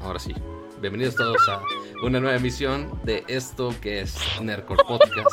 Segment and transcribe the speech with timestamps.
[0.00, 0.34] Ahora sí,
[0.80, 1.62] bienvenidos todos a
[2.04, 5.28] una nueva emisión de esto que es Nerdcore Podcast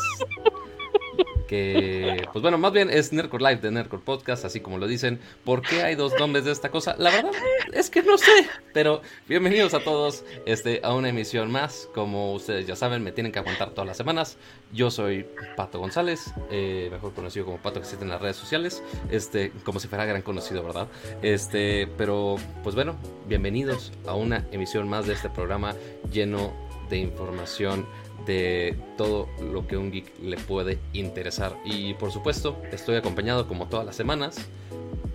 [1.50, 5.20] que, pues bueno, más bien es Nerdcore Live de Nerdcore Podcast, así como lo dicen.
[5.44, 6.96] ¿Por qué hay dos nombres de esta cosa?
[7.00, 7.32] La verdad
[7.74, 11.90] es que no sé, pero bienvenidos a todos este, a una emisión más.
[11.96, 14.38] Como ustedes ya saben, me tienen que aguantar todas las semanas.
[14.72, 18.84] Yo soy Pato González, eh, mejor conocido como Pato que existe en las redes sociales,
[19.10, 20.88] este, como si fuera gran conocido, ¿verdad?
[21.24, 22.96] Este, pero, pues bueno,
[23.28, 25.74] bienvenidos a una emisión más de este programa
[26.12, 26.54] lleno
[26.92, 27.88] de información
[28.26, 31.58] de todo lo que un geek le puede interesar.
[31.66, 34.38] Y por supuesto, estoy acompañado como todas las semanas.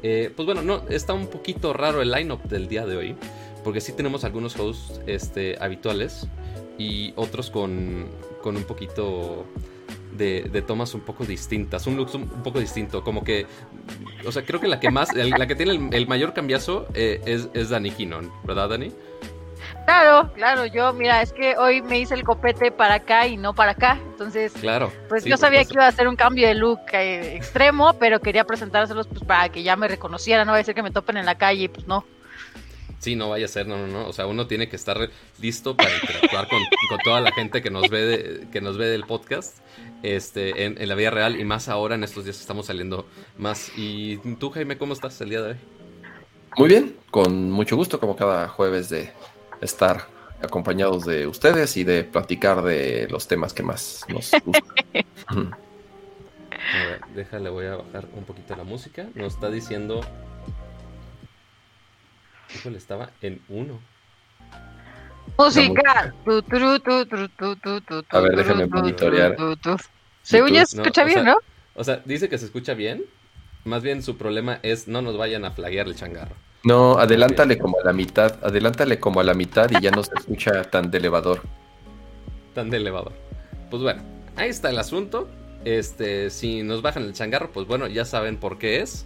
[0.02, 3.16] Eh, pues bueno, no, está un poquito raro el lineup del día de hoy,
[3.62, 6.28] porque sí tenemos algunos hosts este, habituales
[6.78, 8.08] y otros con,
[8.42, 9.46] con un poquito
[10.16, 13.46] de, tomas un poco distintas, un look un, poco distinto, como que,
[14.26, 17.48] o sea, creo que la que más, la que tiene el, mayor cambiazo eh, es,
[17.54, 18.92] es Dani Kinnon, ¿verdad, Dani?
[19.84, 23.54] Claro, claro, yo, mira, es que hoy me hice el copete para acá y no
[23.54, 26.80] para acá, entonces, claro, pues yo sabía que iba a hacer un cambio de look
[26.92, 30.74] eh, extremo, pero quería presentárselos pues para que ya me reconocieran, no vaya a ser
[30.74, 32.04] que me topen en la calle, pues no.
[32.98, 34.96] Sí, no vaya a ser, no, no, no, o sea, uno tiene que estar
[35.38, 36.62] listo para interactuar con,
[37.04, 39.58] toda la gente que nos ve, que nos ve del podcast,
[40.02, 43.70] este, en, en la vida real y más ahora en estos días estamos saliendo más.
[43.76, 45.56] Y tú, Jaime, ¿cómo estás el día de hoy?
[46.56, 49.12] Muy bien, con mucho gusto, como cada jueves de
[49.64, 50.06] estar
[50.42, 55.56] acompañados de ustedes y de platicar de los temas que más nos gustan.
[57.14, 59.06] déjale, voy a bajar un poquito la música.
[59.14, 60.00] Nos está diciendo.
[62.54, 63.80] Híjole, estaba en uno.
[65.38, 66.14] Música.
[68.10, 69.36] A ver, déjame monitorear.
[70.22, 71.36] Según ya se escucha bien, ¿no?
[71.74, 73.04] O sea, dice que se escucha bien.
[73.64, 76.36] Más bien su problema es no nos vayan a flaguear el changarro.
[76.64, 80.14] No, adelántale como a la mitad, adelántale como a la mitad y ya no se
[80.16, 81.42] escucha tan de elevador.
[82.54, 83.12] Tan de elevador.
[83.70, 84.02] Pues bueno,
[84.36, 85.28] ahí está el asunto.
[85.66, 89.04] Este, si nos bajan el changarro, pues bueno, ya saben por qué es.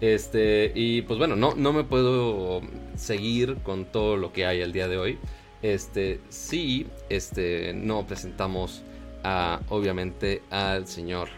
[0.00, 2.62] Este, y pues bueno, no, no me puedo
[2.96, 5.18] seguir con todo lo que hay el día de hoy.
[5.62, 8.82] Este, sí, este, no presentamos
[9.24, 11.28] a, obviamente, al señor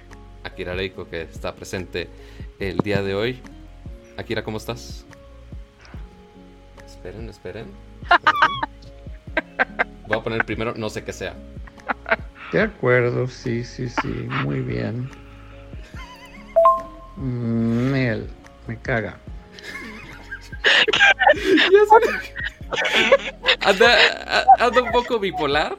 [0.44, 2.08] Akira Reiko que está presente
[2.60, 3.40] el día de hoy.
[4.18, 5.06] Akira, ¿cómo estás?
[7.02, 7.66] Esperen, esperen.
[10.06, 11.34] Voy a poner primero no sé qué sea.
[12.52, 15.10] De acuerdo, sí, sí, sí, muy bien.
[17.16, 18.28] Mel,
[18.68, 19.18] me caga.
[23.62, 25.76] anda, anda un poco bipolar.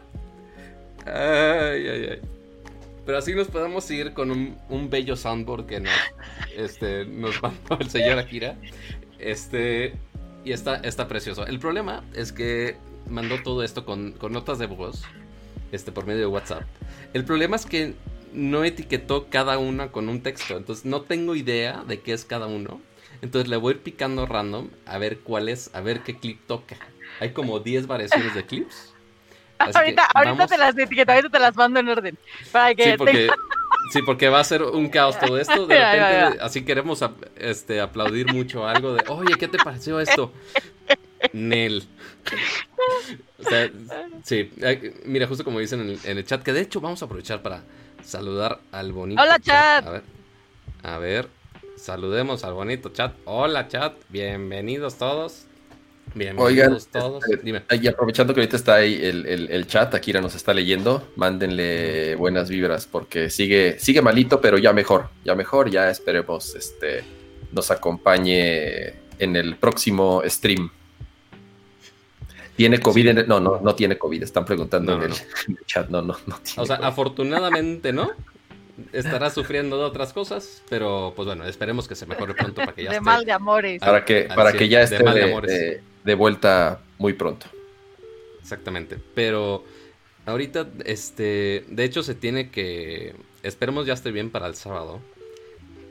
[1.05, 2.21] Ay, ay, ay.
[3.05, 5.93] Pero así nos podemos ir con un, un bello soundboard que nos,
[6.57, 8.57] este, nos mandó el señor Akira.
[9.19, 9.93] Este,
[10.43, 11.45] y está, está precioso.
[11.45, 12.77] El problema es que
[13.09, 15.03] mandó todo esto con, notas de voz
[15.71, 16.63] este, por medio de WhatsApp.
[17.13, 17.95] El problema es que
[18.33, 20.57] no etiquetó cada una con un texto.
[20.57, 22.81] Entonces no tengo idea de qué es cada uno.
[23.21, 26.41] Entonces le voy a ir picando random a ver cuál es, a ver qué clip
[26.45, 26.75] toca.
[27.19, 28.93] Hay como 10 variaciones de clips.
[29.73, 32.17] ahorita, ahorita te las etiqueto, ahorita te las mando en orden.
[32.51, 33.29] Para que sí, porque,
[33.91, 35.67] sí, porque va a ser un caos todo esto.
[35.67, 37.03] De repente, así queremos
[37.37, 40.31] este, aplaudir mucho algo de, oye, ¿qué te pareció esto?
[41.31, 41.83] Nel.
[43.39, 43.69] O sea,
[44.23, 44.51] sí,
[45.05, 47.63] mira, justo como dicen en el, chat, que de hecho vamos a aprovechar para
[48.03, 49.85] saludar al bonito Hola, chat.
[49.85, 50.03] A ver,
[50.83, 51.29] a ver,
[51.77, 53.13] saludemos al bonito chat.
[53.25, 55.45] Hola, chat, bienvenidos todos.
[56.15, 57.23] Bienvenidos todos.
[57.27, 62.49] Este, y aprovechando que ahorita está ahí el, chat, Akira nos está leyendo, mándenle buenas
[62.49, 67.03] vibras porque sigue, sigue malito, pero ya mejor, ya mejor, ya esperemos este
[67.51, 70.69] nos acompañe en el próximo stream.
[72.55, 73.25] ¿Tiene COVID?
[73.25, 76.75] no, no, no tiene COVID, están preguntando en, el, chat, no, no, no O sea,
[76.75, 78.11] afortunadamente no,
[78.93, 82.83] estará sufriendo de otras cosas, pero pues bueno, esperemos que se mejore pronto para que
[82.83, 83.79] ya de mal de amores.
[83.79, 85.83] Para que, para que ya esté de, de
[86.15, 87.47] vuelta muy pronto.
[88.41, 88.97] Exactamente.
[89.15, 89.63] Pero
[90.25, 94.99] ahorita, este, de hecho se tiene que, esperemos ya esté bien para el sábado,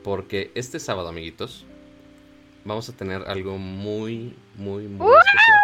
[0.03, 1.65] porque este sábado, amiguitos,
[2.63, 5.59] vamos a tener algo muy, muy, muy especial.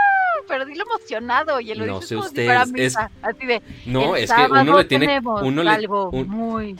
[0.47, 4.79] Pero dilo emocionado y el no sé ustedes, es, así de, no es que uno
[4.79, 5.87] le tiene, uno le,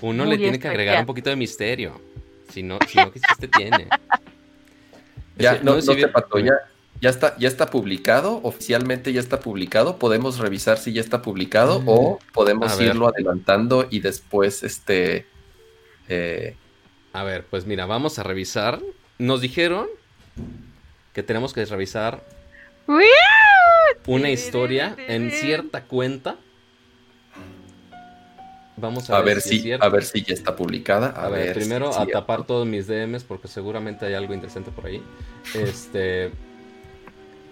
[0.01, 2.01] uno le tiene que agregar un poquito de misterio,
[2.51, 3.87] si no, si no que este tiene.
[5.37, 6.53] Ya, no, no, no ya,
[7.01, 9.97] ya está, ya está publicado, oficialmente ya está publicado.
[9.97, 15.25] Podemos revisar si ya está publicado o mm, podemos irlo adelantando y después este.
[16.09, 16.55] Eh,
[17.13, 18.81] a ver, pues mira, vamos a revisar.
[19.17, 19.87] Nos dijeron
[21.13, 22.23] que tenemos que revisar
[24.05, 26.37] una historia en cierta cuenta.
[28.75, 31.09] Vamos a, ver, si, a ver si ya está publicada.
[31.09, 35.03] A, ver, primero a tapar todos mis DMs porque seguramente hay algo interesante por ahí.
[35.53, 36.31] Este,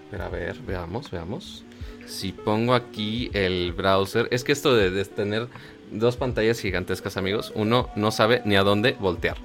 [0.10, 1.64] pero a ver, veamos, veamos.
[2.06, 5.48] Si pongo aquí el browser, es que esto de, tener
[5.92, 9.38] dos pantallas gigantescas, amigos, uno no sabe ni a dónde voltear.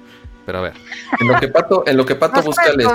[0.45, 0.73] Pero a ver.
[1.19, 2.85] En lo que Pato, en lo que Pato busca les,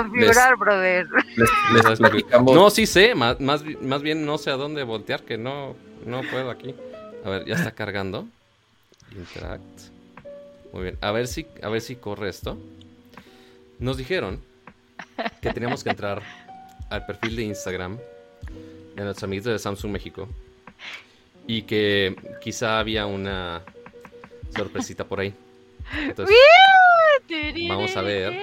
[2.41, 5.75] No, sí sé, más, más, más, bien no sé a dónde voltear, que no,
[6.05, 6.75] no puedo aquí.
[7.25, 8.27] A ver, ya está cargando.
[9.15, 9.63] Interact.
[10.73, 10.97] Muy bien.
[11.01, 12.57] A ver si, a ver si corre esto.
[13.79, 14.41] Nos dijeron
[15.41, 16.21] que teníamos que entrar
[16.89, 17.97] al perfil de Instagram
[18.95, 20.27] de nuestros amigos de Samsung México
[21.47, 23.61] y que quizá había una
[24.55, 25.33] sorpresita por ahí.
[25.97, 26.35] Entonces,
[27.67, 28.33] vamos a ver.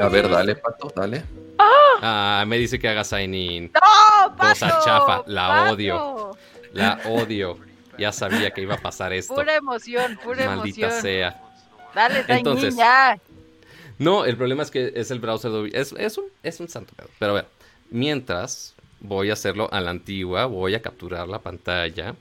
[0.00, 1.24] a ver, dale, pato, dale.
[1.58, 3.72] Ah, me dice que haga sign in.
[4.38, 6.36] Cosa chafa, la odio.
[6.72, 7.58] La odio.
[7.98, 9.34] Ya sabía que iba a pasar esto.
[9.34, 11.38] Pura emoción, pura Maldita sea.
[11.94, 13.18] Dale, Entonces, ya.
[13.98, 16.94] No, el problema es que es el browser de es, es, un, es un santo
[16.96, 17.08] pedo.
[17.18, 17.46] Pero a ver,
[17.90, 22.14] mientras voy a hacerlo a la antigua, voy a capturar la pantalla.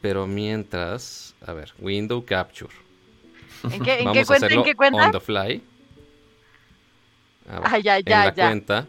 [0.00, 2.74] Pero mientras, a ver, window capture.
[3.70, 4.46] ¿En qué, ¿en qué cuenta?
[4.48, 5.06] ¿En qué cuenta?
[5.06, 5.62] On the fly.
[7.48, 8.86] ah, ya, ya, en la cuenta.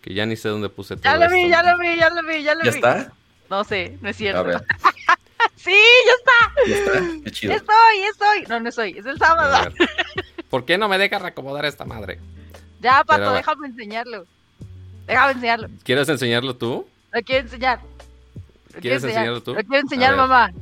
[0.00, 1.04] Que ya ni sé dónde puse todo.
[1.04, 2.66] Ya lo vi, ya lo vi, ya lo vi, ya lo vi.
[2.66, 3.12] ¿Ya está?
[3.50, 4.40] No sé, no es cierto.
[4.40, 4.64] A ver.
[5.56, 5.76] sí,
[6.06, 6.66] ya está.
[6.66, 7.52] Ya está, qué chido.
[7.54, 8.42] Estoy, estoy.
[8.48, 9.74] No, no estoy, es el sábado.
[10.48, 12.18] ¿Por qué no me deja reacomodar esta madre?
[12.80, 14.26] Ya, Pato, déjame enseñarlo.
[15.08, 15.68] Déjame enseñarlo.
[15.82, 16.86] ¿Quieres enseñarlo tú?
[17.12, 17.80] Lo quiero enseñar.
[18.80, 19.54] ¿Quieres enseñarlo tú?
[19.54, 20.52] Lo quiero enseñar, mamá.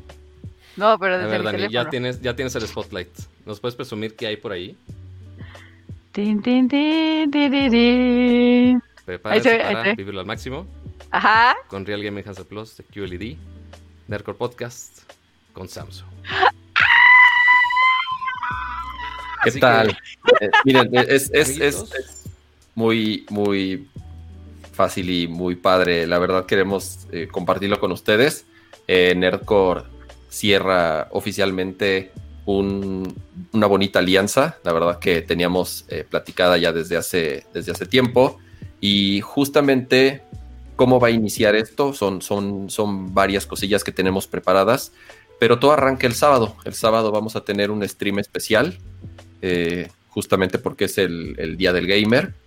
[0.77, 3.11] No, pero desde a ver, Dani, ya tienes, ya tienes el spotlight.
[3.45, 4.77] ¿Nos puedes presumir qué hay por ahí?
[6.13, 10.67] Tin, tin, tin, tin, Prepárate para vivirlo al máximo.
[11.11, 11.57] Ajá.
[11.69, 13.37] Con Real Gaming Hansel Plus de QLED.
[14.07, 15.11] Nerdcore Podcast
[15.53, 16.09] con Samsung.
[19.43, 19.91] ¿Qué tal?
[20.41, 22.25] Eh, miren, es, es, es,
[22.75, 23.89] muy, muy
[24.77, 26.07] fácil y muy padre.
[26.07, 28.47] La verdad queremos eh, compartirlo con ustedes.
[28.87, 29.85] Eh, Nerdcore
[30.29, 32.13] cierra oficialmente
[32.45, 34.59] una bonita alianza.
[34.63, 38.39] La verdad que teníamos eh, platicada ya desde hace, desde hace tiempo.
[38.81, 40.23] Y justamente
[40.77, 44.93] cómo va a iniciar esto son, son, son varias cosillas que tenemos preparadas.
[45.41, 46.55] Pero todo arranca el sábado.
[46.65, 48.79] El sábado vamos a tener un stream especial.
[50.09, 52.46] justamente porque es el, el día del gamer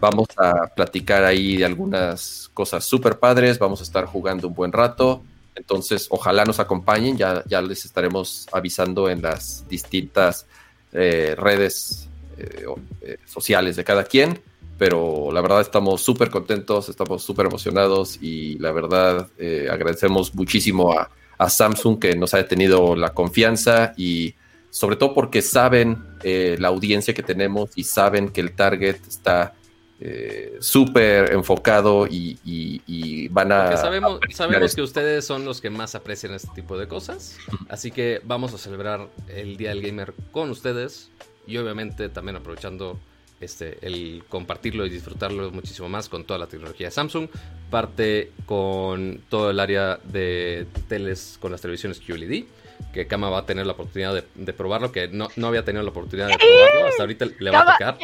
[0.00, 4.72] Vamos a platicar ahí de algunas cosas súper padres, vamos a estar jugando un buen
[4.72, 5.22] rato.
[5.54, 10.46] Entonces, ojalá nos acompañen, ya, les estaremos avisando en las distintas
[10.92, 12.64] eh, redes eh,
[13.02, 14.40] eh, sociales de cada quien.
[14.78, 19.28] Pero la verdad estamos súper contentos, estamos súper emocionados y la verdad
[19.68, 24.36] agradecemos muchísimo a, a, Samsung que nos haya tenido la confianza y
[24.70, 29.54] sobre todo porque saben la audiencia que tenemos y saben que el target está
[30.00, 33.76] eh, súper enfocado y, van a...
[33.76, 37.36] sabemos, sabemos que ustedes son los que más aprecian este tipo de cosas,
[37.68, 41.10] así que vamos a celebrar el Día del Gamer con ustedes
[41.46, 42.98] y obviamente también aprovechando
[43.40, 47.28] este, el compartirlo y disfrutarlo muchísimo más con toda la tecnología de Samsung,
[47.70, 52.44] parte con todo el área de teles con las televisiones QLED
[52.92, 55.90] que Kama va a tener la oportunidad de, probarlo, que no, no, había tenido la
[55.90, 57.98] oportunidad de probarlo, hasta ahorita le va a tocar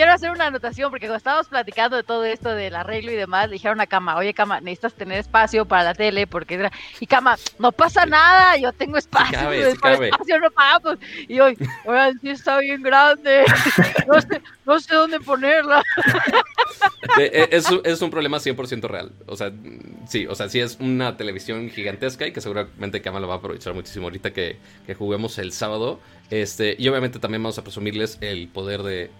[0.00, 3.48] quiero hacer una anotación porque cuando estábamos platicando de todo esto del arreglo y demás,
[3.48, 7.36] le dijeron a Cama, oye Cama, necesitas tener espacio para la tele porque y Cama,
[7.58, 10.96] no pasa nada, yo tengo espacio, espacio no pagamos.
[11.28, 11.54] Y hoy,
[11.84, 13.44] oigan, sí está bien grande,
[14.08, 15.82] no sé, no sé dónde ponerla.
[17.18, 19.52] Es, es un problema 100% real, o sea,
[20.08, 23.38] sí, o sea, sí es una televisión gigantesca y que seguramente Cama lo va a
[23.38, 26.00] aprovechar muchísimo ahorita que, que juguemos el sábado.
[26.30, 29.10] Este, y obviamente también vamos a presumirles el poder de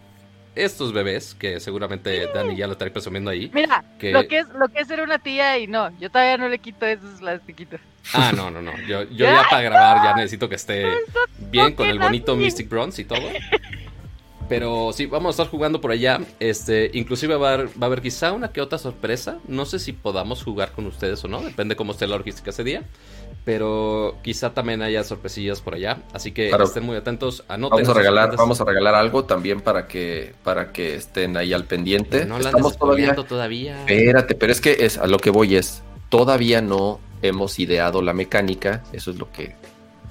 [0.54, 3.50] estos bebés, que seguramente Dani ya lo estaré presumiendo ahí.
[3.52, 6.48] Mira, lo, que es, lo que es ser una tía y no, yo todavía no
[6.48, 7.80] le quito esos plastiquitos.
[8.12, 8.76] Ah, no, no, no.
[8.86, 10.86] Yo, yo ya para grabar ya necesito que esté
[11.38, 13.22] bien con el bonito Mystic Bronze y todo.
[14.48, 16.18] Pero sí, vamos a estar jugando por allá.
[16.40, 19.38] Este, inclusive va a, haber, va a haber quizá una que otra sorpresa.
[19.46, 21.40] No sé si podamos jugar con ustedes o no.
[21.40, 22.82] Depende cómo esté la logística ese día
[23.44, 27.44] pero quizá también haya sorpresillas por allá, así que estén muy atentos.
[27.48, 31.64] Vamos a regalar, vamos a regalar algo también para que para que estén ahí al
[31.64, 32.26] pendiente.
[32.26, 33.80] no Estamos todavía, todavía.
[33.80, 38.12] Espérate, pero es que es a lo que voy es todavía no hemos ideado la
[38.12, 39.54] mecánica, eso es lo que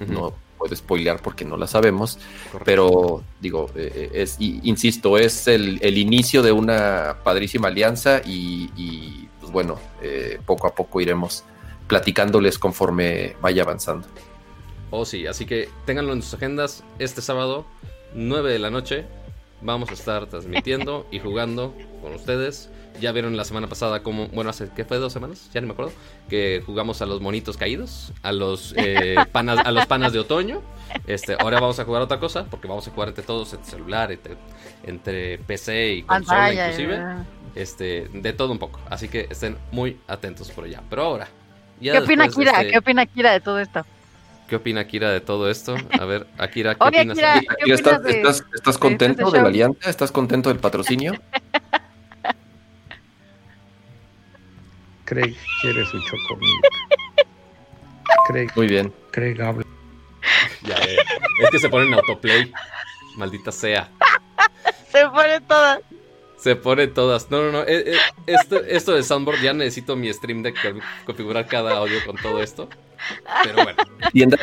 [0.06, 2.18] no puedo spoilear porque no la sabemos,
[2.64, 9.78] pero digo, eh, es, insisto, es el, inicio de una padrísima alianza y, pues bueno,
[10.46, 11.44] poco a poco iremos
[11.90, 14.06] platicándoles conforme vaya avanzando.
[14.90, 17.66] Oh sí, así que ténganlo en sus agendas este sábado,
[18.14, 19.06] 9 de la noche,
[19.60, 22.70] vamos a estar transmitiendo y jugando con ustedes.
[23.00, 24.98] Ya vieron la semana pasada como, bueno, hace, ¿qué fue?
[24.98, 25.50] ¿Dos semanas?
[25.52, 25.92] Ya no me acuerdo.
[26.28, 30.62] Que jugamos a los monitos caídos, a los, eh, panas, a los panas de otoño.
[31.06, 34.16] Este, ahora vamos a jugar otra cosa, porque vamos a jugar entre todos, entre celular,
[34.84, 37.00] entre, PC y consola inclusive.
[37.56, 38.78] Este, de todo un poco.
[38.88, 40.82] Así que estén muy atentos por allá.
[40.88, 41.28] Pero ahora.
[41.80, 42.60] ¿Qué opina Kira?
[42.60, 43.84] Este ¿Qué opina Kira de todo esto?
[44.48, 45.76] ¿Qué opina Kira de todo esto?
[45.98, 47.18] A ver, Akira, ¿qué opinas?
[48.54, 49.88] ¿estás, contento este de, la alianza?
[49.88, 51.14] ¿Estás contento del patrocinio?
[55.04, 56.66] Craig quiere su chocomilk.
[58.28, 58.48] Craig.
[58.54, 58.92] Muy bien.
[59.10, 59.64] Craig habla.
[60.62, 60.98] Ya, eh.
[61.42, 62.52] Es que se ponen autoplay.
[63.16, 63.88] Maldita sea.
[64.92, 65.80] se ponen todas.
[66.40, 67.30] Se ponen todas.
[67.30, 67.60] No, no, no.
[67.62, 70.56] Eh, eh, esto, esto de Soundboard ya necesito mi stream deck
[71.04, 72.68] configurar cada audio con todo esto.
[73.44, 73.76] Pero bueno.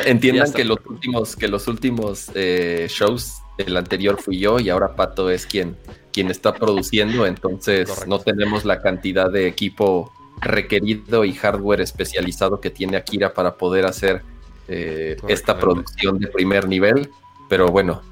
[0.04, 4.94] entiendan que los últimos, que los últimos eh, shows, el anterior fui yo y ahora
[4.94, 5.76] Pato es quien,
[6.12, 12.70] quien está produciendo, entonces no tenemos la cantidad de equipo requerido y hardware especializado que
[12.70, 14.22] tiene Akira para poder hacer
[14.68, 17.10] esta producción de primer nivel.
[17.48, 18.02] Pero bueno,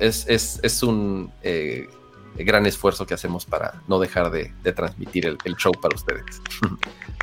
[0.00, 1.86] es, un eh,
[2.44, 6.42] gran esfuerzo que hacemos para no dejar de, transmitir el, show para ustedes.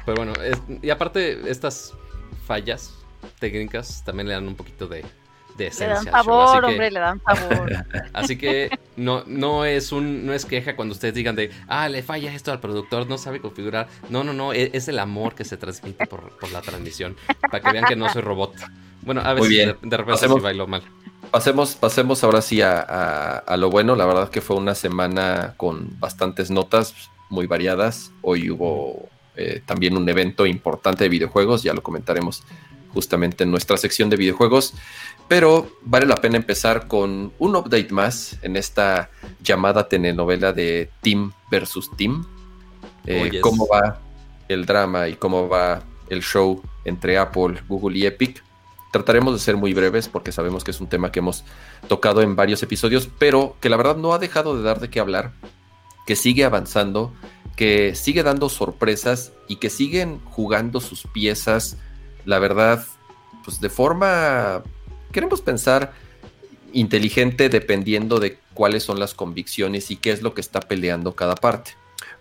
[0.06, 0.34] Pero bueno,
[0.82, 1.94] y aparte estas
[2.46, 2.94] fallas
[3.40, 5.06] técnicas también le dan un poquito de,
[5.58, 5.88] de esencia.
[5.88, 7.74] Le dan sabor, hombre, le dan sabor.
[8.14, 12.04] Así que no, no es un, no es queja cuando ustedes digan de ah, le
[12.04, 13.88] falla esto al productor, no sabe configurar.
[14.10, 17.16] No, no, no, e, es, el amor que se transmite por, la transmisión.
[17.42, 18.56] Para que vean que no soy robot.
[19.02, 20.84] Bueno, a veces de, de, repente pasemos, bailo mal.
[21.34, 23.96] Pasemos, pasemos ahora sí a, a, lo bueno.
[23.96, 26.94] La verdad que fue una semana con bastantes notas
[27.32, 28.12] muy variadas.
[28.22, 32.44] Hoy hubo eh, también un evento importante de videojuegos, ya lo comentaremos
[32.94, 34.76] justamente en nuestra sección de videojuegos,
[35.28, 39.10] pero vale la pena empezar con un update más en esta
[39.42, 42.28] llamada telenovela de Team versus Team.
[43.08, 44.00] Eh, oh, cómo va
[44.50, 48.44] el drama y cómo va el show entre Apple, Google y Epic.
[48.94, 51.44] Trataremos de ser muy breves porque sabemos que es un tema que hemos
[51.90, 55.02] tocado en varios episodios, pero que la verdad no ha dejado de dar de qué
[55.02, 55.34] hablar,
[56.08, 57.12] que sigue avanzando
[57.56, 61.78] que sigue dando sorpresas y que siguen jugando sus piezas,
[62.26, 62.86] la verdad,
[63.44, 64.64] pues de forma,
[65.12, 65.94] queremos pensar,
[66.72, 71.36] inteligente dependiendo de cuáles son las convicciones y qué es lo que está peleando cada
[71.36, 71.72] parte.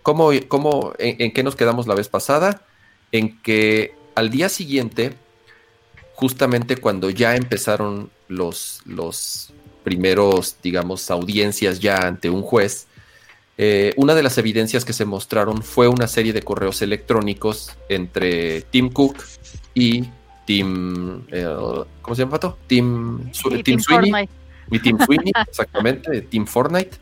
[0.03, 2.61] ¿Cómo, cómo, en, qué nos quedamos la vez pasada?
[3.11, 5.15] En que al día siguiente,
[6.13, 9.51] justamente cuando ya empezaron los, los
[9.83, 12.87] primeros, digamos, audiencias ya ante un juez,
[13.57, 18.61] eh, una de las evidencias que se mostraron fue una serie de correos electrónicos entre
[18.61, 19.17] Tim Cook
[19.75, 20.05] y
[20.45, 21.23] Tim.
[21.31, 21.45] Eh,
[22.01, 22.57] ¿Cómo se llama, Pato?
[22.67, 23.31] Tim,
[23.63, 24.29] Tim, Sweeney.
[24.71, 26.97] Y Tim Sweeney, exactamente, Tim Fortnite.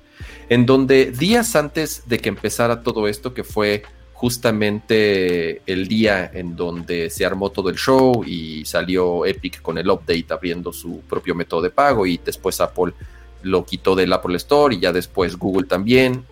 [0.50, 3.84] En donde días antes de que empezara todo esto, que fue
[4.22, 9.90] justamente el día en donde se armó todo el show y salió Epic con el
[9.90, 12.94] update abriendo su propio método de pago y después Apple
[13.42, 16.24] lo quitó del Apple Store y ya después Google también.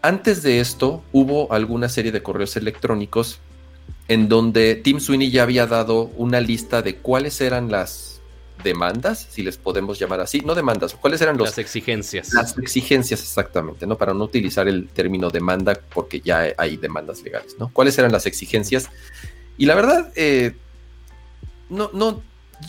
[0.00, 3.40] Antes de esto, hubo alguna serie de correos electrónicos
[4.06, 8.11] en donde Tim Sweeney ya había dado una lista de cuáles eran las
[8.62, 12.32] demandas, si les podemos llamar así, no demandas, cuáles eran las exigencias.
[12.32, 13.96] Las exigencias exactamente, ¿no?
[13.96, 17.70] Para no utilizar el término demanda porque ya hay demandas legales, ¿no?
[17.72, 18.90] ¿Cuáles eran las exigencias?
[19.58, 20.54] Y la verdad, eh,
[21.68, 22.22] no, no,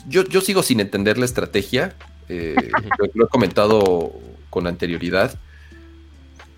[0.08, 1.96] yo, yo, sigo sin entender la estrategia,
[2.30, 2.56] eh,
[3.14, 4.14] lo he comentado
[4.50, 5.40] con anterioridad.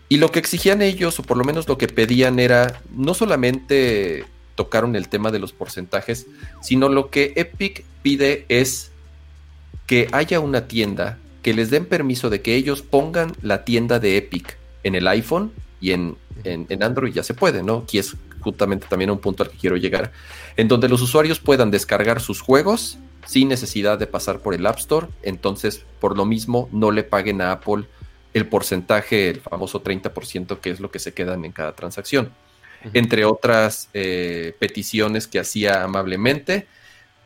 [0.07, 4.25] Y lo que exigían ellos, o por lo menos lo que pedían, era no solamente
[4.55, 6.27] tocaron el tema de los porcentajes,
[6.61, 8.91] sino lo que Epic pide es
[9.85, 14.17] que haya una tienda que les den permiso de que ellos pongan la tienda de
[14.17, 17.83] Epic en el iPhone y en, en, Android ya se puede, ¿no?
[17.83, 20.11] Aquí es justamente también un punto al que quiero llegar,
[20.57, 24.77] en donde los usuarios puedan descargar sus juegos sin necesidad de pasar por el App
[24.77, 27.85] Store, entonces por lo mismo no le paguen a Apple
[28.33, 32.31] el porcentaje, el famoso 30%, que es lo que se quedan en cada transacción.
[32.93, 36.67] Entre otras eh, peticiones que hacía amablemente,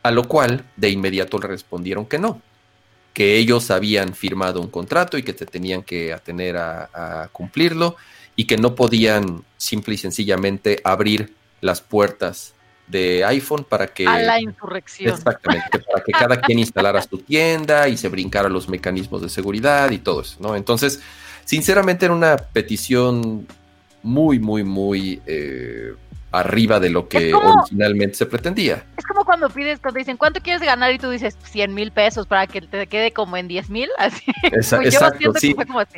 [0.04, 2.42] a lo cual de inmediato le respondieron que no,
[3.20, 7.98] que ellos habían firmado un contrato y que te tenían que atener a, cumplirlo
[8.38, 12.54] y que no podían simple y sencillamente abrir las puertas
[12.88, 14.08] de iPhone para que...
[14.08, 15.16] A la insurrección.
[15.16, 19.92] Exactamente, para que cada quien instalara su tienda y se brincara los mecanismos de seguridad
[19.92, 20.56] y todo eso, ¿no?
[20.56, 21.02] Entonces,
[21.44, 23.46] sinceramente era una petición
[24.02, 25.22] muy, muy, muy...
[25.26, 25.94] Eh,
[26.32, 28.86] arriba de lo que originalmente se pretendía.
[28.98, 30.94] Es como cuando pides, cuando dicen, ¿cuánto quieres ganar?
[30.94, 34.24] Y tú dices 100 mil pesos para que te quede como en 10 mil, así.
[34.44, 35.56] exacto, sí.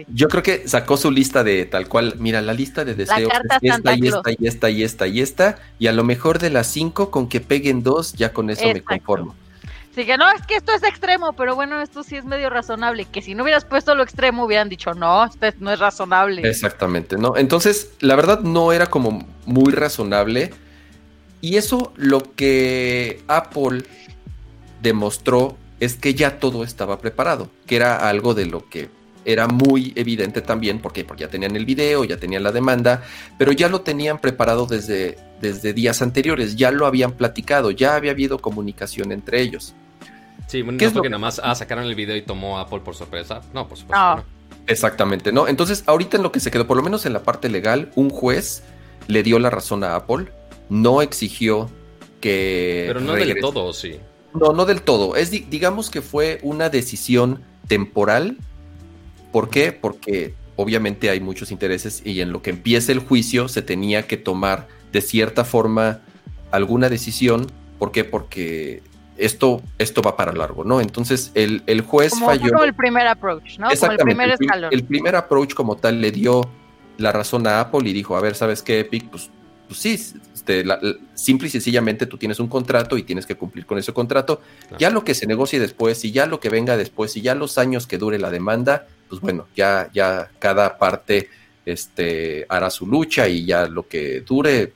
[0.07, 3.73] Yo creo que sacó su lista de tal cual, mira, la lista de deseos es
[3.73, 6.67] esta y esta y esta y esta y esta, y a lo mejor de las
[6.67, 9.35] cinco con que peguen dos, ya con eso me conformo.
[9.93, 13.05] Sí, que no, es que esto es extremo, pero bueno, esto sí es medio razonable.
[13.05, 16.47] Que si no hubieras puesto lo extremo, hubieran dicho, no, esto no es razonable.
[16.47, 17.35] Exactamente, ¿no?
[17.35, 20.51] Entonces, la verdad no era como muy razonable.
[21.41, 23.83] Y eso lo que Apple
[24.81, 28.89] demostró es que ya todo estaba preparado, que era algo de lo que
[29.25, 31.03] era muy evidente también, ¿por qué?
[31.03, 33.03] Porque ya tenían el video, ya tenían la demanda,
[33.37, 38.11] pero ya lo tenían preparado desde, desde días anteriores, ya lo habían platicado, ya había
[38.11, 39.75] habido comunicación entre ellos.
[40.47, 43.41] Sí, no es porque nada más ah, sacaron el video y tomó Apple por sorpresa.
[43.53, 44.15] No, por supuesto.
[44.15, 44.41] No.
[44.67, 45.47] Exactamente, ¿no?
[45.47, 48.09] Entonces, ahorita en lo que se quedó, por lo menos en la parte legal, un
[48.09, 48.63] juez
[49.07, 50.27] le dio la razón a Apple,
[50.69, 51.69] no exigió
[52.19, 52.85] que.
[52.87, 53.99] Pero no del todo, sí.
[54.33, 55.15] No, no del todo.
[55.15, 58.37] Es, digamos que fue una decisión temporal.
[59.31, 59.71] ¿Por qué?
[59.73, 64.17] Porque obviamente hay muchos intereses y en lo que empiece el juicio se tenía que
[64.17, 66.01] tomar de cierta forma
[66.51, 67.47] alguna decisión.
[67.79, 68.03] ¿Por qué?
[68.03, 68.83] Porque
[69.17, 70.81] esto, esto va para largo, ¿no?
[70.81, 72.51] Entonces el, el juez falló.
[72.51, 73.69] Como el primer approach, ¿no?
[73.69, 74.69] Como el primer escalón.
[74.73, 76.49] El, primer approach como tal le dio
[76.97, 79.09] la razón a Apple y dijo, a ver, ¿sabes qué, Epic?
[79.09, 79.29] Pues,
[79.67, 79.93] pues sí,
[80.33, 80.63] este,
[81.13, 84.41] simple y sencillamente tú tienes un contrato y tienes que cumplir con ese contrato.
[84.77, 87.57] Ya lo que se negocie después y ya lo que venga después y ya los
[87.57, 91.29] años que dure la demanda, pues bueno, ya, ya cada parte
[91.65, 94.73] este, hará su lucha y ya lo que dure,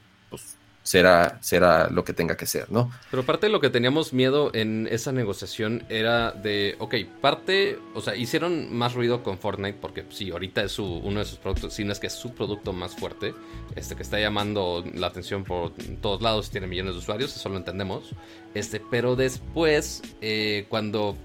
[0.86, 2.92] será, será lo que tenga que ser, ¿no?
[3.10, 8.02] Pero parte de lo que teníamos miedo en esa negociación era de, ok, parte, o
[8.02, 11.74] sea, hicieron más ruido con Fortnite porque sí, ahorita es su, uno de sus productos,
[11.74, 13.34] si es que es su producto más fuerte,
[13.76, 17.58] este que está llamando la atención por todos lados, tiene millones de usuarios, eso lo
[17.58, 18.12] entendemos,
[18.54, 21.18] este, pero después, eh, cuando,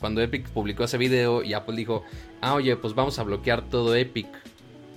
[0.00, 2.04] cuando Epic publicó ese video y Apple dijo,
[2.40, 4.28] ah, oye, pues vamos a bloquear todo Epic,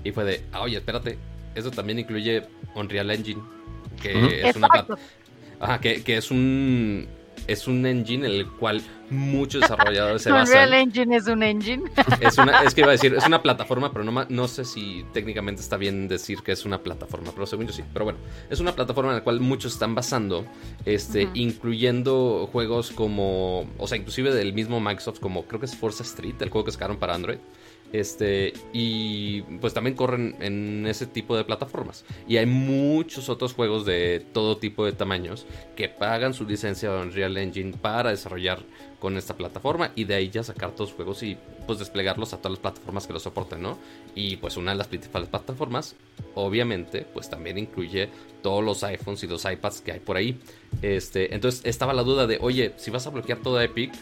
[0.06, 1.18] y fue de, ah, oye, espérate,
[1.56, 2.44] eso también incluye
[2.74, 3.57] Unreal Engine
[4.02, 4.70] que es una
[5.60, 7.08] Ajá, que, que, es un
[7.48, 10.48] es un engine en el cual muchos desarrolladores se basan.
[10.48, 11.84] Unreal Engine es un engine.
[12.20, 15.06] Es, una, es que iba a decir, es una plataforma, pero no, no sé si
[15.14, 17.84] técnicamente está bien decir que es una plataforma, pero según yo sí.
[17.94, 20.46] Pero bueno, es una plataforma en la cual muchos están basando,
[20.86, 26.04] este, incluyendo juegos como, o sea, inclusive del mismo Microsoft, como creo que es Forza
[26.04, 27.40] Street, el juego que sacaron para Android.
[27.94, 32.04] Este, y pues también corren en ese tipo de plataformas.
[32.28, 35.46] Y hay muchos otros juegos de todo tipo de tamaños
[35.76, 38.60] que pagan su licencia de Unreal Engine para desarrollar
[39.00, 42.38] con esta plataforma y de ahí ya sacar todos los juegos y pues desplegarlos a
[42.38, 43.78] todas las plataformas que lo soporten, ¿no?
[44.16, 45.96] Y pues una de las principales plataformas,
[46.34, 48.10] obviamente, pues también incluye
[48.42, 50.40] todos los iPhones y los iPads que hay por ahí.
[50.82, 53.94] Este, entonces estaba la duda de, oye, si vas a bloquear toda Epic,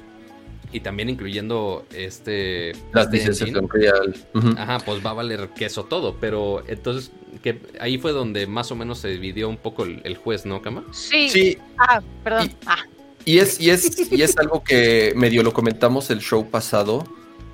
[0.72, 4.16] y también incluyendo este las licencias de Unreal.
[4.58, 8.76] Ajá, pues va a valer queso todo, pero entonces que ahí fue donde más o
[8.76, 10.84] menos se dividió un poco el, juez, ¿no, Cama?
[10.92, 11.30] Sí.
[11.30, 11.58] sí.
[11.78, 12.48] Ah, perdón.
[12.48, 12.78] Y, ah.
[13.26, 17.04] y es y es y es algo que medio lo comentamos el show pasado.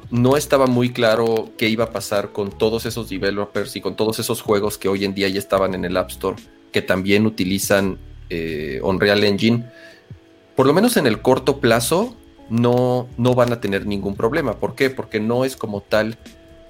[0.09, 4.19] No estaba muy claro qué iba a pasar con todos esos developers y con todos
[4.19, 6.35] esos juegos que hoy en día ya estaban en el App Store,
[6.73, 7.97] que también utilizan
[8.29, 9.65] eh, Unreal Engine.
[10.55, 12.15] Por lo menos en el corto plazo,
[12.51, 14.57] no, no van a tener ningún problema.
[14.57, 14.89] ¿Por qué?
[14.89, 16.17] Porque no es como tal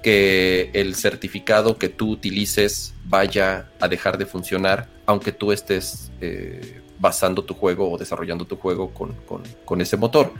[0.02, 6.80] que el certificado que tú utilices vaya a dejar de funcionar, aunque tú estés eh,
[6.98, 10.32] basando tu juego o desarrollando tu juego con, ese motor.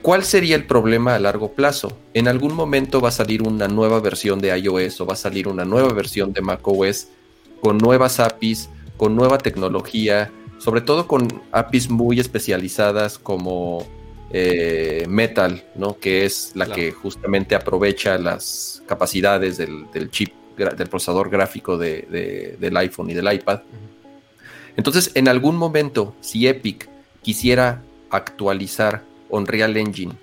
[0.00, 1.98] ¿Cuál sería el problema a largo plazo?
[2.14, 5.48] En algún momento va a salir una nueva versión de iOS o va a salir
[5.48, 7.08] una nueva versión de macOS
[7.60, 13.86] con nuevas APIs, con nueva tecnología, sobre todo con APIs muy especializadas como
[14.36, 15.96] eh, Metal, ¿no?
[15.96, 23.10] Que es la que justamente aprovecha las capacidades del, chip, del procesador gráfico del iPhone
[23.10, 23.60] y del iPad.
[24.76, 26.88] Entonces, en algún momento, si Epic
[27.22, 30.14] quisiera actualizar Unreal Engine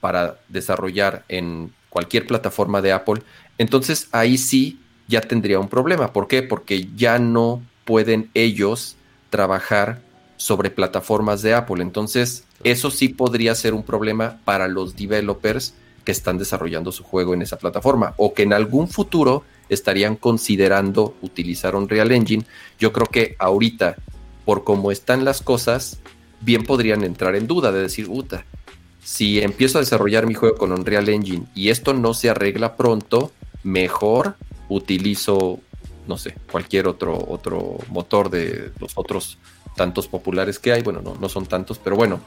[0.00, 3.22] para desarrollar en cualquier plataforma de Apple,
[3.58, 6.12] entonces ahí sí ya tendría un problema.
[6.12, 6.42] ¿Por qué?
[6.42, 8.96] Porque ya no pueden ellos
[9.30, 10.00] trabajar
[10.40, 11.82] sobre plataformas de Apple.
[11.82, 17.34] Entonces, eso sí podría ser un problema para los developers que están desarrollando su juego
[17.34, 22.46] en esa plataforma o que en algún futuro estarían considerando utilizar Unreal Engine.
[22.78, 23.96] Yo creo que ahorita
[24.46, 26.00] por cómo están las cosas,
[26.40, 28.46] bien podrían entrar en duda de decir, puta,
[29.04, 33.30] si empiezo a desarrollar mi juego con Unreal Engine y esto no se arregla pronto,
[33.62, 34.36] mejor
[34.70, 35.60] utilizo,
[36.08, 39.36] no sé, cualquier otro, otro motor de los otros
[39.80, 40.82] tantos populares que hay.
[40.82, 42.20] Bueno, no, no son tantos, pero bueno.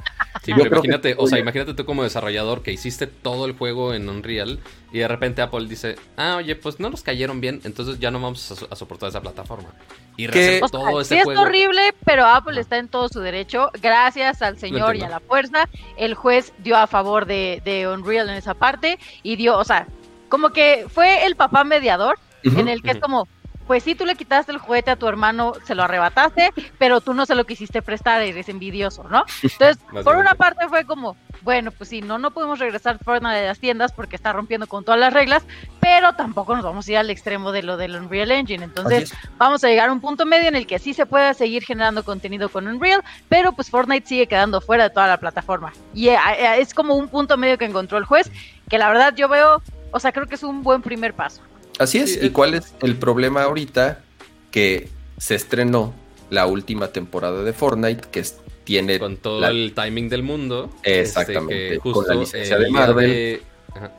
[0.48, 4.58] imagínate, o sea, imagínate tú como desarrollador que hiciste todo el juego en Unreal
[4.92, 8.20] y de repente Apple dice, ah, oye, pues no nos cayeron bien, entonces ya no
[8.20, 9.70] vamos a, soportar esa plataforma.
[10.18, 10.28] Y
[10.72, 13.70] todo ese sí es horrible, pero Apple está en todo su derecho.
[13.80, 18.30] Gracias al señor y a la fuerza, el juez dio a favor de, de Unreal
[18.30, 19.86] en esa parte y dio, o sea,
[20.28, 23.28] como que fue el papá mediador en el que es como,
[23.67, 27.13] pues sí, tú le quitaste el juguete a tu hermano, se lo arrebataste, pero tú
[27.13, 29.26] no se lo quisiste prestar, eres envidioso, ¿no?
[29.41, 33.47] Entonces, por una parte fue como, bueno, pues sí, no, no podemos regresar Fortnite de
[33.47, 35.43] las tiendas porque está rompiendo con todas las reglas,
[35.80, 38.63] pero tampoco nos vamos a ir al extremo de lo del Unreal Engine.
[38.63, 41.63] Entonces, vamos a llegar a un punto medio en el que sí se pueda seguir
[41.63, 45.73] generando contenido con Unreal, pero pues Fortnite sigue quedando fuera de toda la plataforma.
[45.93, 48.32] Y eh, eh, es como un punto medio que encontró el juez,
[48.69, 51.41] que la verdad yo veo, o sea, creo que es un buen primer paso.
[51.79, 52.21] Así es.
[52.21, 54.03] ¿Y cuál es el problema ahorita?
[54.51, 55.93] Que se estrenó
[56.29, 58.23] la última temporada de Fortnite, que
[58.63, 58.99] tiene...
[58.99, 60.69] Con todo el timing del mundo.
[60.83, 61.79] Este, Exactamente.
[61.79, 63.41] con la licencia de Marvel.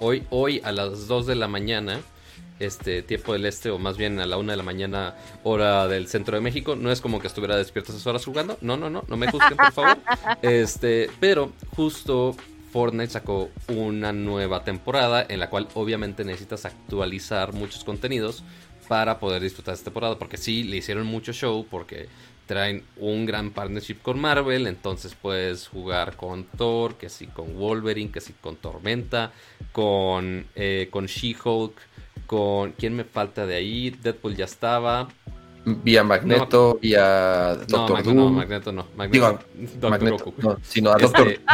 [0.00, 2.00] hoy, hoy a las 2 de la mañana,
[2.60, 6.08] este tiempo del este, o más bien a la 1 de la mañana, hora del
[6.08, 6.76] centro de México.
[6.76, 8.56] No es como que estuviera despierto esas horas jugando.
[8.60, 9.98] No, no, no, no me juzguen, por favor.
[10.42, 12.36] Este, pero justo
[12.74, 18.42] Fortnite sacó una nueva temporada en la cual obviamente necesitas actualizar muchos contenidos
[18.88, 20.18] para poder disfrutar esta temporada.
[20.18, 22.08] Porque sí, le hicieron mucho show porque
[22.46, 24.66] traen un gran partnership con Marvel.
[24.66, 29.30] Entonces puedes jugar con Thor, que sí con Wolverine, que sí con Tormenta,
[29.70, 31.74] con, eh, con She-Hulk,
[32.26, 32.72] con...
[32.72, 33.90] ¿Quién me falta de ahí?
[33.90, 35.06] Deadpool ya estaba.
[35.66, 38.16] Vía Magneto, vía Doctor Doom.
[38.16, 38.86] No, Magneto no.
[38.96, 41.28] Magneto, Doctor Magneto, no, sino a Doctor.
[41.28, 41.44] Este...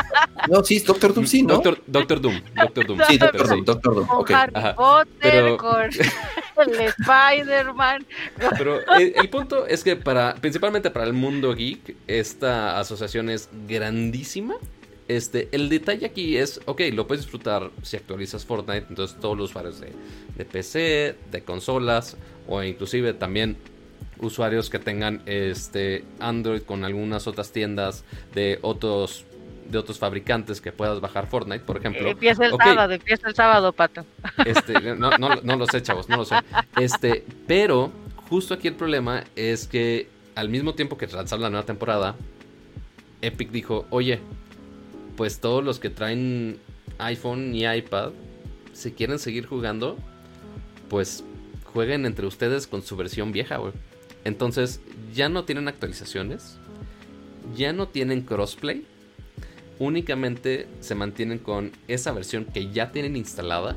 [0.49, 1.55] No, sí, Doctor Doom, sí, ¿no?
[1.55, 2.41] Doctor, Doctor Doom.
[2.57, 3.01] Doctor Doom.
[3.09, 4.09] Sí, Doctor Doom, Doctor Doom.
[4.11, 4.37] Okay.
[4.37, 5.57] Harry Potter, Pero...
[5.57, 5.83] con
[6.75, 8.07] el Spider-Man.
[8.59, 13.49] Pero el, el, punto es que para, principalmente para el mundo geek, esta asociación es
[13.69, 14.57] grandísima.
[15.07, 19.51] Este, el detalle aquí es, ok, lo puedes disfrutar si actualizas Fortnite, entonces todos los
[19.51, 19.93] usuarios de,
[20.37, 23.57] de PC, de consolas, o inclusive también
[24.21, 28.05] usuarios que tengan este Android con algunas otras tiendas
[28.35, 29.25] de otros
[29.71, 32.09] de otros fabricantes que puedas bajar Fortnite, por ejemplo.
[32.09, 34.05] Empieza el sábado, empieza el sábado, pato.
[34.45, 36.37] Este, no, no, lo sé, chavos, no lo sé.
[36.77, 37.93] Este, pero
[38.29, 42.17] justo aquí el problema es que al mismo tiempo que lanzaron la nueva temporada,
[43.23, 44.19] Epic dijo, oye,
[45.17, 46.59] pues todos los que traen
[46.99, 48.11] iPhone y iPad,
[48.73, 49.99] si quieren seguir jugando,
[50.89, 51.23] pues
[51.73, 53.73] jueguen entre ustedes con su versión vieja, güey.
[54.25, 54.81] Entonces,
[55.15, 56.59] ya no tienen actualizaciones,
[57.57, 58.87] ya no tienen crossplay,
[59.79, 63.77] únicamente se mantienen con esa versión que ya tienen instalada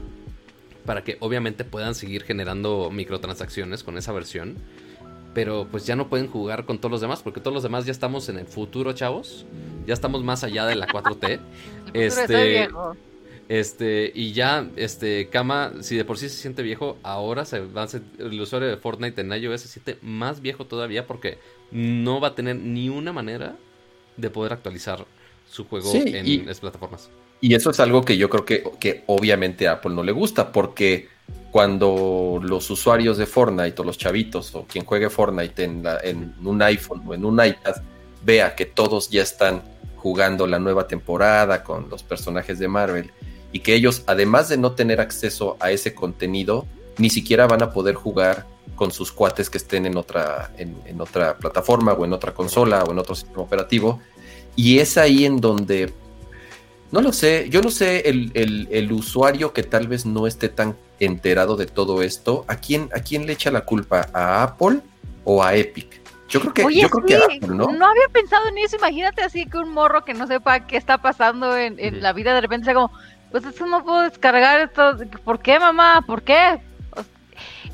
[0.85, 4.57] para que obviamente puedan seguir generando microtransacciones con esa versión.
[5.33, 7.91] Pero pues ya no pueden jugar con todos los demás porque todos los demás ya
[7.91, 9.45] estamos en el futuro, chavos.
[9.87, 11.39] Ya estamos más allá de la 4T.
[11.93, 12.69] este,
[13.59, 17.83] este, y ya, este, Kama, si de por sí se siente viejo, ahora se va
[17.83, 17.87] a
[18.17, 21.37] el usuario de Fortnite en iOS se siente más viejo todavía porque
[21.69, 23.55] no va a tener ni una manera
[24.17, 25.05] de poder actualizar
[25.47, 27.11] su juego en las plataformas.
[27.41, 30.51] Y eso es algo que yo creo que, que obviamente a Apple no le gusta
[30.51, 31.09] porque
[31.51, 36.59] cuando los usuarios de Fortnite o los chavitos o quien juegue Fortnite en, en un
[36.63, 37.75] iPhone o en un iPad
[38.23, 39.61] vea que todos ya están
[39.97, 43.11] jugando la nueva temporada con los personajes de Marvel
[43.53, 46.65] y que ellos, además de no tener acceso a ese contenido,
[46.97, 51.37] ni siquiera van a poder jugar con sus cuates que estén en otra, en, otra
[51.37, 54.01] plataforma o en otra consola o en otro sistema operativo.
[54.55, 55.93] Y es ahí en donde,
[56.91, 61.55] no lo sé, yo no sé, el, usuario que tal vez no esté tan enterado
[61.55, 64.09] de todo esto, ¿a quién, ¿a quién le echa la culpa?
[64.13, 64.79] ¿A Apple
[65.23, 66.01] o a Epic?
[66.33, 67.71] Yo creo que, yo creo que Apple, ¿no?
[67.71, 68.77] No había pensado en eso.
[68.77, 72.41] Imagínate así que un morro que no sepa qué está pasando en, la vida, de
[72.41, 72.91] repente sea como,
[73.33, 74.95] pues eso no puedo descargar esto.
[75.25, 76.03] ¿Por qué, mamá?
[76.05, 76.61] ¿Por qué?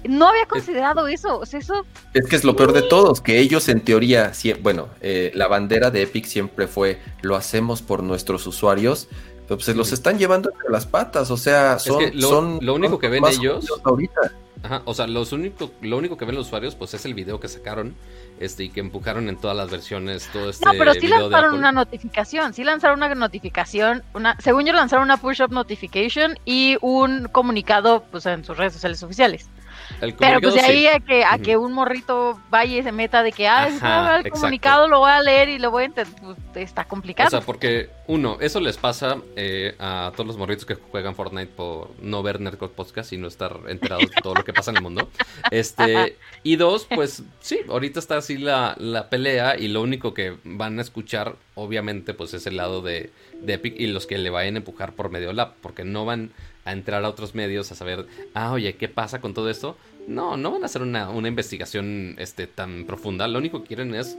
[0.08, 1.44] No había considerado eso.
[1.44, 1.86] eso.
[2.14, 5.92] Es que es lo peor de todos, que ellos en teoría, bueno, eh, la bandera
[5.92, 9.10] de Epic siempre fue lo hacemos por nuestros usuarios,
[9.50, 12.98] pero pues se los están llevando entre las patas, o sea, son, lo, lo único
[12.98, 14.32] que ven ellos ahorita.
[14.62, 17.40] Ajá, o sea, los único, lo único que ven los usuarios pues es el video
[17.40, 17.96] que sacaron
[18.40, 21.72] este y que empujaron en todas las versiones todo este No, pero sí lanzaron una
[21.72, 27.30] notificación, sí lanzaron una notificación, una según yo lanzaron una push up notification y un
[27.32, 29.50] comunicado pues en sus redes sociales oficiales.
[30.00, 33.32] Pero pues de ahí a que, a que un morrito vaya y se meta de
[33.32, 36.86] que, ah, el comunicado lo voy a leer y lo voy a entender, pues, está
[36.86, 37.28] complicado.
[37.28, 41.52] O sea, porque, uno, eso les pasa eh, a todos los morritos que juegan Fortnite
[41.54, 44.78] por no ver Nerdcore Podcast y no estar enterados de todo lo que pasa en
[44.78, 45.10] el mundo.
[45.52, 50.38] Este, y dos, pues sí, ahorita está así la, la pelea y lo único que
[50.44, 54.30] van a escuchar, obviamente, pues es el lado de, de Epic y los que le
[54.30, 56.32] vayan a empujar por medio de la porque no van
[56.66, 59.78] a entrar a otros medios a saber, ah, oye, ¿qué pasa con todo esto?
[60.08, 63.28] No, no van a hacer una, investigación este, tan profunda.
[63.28, 64.18] Lo único que quieren es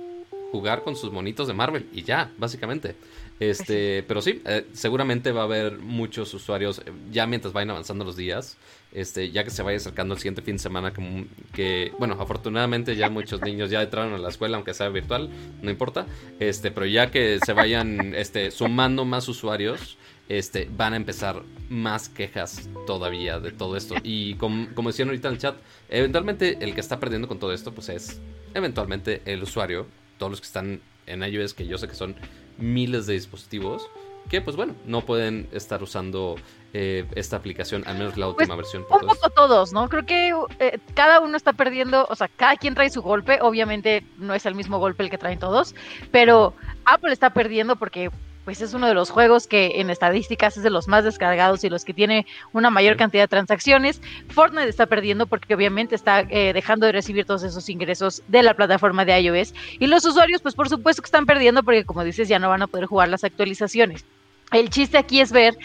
[0.52, 2.96] jugar con sus monitos de Marvel y ya, básicamente.
[3.38, 8.04] Este, pero sí, eh, seguramente va a haber muchos usuarios eh, ya mientras vayan avanzando
[8.04, 8.58] los días,
[8.92, 12.96] este, ya que se vaya acercando el siguiente fin de semana, que, que, bueno, afortunadamente
[12.96, 15.30] ya muchos niños ya entraron a la escuela, aunque sea virtual,
[15.62, 16.06] no importa,
[16.38, 19.96] este, pero ya que se vayan, este, sumando más usuarios,
[20.30, 23.96] este, van a empezar más quejas todavía de todo esto.
[24.04, 25.56] Y como, decían ahorita en el chat,
[25.88, 28.20] eventualmente el que está perdiendo con todo esto, pues es
[28.54, 29.86] eventualmente el usuario,
[30.18, 32.14] todos los que están en iOS, que yo sé que son
[32.58, 33.90] miles de dispositivos,
[34.28, 36.36] que pues bueno, no pueden estar usando
[36.74, 38.84] eh, esta aplicación, al menos la pues, última versión.
[38.88, 39.88] un poco todos, ¿no?
[39.88, 44.04] Creo que eh, cada uno está perdiendo, o sea, cada quien trae su golpe, obviamente
[44.16, 45.74] no es el mismo golpe el que traen todos,
[46.12, 48.10] pero Apple está perdiendo porque
[48.44, 51.68] pues es uno de los juegos que en estadísticas es de los más descargados y
[51.68, 54.00] los que tiene una mayor cantidad de transacciones.
[54.28, 58.54] Fortnite está perdiendo porque obviamente está eh, dejando de recibir todos esos ingresos de la
[58.54, 59.54] plataforma de iOS.
[59.78, 62.62] Y los usuarios, pues por supuesto que están perdiendo porque como dices, ya no van
[62.62, 64.04] a poder jugar las actualizaciones.
[64.52, 65.56] El chiste aquí es ver,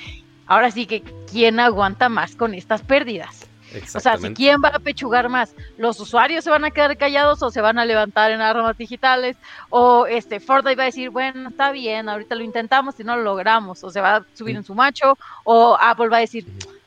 [0.45, 3.47] ahora sí que, quién aguanta más con estas pérdidas.
[3.93, 5.53] O sea, ¿quién va a pechugar más?
[5.77, 9.37] ¿Los usuarios se van a quedar callados o se van a levantar en armas digitales?
[9.69, 13.23] ¿O este Fortnite va a decir, bueno, está bien, ahorita lo intentamos y no lo
[13.23, 13.83] logramos?
[13.83, 15.17] ¿O se va a subir en su macho?
[15.43, 16.45] ¿O Apple va a decir,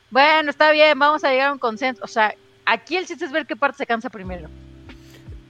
[0.09, 2.03] bueno, está bien, vamos a llegar a un consenso?
[2.03, 2.33] O sea,
[2.65, 4.49] aquí el chiste es ver qué parte se cansa primero.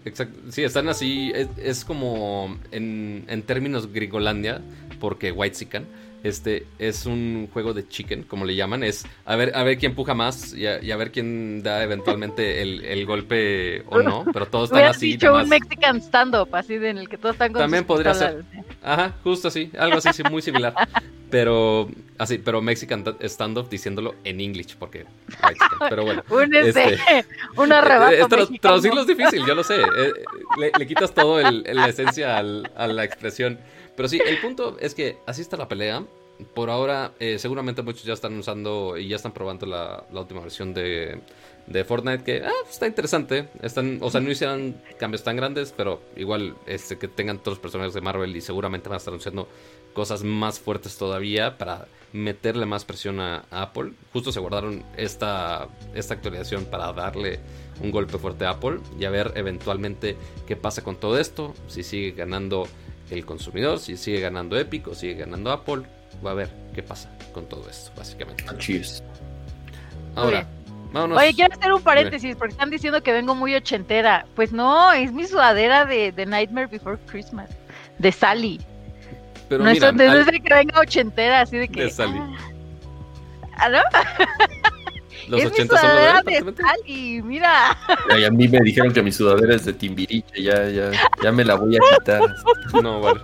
[0.06, 4.62] Exacto, sí, están así, es, como en, en, términos Grigolandia,
[5.00, 5.86] porque White Sican
[6.24, 8.84] este es un juego de chicken, como le llaman.
[8.84, 13.06] Es a ver, a ver quién puja más y a, ver quién da eventualmente el,
[13.06, 14.26] golpe o no.
[14.32, 15.14] Pero todos están así.
[15.14, 18.44] dicho un Mexican stand-up, así en el que todos están con También podría ser.
[18.82, 19.72] Ajá, justo así.
[19.78, 20.74] Algo así, muy similar.
[21.30, 25.06] Pero así, pero Mexican stand-up diciéndolo en English, porque.
[25.90, 26.24] Pero bueno.
[26.30, 26.98] un este,
[27.56, 28.36] un arrebato.
[28.36, 29.80] Eh, traducirlo es difícil, yo lo sé.
[29.80, 30.14] Eh,
[30.78, 33.60] le, quitas todo el, la esencia a la expresión.
[34.00, 36.06] Pero sí, el punto es que así está la pelea.
[36.54, 40.74] Por ahora, eh, seguramente muchos ya están usando y ya están probando la, última versión
[40.74, 41.20] de,
[41.68, 43.50] de Fortnite, que ah, está interesante.
[43.62, 47.60] Están, o sea, no hicieron cambios tan grandes, pero igual este, que tengan todos los
[47.60, 49.50] personajes de Marvel y seguramente van a estar anunciando
[49.92, 53.92] cosas más fuertes todavía para meterle más presión a, Apple.
[54.14, 57.42] Justo se guardaron esta, esta actualización para darle
[57.82, 60.16] un golpe fuerte a Apple y a ver eventualmente
[60.48, 62.66] qué pasa con todo esto, si sigue ganando
[63.12, 65.84] el consumidor, si sigue ganando Epic o sigue ganando Apple,
[66.26, 68.44] va a ver qué pasa con todo esto, básicamente.
[68.58, 69.04] Cheers.
[70.16, 70.48] Ahora,
[70.92, 71.18] vámonos.
[71.18, 74.26] Oye, quiero hacer un paréntesis porque están diciendo que vengo muy ochentera.
[74.36, 77.50] Pues no, es mi sudadera de, de Nightmare Before Christmas,
[77.98, 78.60] de Sally.
[79.48, 81.84] Pero no, mira, es de que venga ochentera, así de que.
[81.84, 82.20] De Sally.
[83.58, 83.80] ¿Ah, no?
[85.30, 85.90] Los es 80 son
[86.36, 87.78] los de Sally, mira.
[88.20, 91.46] Y a mí me dijeron que mi sudadera es de Timbiriche, ya, ya, ya me
[91.46, 92.22] la voy a quitar.
[92.82, 93.22] No, vale.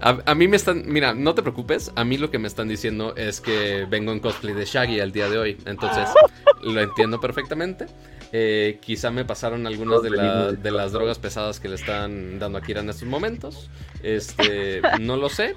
[0.00, 3.16] A, mí me están, mira, no te preocupes, a mí lo que me están diciendo
[3.16, 6.08] es que vengo en cosplay de Shaggy al día de hoy, entonces
[6.62, 7.86] lo entiendo perfectamente.
[8.30, 10.10] Eh, quizá me pasaron algunas de,
[10.56, 13.70] de, las drogas pesadas que le están dando a Kira en estos momentos.
[14.02, 15.56] Este, no lo sé.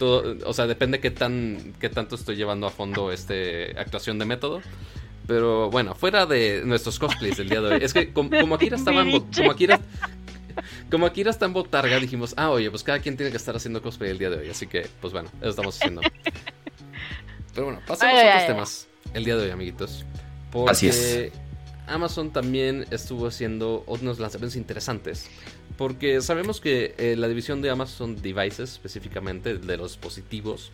[0.00, 4.60] o sea, depende qué tan qué tanto estoy llevando a fondo este actuación de método.
[5.30, 7.84] Pero bueno, fuera de nuestros cosplays del día de hoy.
[7.84, 9.78] Es que como, como Akira estaba en, como Akira,
[10.90, 13.80] como Akira está en botarga, dijimos, ah, oye, pues cada quien tiene que estar haciendo
[13.80, 14.50] cosplay el día de hoy.
[14.50, 16.00] Así que, pues bueno, eso estamos haciendo.
[17.54, 20.04] Pero bueno, pasemos a otros temas el día de hoy, amiguitos.
[20.50, 21.30] Porque Así es.
[21.86, 25.30] Amazon también estuvo haciendo unos lanzamientos interesantes.
[25.78, 30.72] Porque sabemos que eh, la división de Amazon Devices, específicamente de los dispositivos,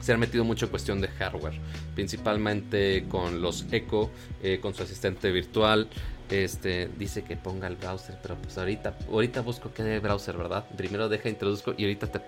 [0.00, 1.58] se han metido mucho en cuestión de hardware,
[1.94, 4.10] principalmente con los Echo,
[4.42, 5.88] eh, con su asistente virtual.
[6.30, 10.66] Este dice que ponga el browser, pero pues ahorita, ahorita busco qué browser, ¿verdad?
[10.76, 12.22] Primero deja introduzco y ahorita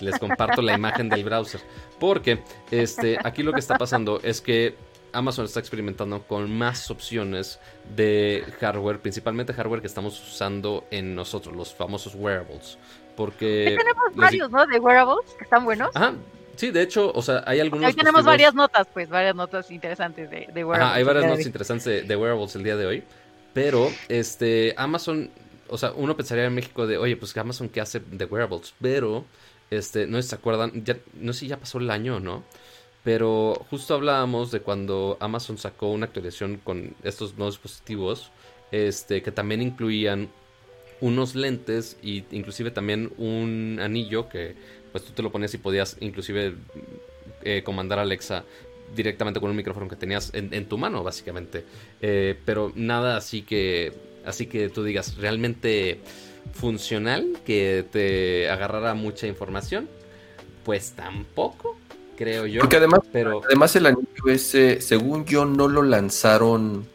[0.00, 1.60] les comparto la imagen del browser.
[2.00, 4.74] Porque este, aquí lo que está pasando es que
[5.12, 7.60] Amazon está experimentando con más opciones
[7.94, 12.76] de hardware, principalmente hardware que estamos usando en nosotros, los famosos wearables.
[13.16, 13.76] Porque.
[13.78, 14.66] tenemos varios, ¿no?
[14.66, 15.90] De wearables que están buenos.
[15.94, 16.14] Ajá.
[16.56, 17.86] Sí, de hecho, o sea, hay algunos.
[17.86, 20.86] Ahí tenemos varias notas, pues, varias notas interesantes de, de wearables.
[20.86, 23.04] Ajá, hay varias notas interesantes de, wearables el día de hoy.
[23.52, 25.30] Pero, este, Amazon,
[25.68, 28.74] o sea, uno pensaría en México de, oye, pues Amazon, ¿qué hace de wearables?
[28.80, 29.24] Pero,
[29.70, 32.44] este, no se acuerdan, ya, no sé si ya pasó el año o no.
[33.04, 38.30] Pero justo hablábamos de cuando Amazon sacó una actualización con estos nuevos dispositivos,
[38.72, 40.30] este, que también incluían
[41.00, 44.56] unos lentes y inclusive también un anillo que
[44.94, 46.54] pues tú te lo ponías y podías inclusive
[47.42, 48.44] eh, comandar a Alexa
[48.94, 51.64] directamente con un micrófono que tenías en, tu mano básicamente.
[52.00, 53.92] Eh, pero nada así que
[54.24, 55.98] así que tú digas realmente
[56.52, 59.88] funcional que te agarrara mucha información
[60.64, 61.76] pues tampoco
[62.16, 62.60] creo yo.
[62.60, 66.86] Porque además pero además el anillo ese según yo no lo lanzaron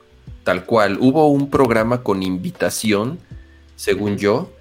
[0.45, 0.99] tal cual.
[1.01, 3.19] Hubo un programa con invitación
[3.75, 4.53] según yo,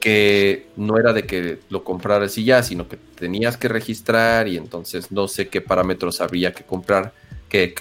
[0.00, 4.56] que no era de que lo compraras y ya, sino que tenías que registrar y
[4.56, 7.12] entonces no sé qué parámetros habría que comprar,
[7.48, 7.74] que,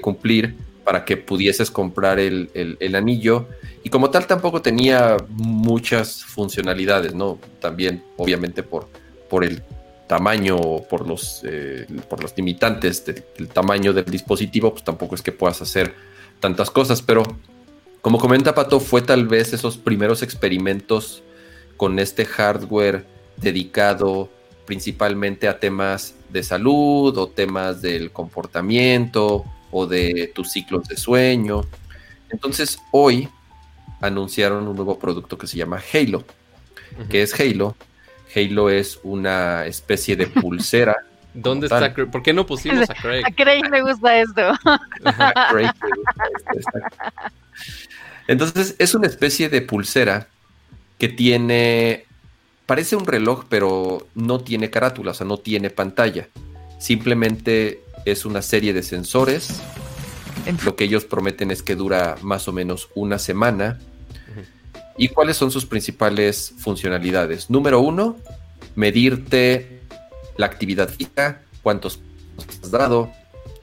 [0.00, 3.48] cumplir para que pudieses comprar el, anillo.
[3.82, 7.38] Y como tal tampoco tenía muchas funcionalidades, ¿no?
[7.60, 8.88] También, obviamente, por,
[9.28, 9.62] por el
[10.06, 10.58] tamaño,
[10.88, 15.60] por los, eh, por los limitantes del tamaño del dispositivo, pues tampoco es que puedas
[15.60, 15.94] hacer
[16.40, 17.22] tantas cosas, pero
[18.04, 21.22] como comenta Pato, fue tal vez esos primeros experimentos
[21.76, 23.06] con este hardware
[23.36, 24.30] dedicado
[24.64, 31.62] principalmente a temas de salud o temas del comportamiento o de tus ciclos de sueño.
[32.30, 33.28] Entonces hoy
[34.00, 36.24] anunciaron un nuevo producto que se llama Halo.
[37.08, 37.76] ¿Qué es Halo?
[38.34, 40.96] Halo es una especie de pulsera.
[41.34, 43.24] ¿Dónde está ¿Por qué no pusimos a Craig?
[43.26, 44.52] A Craig le gusta esto.
[45.04, 46.78] a Craig le gusta esto.
[48.28, 50.28] Entonces es una especie de pulsera
[50.98, 52.06] que tiene,
[52.66, 56.28] parece un reloj, pero no tiene carátula, o sea, no tiene pantalla.
[56.78, 59.60] Simplemente es una serie de sensores.
[60.64, 63.78] Lo que ellos prometen es que dura más o menos una semana.
[64.96, 67.50] ¿Y cuáles son sus principales funcionalidades?
[67.50, 68.16] Número uno,
[68.76, 69.80] medirte
[70.36, 72.00] la actividad física, cuántos
[72.62, 73.10] has dado,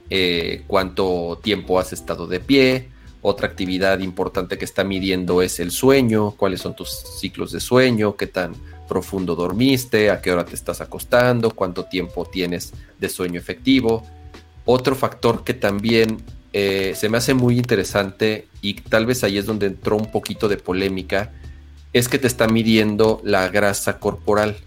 [0.09, 2.89] eh, cuánto tiempo has estado de pie,
[3.21, 8.15] otra actividad importante que está midiendo es el sueño, cuáles son tus ciclos de sueño,
[8.15, 8.53] qué tan
[8.87, 14.05] profundo dormiste, a qué hora te estás acostando, cuánto tiempo tienes de sueño efectivo.
[14.65, 16.17] Otro factor que también
[16.53, 20.49] eh, se me hace muy interesante y tal vez ahí es donde entró un poquito
[20.49, 21.31] de polémica,
[21.93, 24.57] es que te está midiendo la grasa corporal.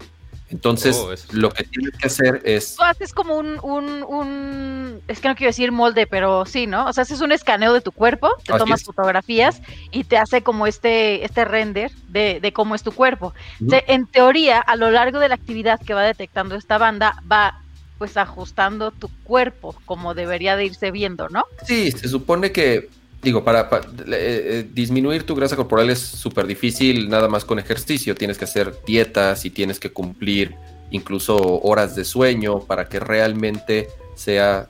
[0.49, 2.75] Entonces, oh, lo que tienes que hacer es...
[2.75, 6.87] Tú haces como un, un, es que no quiero decir molde, pero sí, ¿no?
[6.87, 10.67] O sea, haces un escaneo de tu cuerpo, te tomas fotografías y te hace como
[10.67, 13.33] este, este render de, de cómo es tu cuerpo.
[13.59, 17.61] en teoría, a lo largo de la actividad que va detectando esta banda, va
[17.97, 21.45] pues ajustando tu cuerpo como debería de irse viendo, ¿no?
[21.65, 22.89] Sí, se supone que
[23.25, 28.13] digo, para, eh, eh, disminuir tu grasa corporal es súper difícil nada más con ejercicio.
[28.15, 30.55] Tienes que hacer dietas y tienes que cumplir
[30.91, 34.69] incluso horas de sueño para que realmente sea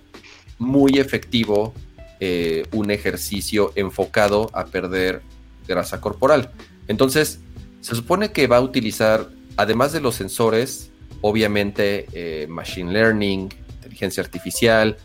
[0.57, 1.73] muy efectivo
[2.21, 5.21] eh, un ejercicio enfocado a perder
[5.67, 6.49] grasa corporal.
[6.87, 7.41] Entonces,
[7.81, 14.97] se supone que va a utilizar, además de los sensores, obviamente machine learning, inteligencia artificial,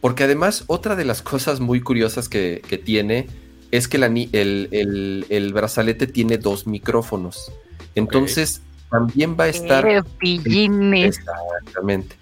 [0.00, 3.26] porque además, otra de las cosas muy curiosas que, tiene
[3.70, 7.52] es que el, el, brazalete tiene dos micrófonos.
[7.94, 9.86] Entonces, también va a estar.
[10.20, 12.16] Exactamente.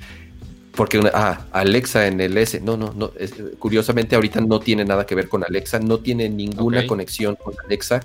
[0.74, 2.60] Porque ah, Alexa en el S.
[2.60, 3.10] No, no, no.
[3.58, 5.78] curiosamente, ahorita no tiene nada que ver con Alexa.
[5.78, 8.00] No tiene ninguna conexión con Alexa.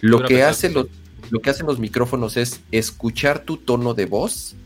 [0.00, 0.88] Lo que, hace lo,
[1.30, 4.56] lo que hacen los micrófonos es escuchar tu tono de voz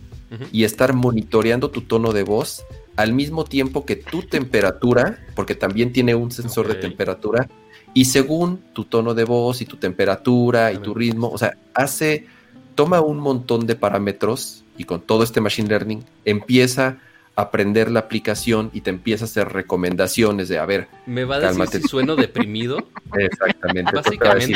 [0.51, 2.65] y estar monitoreando tu tono de voz
[2.97, 7.49] al mismo tiempo que tu temperatura, porque también tiene un sensor de temperatura,
[7.95, 12.27] y según tu tono de voz y tu temperatura y tu ritmo, o sea, hace,
[12.75, 16.99] toma un montón de parámetros y con todo este machine learning empieza
[17.37, 21.37] a aprender la aplicación y te empieza a hacer recomendaciones de, a ver, ¿me va
[21.37, 22.87] a decir si sueno deprimido?
[23.15, 23.93] Exactamente.
[23.95, 24.55] Básicamente.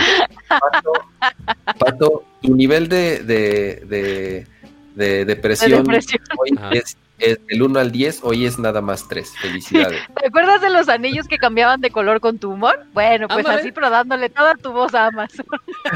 [1.78, 4.47] Pato, tu nivel de, de,
[4.95, 9.33] de, depresión, Hoy es el 1 al 10, hoy es nada más 3.
[9.41, 10.01] Felicidades.
[10.21, 12.85] ¿Te acuerdas de los anillos que cambiaban de color con tu humor?
[12.93, 15.47] Bueno, pues así, pero dándole toda tu voz a Amazon.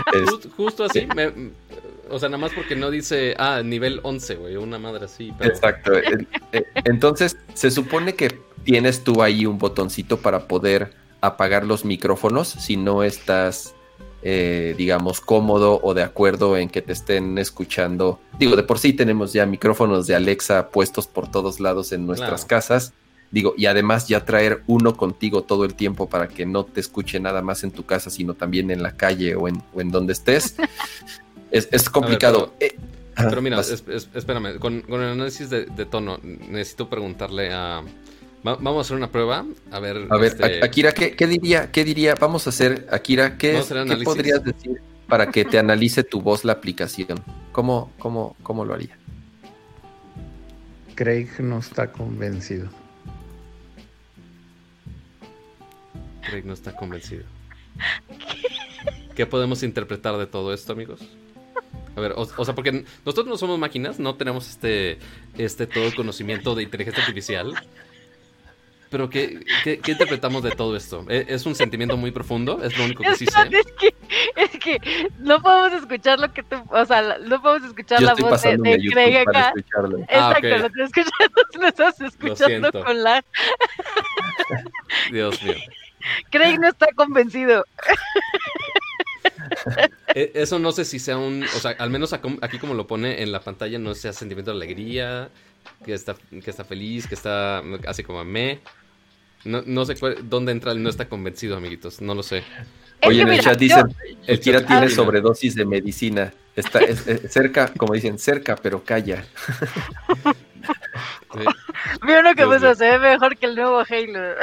[0.57, 1.07] justo así,
[2.11, 5.33] o sea, nada más porque no dice, ah, nivel 11, güey, una madre así.
[5.41, 5.93] Exacto.
[5.95, 12.49] Eh, entonces, se supone que tienes tú ahí un botoncito para poder apagar los micrófonos
[12.49, 13.74] si no estás
[14.27, 18.21] eh, digamos, cómodo o de acuerdo en que te estén escuchando.
[18.39, 22.47] Digo, de por sí tenemos ya micrófonos de Alexa puestos por todos lados en nuestras
[22.47, 22.95] casas.
[23.31, 27.21] Digo, y además ya traer uno contigo todo el tiempo para que no te escuche
[27.21, 30.57] nada más en tu casa, sino también en la calle o en, donde estés,
[31.51, 32.55] es, complicado.
[32.61, 32.79] Eh,
[33.17, 37.83] pero, mira, espérame, con, el análisis de, tono, necesito preguntarle a...
[38.45, 39.45] vamos a hacer una prueba.
[39.71, 41.73] A ver, a ver este Akira, ¿qué, diría?
[41.73, 42.15] ¿Qué diría?
[42.15, 46.53] Vamos a hacer, Akira, ¿qué, ¿qué podrías decir para que te analice tu voz la
[46.53, 47.23] aplicación?
[47.53, 48.97] ¿Cómo, cómo, cómo lo haría?
[50.95, 52.69] Craig no está convencido.
[56.23, 57.25] Craig no está convencido.
[59.17, 61.01] ¿Qué podemos interpretar de todo esto, amigos?
[61.97, 64.99] A ver, o, sea, porque nosotros no somos máquinas, no tenemos este,
[65.39, 67.55] este todo el conocimiento de inteligencia artificial.
[68.95, 71.05] Pero ¿qué, qué, interpretamos de todo esto?
[71.09, 72.63] ¿E, ¿Es un sentimiento muy profundo?
[72.63, 73.41] Es lo único que sí sé.
[73.51, 73.93] Es que,
[74.37, 78.41] es que no podemos escuchar lo que tú, o sea, no podemos escuchar la voz
[78.43, 79.53] de, de Craig acá.
[80.09, 80.69] Ah, Exacto, lo,
[81.61, 83.25] lo estás escuchando con la...
[85.11, 85.57] Dios mío.
[86.31, 87.65] Craig no está convencido.
[90.15, 93.25] E, eso no sé si sea un, o sea, al menos aquí como lo pone
[93.25, 95.31] en la pantalla, no sea sentimiento de alegría,
[95.85, 98.61] que está, que está feliz, que está así como me.
[99.45, 102.45] No, no sé dónde entra el no está convencido, amiguitos, no lo sé.
[103.03, 103.95] Oye, en el chat dicen,
[104.27, 106.33] el Kira tiene sobredosis de medicina.
[106.57, 106.81] Está
[107.29, 109.25] cerca, como dicen, cerca, pero calla.
[112.03, 114.35] Mira lo que puso, se ve mejor que el nuevo Halo.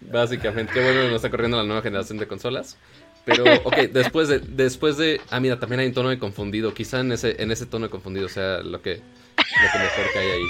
[0.12, 2.76] Básicamente, qué bueno que no está corriendo la nueva generación de consolas.
[3.26, 5.20] Pero, ok, después de, después de.
[5.30, 6.72] Ah, mira, también hay un tono de confundido.
[6.72, 9.02] Quizá en ese, en ese tono de confundido sea lo que,
[9.36, 10.44] lo que mejor que hay ahí.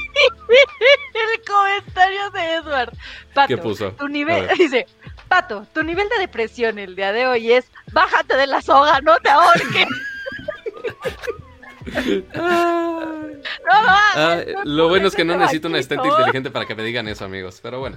[1.14, 2.93] El comentario de Edward.
[3.33, 3.93] Pato, ¿Qué puso?
[3.93, 4.87] Tu nivel, dice,
[5.27, 9.16] Pato, tu nivel de depresión el día de hoy es bájate de la soga, no
[9.20, 9.89] te ahorques.
[14.14, 17.24] Ah, lo bueno es que no necesito un asistente inteligente para que me digan eso,
[17.24, 17.61] amigos.
[17.62, 17.97] Pero bueno,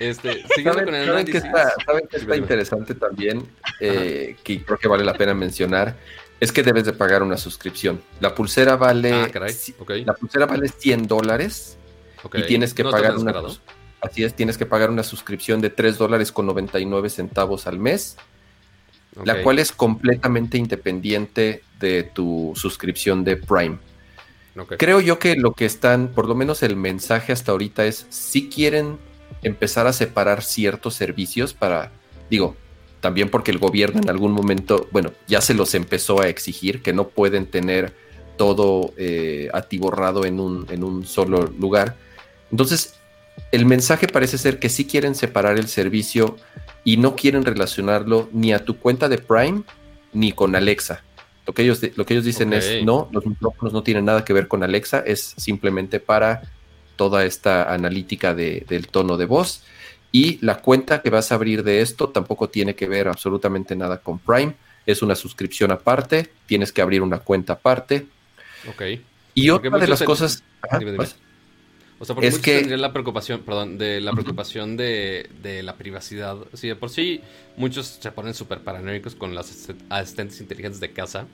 [0.00, 1.42] este, siguiendo con el análisis.
[1.84, 3.46] ¿Saben que está, interesante también?
[3.80, 5.96] Eh, que creo que vale la pena mencionar.
[6.38, 8.02] Es que debes de pagar una suscripción.
[8.20, 9.12] La pulsera vale.
[9.12, 9.30] Ah,
[10.04, 11.78] La pulsera vale 100 dólares.
[12.32, 13.34] Y tienes que pagar una.
[14.00, 18.16] Así es, tienes que pagar una suscripción de 3 dólares con 99 centavos al mes
[19.24, 23.78] la cual es completamente independiente de tu suscripción de Prime.
[24.78, 28.48] Creo yo que lo que están, por lo menos el mensaje hasta ahorita es, si
[28.48, 28.98] quieren
[29.42, 31.92] empezar a separar ciertos servicios para,
[32.30, 32.56] digo,
[33.00, 36.92] también porque el gobierno en algún momento, bueno, ya se los empezó a exigir, que
[36.92, 37.92] no pueden tener
[38.38, 41.96] todo eh, atiborrado en un, en un solo lugar.
[42.50, 42.94] Entonces,
[43.52, 46.36] el mensaje parece ser que sí quieren separar el servicio
[46.86, 49.64] y no quieren relacionarlo ni a tu cuenta de Prime
[50.12, 51.02] ni con Alexa.
[51.44, 54.32] Lo que ellos, lo que ellos dicen es, no, los micrófonos no tienen nada que
[54.32, 56.42] ver con Alexa, es simplemente para
[56.94, 59.64] toda esta analítica del tono de voz.
[60.12, 63.98] Y la cuenta que vas a abrir de esto tampoco tiene que ver absolutamente nada
[63.98, 64.54] con Prime.
[64.86, 68.06] Es una suscripción aparte, tienes que abrir una cuenta aparte.
[68.70, 68.82] Ok.
[69.34, 70.44] Y otra de las cosas...
[71.98, 75.76] O sea, porque es que tendrían la preocupación, perdón, de la preocupación de, de la
[75.76, 76.36] privacidad.
[76.52, 77.22] Sí, de por sí
[77.56, 81.26] muchos se ponen súper paranoicos con las asistentes inteligentes de casa.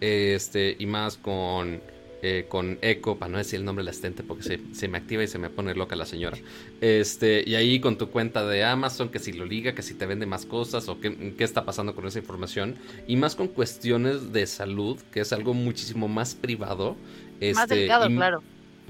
[0.00, 1.80] Este, y más con,
[2.22, 5.22] eh, con Echo, para no decir el nombre del asistente porque se, se, me activa
[5.22, 6.36] y se me pone loca la señora.
[6.80, 10.06] Este, y ahí con tu cuenta de Amazon, que si lo liga, que si te
[10.06, 12.76] vende más cosas o qué, qué está pasando con esa información.
[13.08, 16.96] Y más con cuestiones de salud, que es algo muchísimo más privado.
[17.40, 18.42] Este, más delicado, claro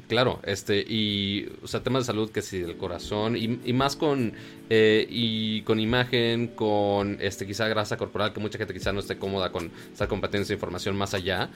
[0.09, 3.97] Claro, este, y, o sea, temas de salud que sí, del corazón, y, y más
[3.97, 4.35] con,
[4.69, 9.17] eh, y con imagen, con, este, quizá grasa corporal, que mucha gente quizá no esté
[9.17, 11.49] cómoda con estar compartiendo esa información más allá,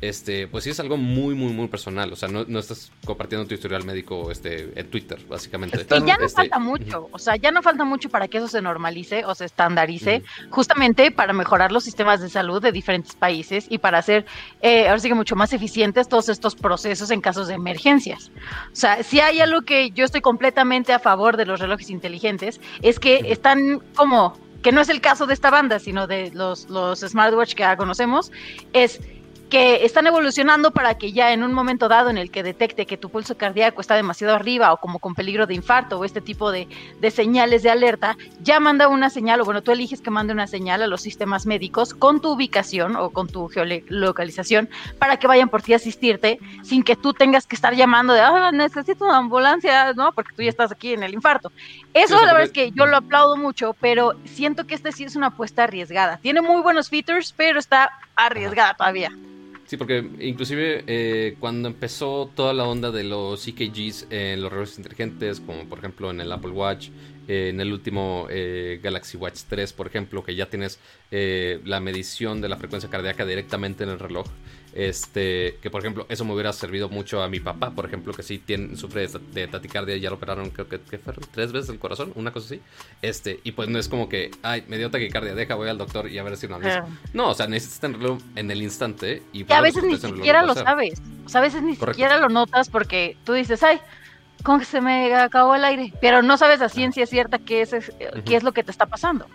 [0.00, 3.46] este, pues sí es algo muy, muy, muy personal, o sea, no, no estás compartiendo
[3.46, 5.80] tu historial médico, este, en Twitter, básicamente.
[5.82, 8.46] Y ya no este, falta mucho, o sea, ya no falta mucho para que eso
[8.46, 13.66] se normalice o se estandarice, justamente para mejorar los sistemas de salud de diferentes países
[13.68, 14.26] y para hacer,
[14.60, 18.76] eh, ahora sí que mucho más eficientes todos estos procesos en casos de emergencia o
[18.76, 22.98] sea, si hay algo que yo estoy completamente a favor de los relojes inteligentes, es
[22.98, 27.00] que están como, que no es el caso de esta banda, sino de los, los
[27.00, 28.32] smartwatch que ya conocemos,
[28.72, 29.00] es
[29.48, 32.96] que están evolucionando para que ya en un momento dado en el que detecte que
[32.96, 36.50] tu pulso cardíaco está demasiado arriba o como con peligro de infarto o este tipo
[36.50, 36.66] de,
[37.10, 40.82] señales de alerta, ya manda una señal, o bueno, tú eliges que mande una señal
[40.82, 44.68] a los sistemas médicos con tu ubicación o con tu geolocalización
[44.98, 48.20] para que vayan por ti a asistirte sin que tú tengas que estar llamando de,
[48.20, 50.12] ah, necesito una ambulancia, ¿no?
[50.12, 51.52] Porque tú ya estás aquí en el infarto.
[51.94, 55.14] Eso la verdad es que yo lo aplaudo mucho, pero siento que este sí es
[55.14, 56.18] una apuesta arriesgada.
[56.18, 59.12] Tiene muy buenos features, pero está arriesgada todavía.
[59.66, 64.78] Sí, porque inclusive eh, cuando empezó toda la onda de los EKGs en los relojes
[64.78, 66.90] inteligentes, como por ejemplo en el Apple Watch,
[67.26, 70.78] eh, en el último eh, Galaxy Watch 3, por ejemplo, que ya tienes
[71.10, 74.26] la medición de la frecuencia cardíaca directamente en el reloj,
[74.76, 78.22] este, que por ejemplo, eso me hubiera servido mucho a mi papá, por ejemplo, que
[78.22, 82.12] sí tiene, sufre de, taticardia, ya lo operaron, creo que, fueron tres veces el corazón,
[82.14, 82.60] una cosa así.
[83.00, 86.10] Este, y pues no es como que, ay, me dio taquicardia, deja, voy al doctor
[86.10, 86.58] y a ver si no
[87.14, 89.22] No, o sea, necesitas tenerlo en el instante.
[89.32, 91.00] Y, a veces ni siquiera lo sabes.
[91.24, 93.80] O sea, a veces ni siquiera lo notas porque tú dices, ay,
[94.42, 95.94] como que se me acabó el aire.
[96.02, 97.74] Pero no sabes a ciencia cierta qué es,
[98.26, 99.26] qué es lo que te está pasando.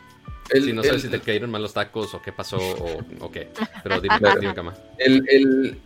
[0.52, 3.50] El, si no sabes si te cayeron mal los tacos o qué pasó o, qué.
[3.84, 4.76] Pero dime, dime cama.
[4.98, 5.80] El, el,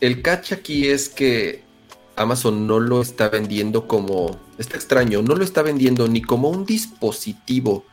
[0.00, 1.62] el catch aquí es que
[2.16, 4.38] Amazon no lo está vendiendo como.
[4.58, 7.84] Está extraño, no lo está vendiendo ni como un dispositivo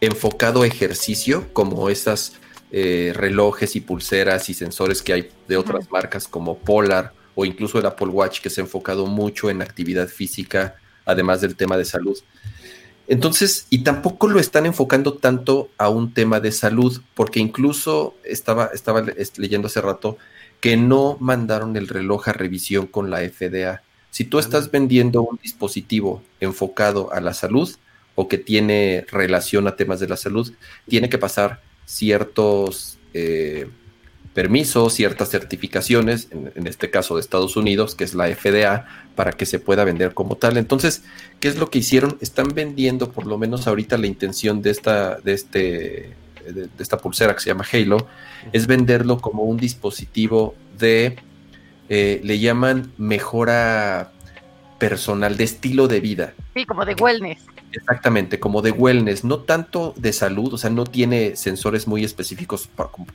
[0.00, 2.34] enfocado a ejercicio, como esas
[2.70, 7.78] eh, relojes y pulseras y sensores que hay de otras marcas como Polar o incluso
[7.78, 11.84] el Apple Watch, que se ha enfocado mucho en actividad física, además del tema de
[11.84, 12.18] salud.
[13.08, 18.70] Entonces, y tampoco lo están enfocando tanto a un tema de salud, porque incluso estaba,
[18.74, 19.04] estaba
[19.36, 20.16] leyendo hace rato
[20.60, 23.82] que no mandaron el reloj a revisión con la FDA.
[24.10, 27.70] Si tú estás vendiendo un dispositivo enfocado a la salud
[28.14, 30.52] o que tiene relación a temas de la salud,
[30.88, 33.68] tiene que pasar ciertos eh,
[34.36, 38.84] permisos, ciertas certificaciones, en, este caso de Estados Unidos, que es la FDA,
[39.14, 40.58] para que se pueda vender como tal.
[40.58, 41.04] Entonces,
[41.40, 42.18] ¿qué es lo que hicieron?
[42.20, 46.14] Están vendiendo, por lo menos ahorita, la intención de esta, de este,
[46.52, 48.08] de, esta pulsera que se llama Halo,
[48.52, 51.16] es venderlo como un dispositivo de,
[51.88, 54.12] eh, le llaman mejora
[54.78, 56.34] personal, de estilo de vida.
[56.54, 57.38] Sí, como de wellness.
[57.76, 62.68] Exactamente, como de wellness, no tanto de salud, o sea, no tiene sensores muy específicos,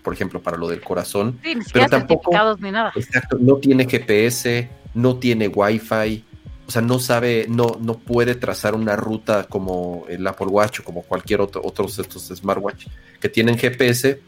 [0.03, 1.39] por ejemplo, para lo del corazón,
[1.73, 2.91] pero tampoco ni nada.
[2.95, 6.23] Exacto, no tiene GPS, no tiene Wi-Fi,
[6.67, 10.83] o sea, no sabe, no, no puede trazar una ruta como el Apple Watch o
[10.83, 12.87] como cualquier otro otros de estos smartwatch
[13.19, 14.21] que tienen GPS,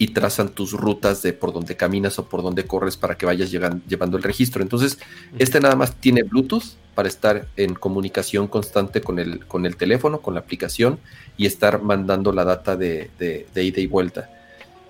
[0.00, 3.50] y trazan tus rutas de por donde caminas o por donde corres para que vayas
[3.50, 4.62] llevando el registro.
[4.62, 4.98] Entonces,
[5.38, 6.64] este nada más tiene Bluetooth
[7.00, 10.98] para estar en comunicación constante con el, con el teléfono, con la aplicación
[11.38, 13.08] y estar mandando la data de,
[13.54, 14.28] ida y vuelta.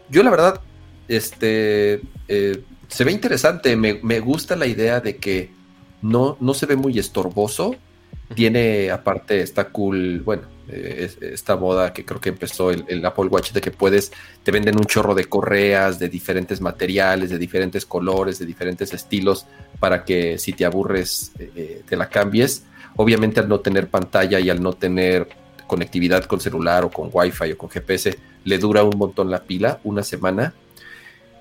[0.08, 0.61] Yo la verdad,
[1.06, 5.52] este, eh, se ve interesante, me, me, gusta la idea de que
[6.02, 7.76] no, no se ve muy estorboso,
[8.34, 10.42] tiene aparte, está cool, bueno,
[10.73, 14.12] eh, esta moda que creo que empezó el, Apple Watch de que puedes,
[14.43, 19.47] te venden un chorro de correas de diferentes materiales, de diferentes colores, de diferentes estilos,
[19.79, 22.64] para que si te aburres eh, te la cambies.
[22.97, 25.29] Obviamente al no tener pantalla y al no tener
[25.66, 29.81] conectividad con celular o con Wi-Fi o con GPS, le dura un montón la pila,
[29.85, 30.55] una semana.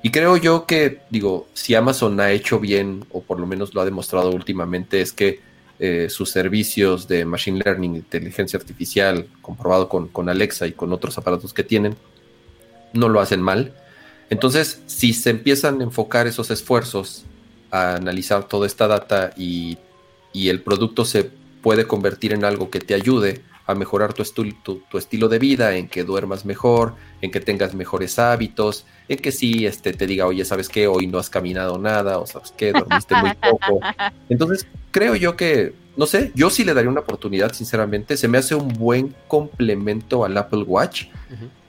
[0.01, 3.81] Y creo yo que, digo, si Amazon ha hecho bien, o por lo menos lo
[3.81, 5.41] ha demostrado últimamente, es que
[5.81, 11.53] eh, sus servicios de Machine Learning, inteligencia artificial, comprobado con, Alexa y con otros aparatos
[11.53, 11.95] que tienen,
[12.91, 13.73] no lo hacen mal.
[14.29, 17.23] Entonces, si se empiezan a enfocar esos esfuerzos
[17.71, 19.77] a analizar toda esta data y,
[20.33, 24.23] el producto se puede convertir en algo que te ayude a mejorar tu,
[24.63, 29.31] tu, estilo de vida, en que duermas mejor, en que tengas mejores hábitos, en que
[29.31, 30.87] sí este, te diga, oye, ¿sabes qué?
[30.87, 32.71] Hoy no has caminado nada, o ¿sabes qué?
[32.71, 33.79] Dormiste muy poco.
[34.27, 38.17] Entonces, creo yo que, no sé, yo sí le daría una oportunidad, sinceramente.
[38.17, 41.03] Se me hace un buen complemento al Apple Watch.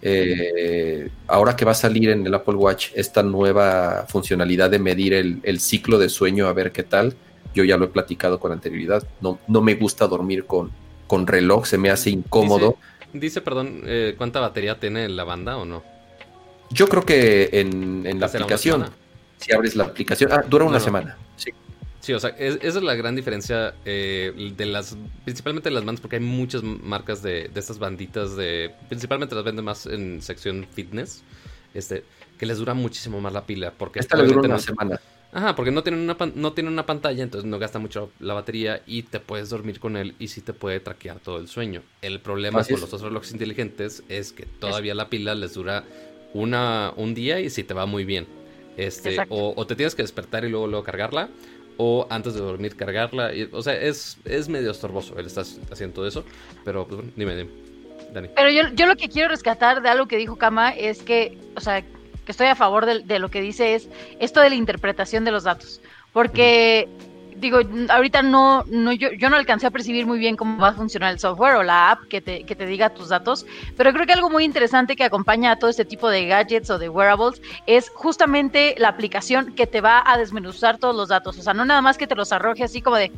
[0.01, 5.13] Eh, ahora que va a salir en el Apple Watch esta nueva funcionalidad de medir
[5.13, 7.15] el, ciclo de sueño, a ver qué tal.
[7.55, 9.07] Yo ya lo he platicado con anterioridad.
[9.21, 10.71] No, no me gusta dormir con,
[11.11, 12.77] con reloj, se me hace incómodo.
[13.13, 15.83] Dice, perdón, eh, ¿cuánta batería tiene la banda o no?
[16.71, 18.87] Yo creo que en, en la aplicación,
[19.37, 21.19] si abres la aplicación, ah, dura una semana.
[21.35, 21.51] Sí.
[21.99, 26.01] Sí, o sea, esa es la gran diferencia eh, de las, principalmente de las bandas,
[26.01, 31.25] porque hay muchas marcas de, estas banditas de, principalmente las venden más en sección fitness,
[31.75, 32.05] este,
[32.39, 35.01] que les dura muchísimo más la pila, porque esta le dura una semana.
[35.33, 38.83] Ajá, porque no tienen una no tiene una pantalla, entonces no gasta mucho la batería
[38.87, 41.83] y te puedes dormir con él y sí te puede traquear todo el sueño.
[42.03, 45.85] El problema con los otros relojes inteligentes es que todavía la pila les dura
[46.35, 48.27] una un día y sí te va muy bien.
[48.77, 51.29] Este, o, o, te tienes que despertar y luego luego cargarla
[51.77, 53.31] o antes de dormir cargarla.
[53.53, 56.25] o sea, es, es medio estorboso él está haciendo todo eso,
[56.65, 57.51] pero pues, dime, dime,
[58.13, 58.29] Dani.
[58.37, 61.61] Pero yo, yo lo que quiero rescatar de algo que dijo Kama es que, o
[61.61, 61.83] sea,
[62.25, 65.45] que estoy a favor de, lo que dice es esto de la interpretación de los
[65.45, 65.81] datos,
[66.13, 66.89] porque
[67.37, 67.59] digo,
[67.89, 71.13] ahorita no, no yo, yo no alcancé a percibir muy bien cómo va a funcionar
[71.13, 73.47] el software o la app que te, que te diga tus datos,
[73.77, 76.79] pero creo que algo muy interesante que acompaña a todo este tipo de gadgets o
[76.79, 81.39] de wearables es justamente la aplicación que te va a desmenuzar todos los datos.
[81.39, 83.11] O sea, no nada más que te los arroje así como de,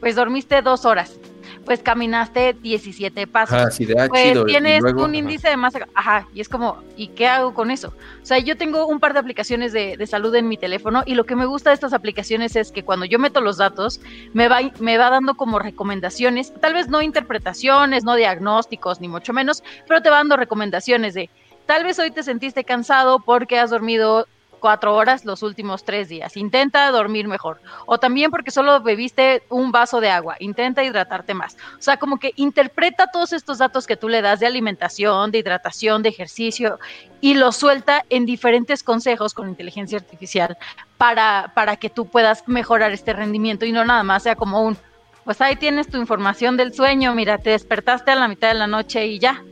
[0.00, 1.18] pues dormiste dos horas
[1.64, 3.56] pues caminaste 17 pasos.
[3.58, 7.08] Ah, sí, de, ah, pues tienes un índice de masa, ajá, y es como, ¿y
[7.08, 7.94] qué hago con eso?
[8.22, 11.14] O sea, yo tengo un par de aplicaciones de, de, salud en mi teléfono y
[11.14, 14.00] lo que me gusta de estas aplicaciones es que cuando yo meto los datos,
[14.32, 19.32] me va, me va dando como recomendaciones, tal vez no interpretaciones, no diagnósticos, ni mucho
[19.32, 21.30] menos, pero te va dando recomendaciones de,
[21.66, 24.26] tal vez hoy te sentiste cansado porque has dormido
[24.64, 26.38] cuatro horas los últimos tres días.
[26.38, 27.60] Intenta dormir mejor.
[27.84, 30.36] O también porque solo bebiste un vaso de agua.
[30.38, 31.58] Intenta hidratarte más.
[31.78, 35.40] O sea, como que interpreta todos estos datos que tú le das de alimentación, de
[35.40, 36.78] hidratación, de ejercicio
[37.20, 40.56] y los suelta en diferentes consejos con inteligencia artificial
[40.96, 44.78] para, para que tú puedas mejorar este rendimiento y no nada más sea como un,
[45.24, 48.66] pues ahí tienes tu información del sueño, mira, te despertaste a la mitad de la
[48.66, 49.44] noche y ya,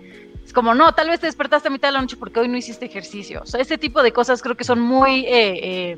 [0.53, 2.87] como, no, tal vez te despertaste a mitad de la noche porque hoy no hiciste
[2.87, 3.41] ejercicio.
[3.43, 5.97] O sea, ese tipo de cosas creo que son muy, eh, eh,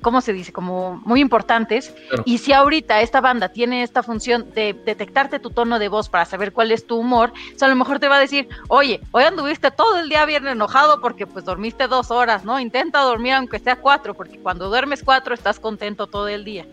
[0.00, 0.52] ¿cómo se dice?
[0.52, 1.94] Como muy importantes.
[2.24, 6.24] Y si ahorita esta banda tiene esta función de detectarte tu tono de voz para
[6.24, 9.00] saber cuál es tu humor, o sea, a lo mejor te va a decir, oye,
[9.10, 12.60] hoy anduviste todo el día bien enojado porque pues dormiste dos horas, ¿no?
[12.60, 16.66] Intenta dormir aunque sea cuatro, porque cuando duermes cuatro estás contento todo el día.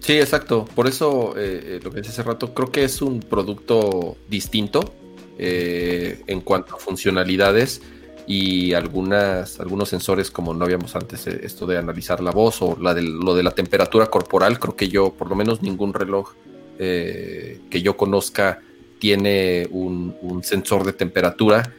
[0.00, 0.64] Sí, exacto.
[0.76, 4.94] Por eso, eh, lo que decía hace rato, creo que es un producto distinto
[5.40, 7.80] eh, en cuanto a funcionalidades
[8.26, 12.76] y algunas, algunos sensores como no habíamos antes, eh, esto de analizar la voz o
[12.80, 16.32] la de, lo de la temperatura corporal, creo que yo, por lo menos ningún reloj
[16.80, 18.60] eh, que yo conozca
[18.98, 21.72] tiene un, sensor de temperatura.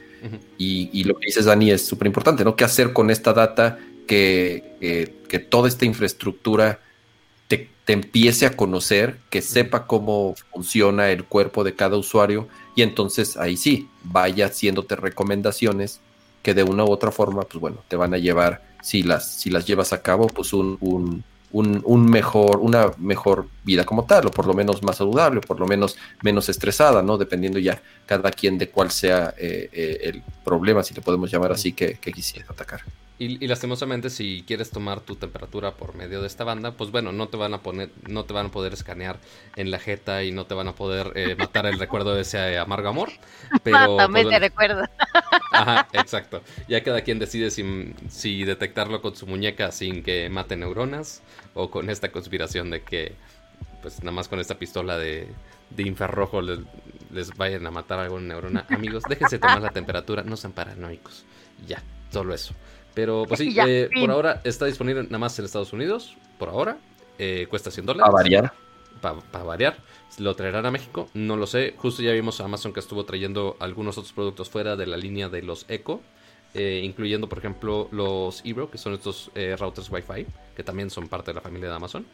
[0.57, 2.55] y, lo que dices, Dani, es súper importante, ¿no?
[2.55, 3.77] ¿Qué hacer con esta data?
[4.07, 6.79] Que, que toda esta infraestructura
[7.47, 12.47] te, te, empiece a conocer, que sepa cómo funciona el cuerpo de cada usuario
[12.79, 15.99] y entonces ahí sí, vaya haciéndote recomendaciones
[16.41, 19.49] que de una u otra forma, pues bueno, te van a llevar, si las, si
[19.49, 21.21] las llevas a cabo, pues un, un,
[21.51, 25.59] un, mejor, una mejor vida como tal, o por lo menos más saludable, o por
[25.59, 27.17] lo menos menos estresada, ¿no?
[27.17, 31.51] Dependiendo ya cada quien de cuál sea eh, eh, el problema, si le podemos llamar
[31.51, 32.79] así, que, que quisiera atacar.
[33.21, 37.27] Y, lastimosamente si quieres tomar tu temperatura por medio de esta banda, pues bueno, no
[37.27, 39.19] te van a poner, no te van a poder escanear
[39.57, 42.57] en la jeta y no te van a poder eh, matar el recuerdo de ese
[42.57, 43.09] amargo amor.
[43.63, 44.83] Pero Mátame pues, recuerdo.
[45.51, 46.41] Ajá, exacto.
[46.69, 51.21] Ya cada quien decide si, si detectarlo con su muñeca sin que mate neuronas
[51.55, 53.15] o con esta conspiración de que
[53.81, 55.27] pues nada más con esta pistola de,
[55.71, 56.59] de infrarrojo les,
[57.11, 58.65] les, vayan a matar a alguna neurona.
[58.69, 61.25] Amigos, déjense tomar la temperatura, no sean paranoicos.
[61.67, 62.53] Ya, solo eso.
[62.99, 66.77] Pero pues sí, eh, por ahora está disponible nada más en Estados Unidos, por ahora.
[67.17, 68.11] Eh, cuesta 100 dólares.
[68.11, 68.53] Para variar.
[69.31, 69.77] Para variar.
[70.17, 71.07] ¿Lo traerán a México?
[71.13, 71.75] No lo sé.
[71.77, 75.29] Justo ya vimos a Amazon que estuvo trayendo algunos otros productos fuera de la línea
[75.29, 76.01] de los Echo.
[76.55, 79.29] Eh, incluyendo por ejemplo los Ebro, que son estos
[79.59, 80.25] routers Wi-Fi,
[80.55, 82.05] que también son parte de la familia de Amazon.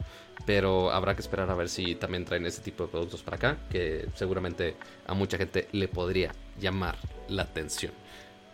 [0.44, 3.56] Pero habrá que esperar a ver si también traen ese tipo de productos para acá,
[3.70, 4.76] que seguramente
[5.08, 6.96] a mucha gente le podría llamar
[7.28, 7.92] la atención.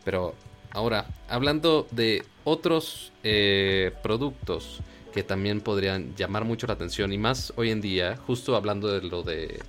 [0.03, 0.35] Pero
[0.72, 4.80] Ahora, hablando de otros eh, productos
[5.12, 9.06] que también podrían llamar mucho la atención y más hoy en día, justo hablando de
[9.06, 9.60] lo de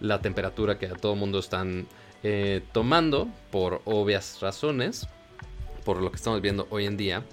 [0.00, 1.86] la temperatura que a todo mundo están
[2.24, 5.06] eh, tomando por obvias razones,
[5.84, 7.24] por lo que estamos viendo hoy en día,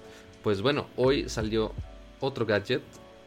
[0.44, 1.72] pues bueno, hoy salió
[2.20, 2.82] otro gadget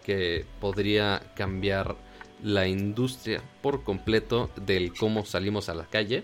[0.06, 1.98] que podría cambiar
[2.42, 6.24] la industria por completo del cómo salimos a la calle.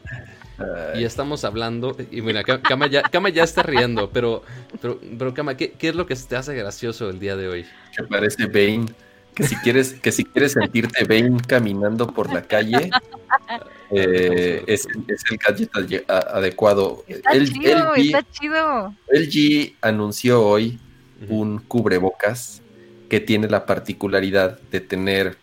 [0.95, 3.03] Y estamos hablando, y mira, Kama ya,
[3.33, 4.43] ya está riendo, pero,
[4.81, 7.65] pero, pero Kama, ¿qué, es lo que te hace gracioso el día de hoy?
[7.95, 8.85] Que parece Bane,
[9.33, 12.89] que si quieres, que si quieres sentirte Bane caminando por la calle,
[13.91, 14.87] eh, es,
[15.29, 17.03] el gadget adecuado.
[17.07, 18.95] Está chido, está chido.
[19.09, 20.79] LG anunció hoy
[21.27, 22.61] un cubrebocas
[23.09, 25.37] que tiene la particularidad de tener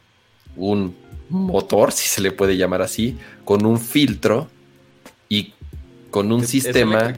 [0.56, 0.96] un
[1.28, 4.48] motor, si se le puede llamar así, con un filtro
[5.32, 5.54] y
[6.10, 7.14] con un sistema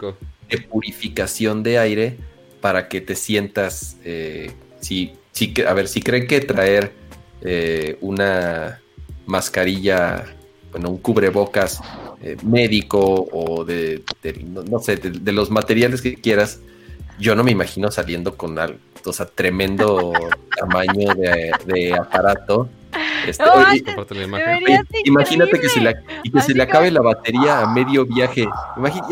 [0.48, 2.16] de purificación de aire
[2.60, 6.92] para que te sientas, eh, si, si, a ver, si creen que traer
[7.40, 8.80] eh, una
[9.26, 10.26] mascarilla,
[10.70, 11.80] bueno, un cubrebocas
[12.22, 14.04] eh, médico o de,
[14.70, 16.60] no, sé, de, los materiales que quieras,
[17.18, 20.12] yo no me imagino saliendo con algo, o sea, tremendo
[20.56, 22.70] tamaño de aparato
[23.29, 28.47] este, imagínate que se le, y que se le acabe la batería a medio viaje.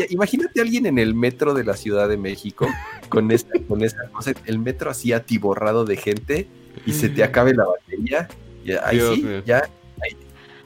[0.09, 2.67] imagínate a alguien en el metro de la Ciudad de México
[3.09, 6.47] con esta, con esta cosa, el metro así atiborrado de gente
[6.85, 8.27] y se te acabe la batería.
[8.63, 9.69] Y ahí sí, ya.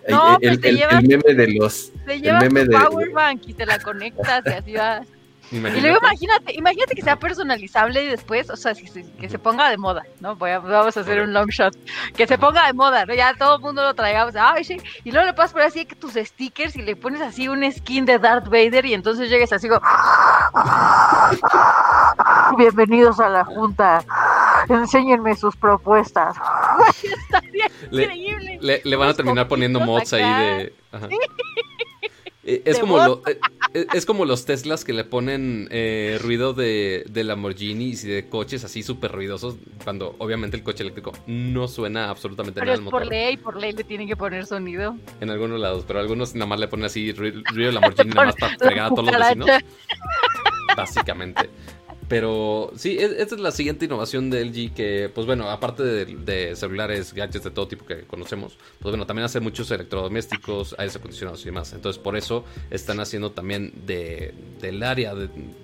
[0.08, 1.92] no, el, pues el, meme de los.
[2.06, 5.08] Te llevas el meme tu power bank y te la conectas y así vas.
[5.52, 9.78] Y luego imagínate, imagínate que sea personalizable y después, o sea, que se ponga de
[9.78, 10.36] moda, ¿no?
[10.36, 11.74] Voy a, vamos a hacer un long shot.
[12.16, 13.14] Que se ponga de moda, ¿no?
[13.14, 14.82] Ya todo el mundo lo traigamos, ay, sí.
[15.06, 18.06] Y luego le puedes poner así que tus stickers y le pones así un skin
[18.06, 19.82] de Darth Vader y entonces llegues así como...
[22.58, 24.04] Bienvenidos a la junta.
[24.68, 26.36] Enséñenme sus propuestas.
[27.04, 28.82] Estaría increíble.
[28.84, 30.74] Le, van a terminar poniendo mods ahí de...
[32.48, 33.38] Eh, es como, lo, eh,
[33.74, 35.68] eh, es como los Teslas que le ponen
[36.22, 41.12] ruido de, de Lamborghinis y de coches así súper ruidosos, cuando obviamente el coche eléctrico
[41.28, 43.02] no suena absolutamente nada al motor.
[43.02, 44.96] por ley, por ley le tienen que poner sonido.
[45.20, 48.36] En algunos lados, pero algunos nada más le ponen así ruido de Lamborghini nada más
[48.38, 49.50] para fregar a todos los vecinos.
[50.78, 51.50] Básicamente.
[52.08, 57.14] Pero sí, esta es la siguiente innovación de LG que, pues bueno, aparte de, celulares,
[57.14, 61.46] gadgets de todo tipo que conocemos, pues bueno, también hace muchos electrodomésticos, aires acondicionados y
[61.46, 61.74] demás.
[61.74, 65.14] Entonces, por eso están haciendo también de, del área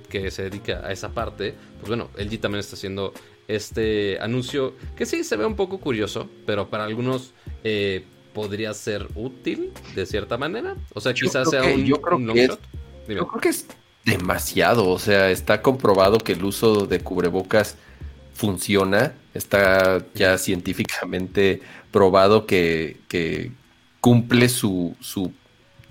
[0.09, 3.13] que se dedica a esa parte, pues bueno, LG también está haciendo
[3.47, 7.33] este anuncio que sí se ve un poco curioso, pero para algunos
[7.63, 10.75] eh, podría ser útil de cierta manera.
[10.93, 12.47] O sea, quizás sea un, yo creo que
[13.07, 13.67] yo creo que es
[14.05, 14.89] demasiado.
[14.89, 17.77] O sea, está comprobado que el uso de cubrebocas
[18.33, 19.13] funciona.
[19.33, 23.51] Está ya científicamente probado que,
[24.01, 25.31] cumple su, su,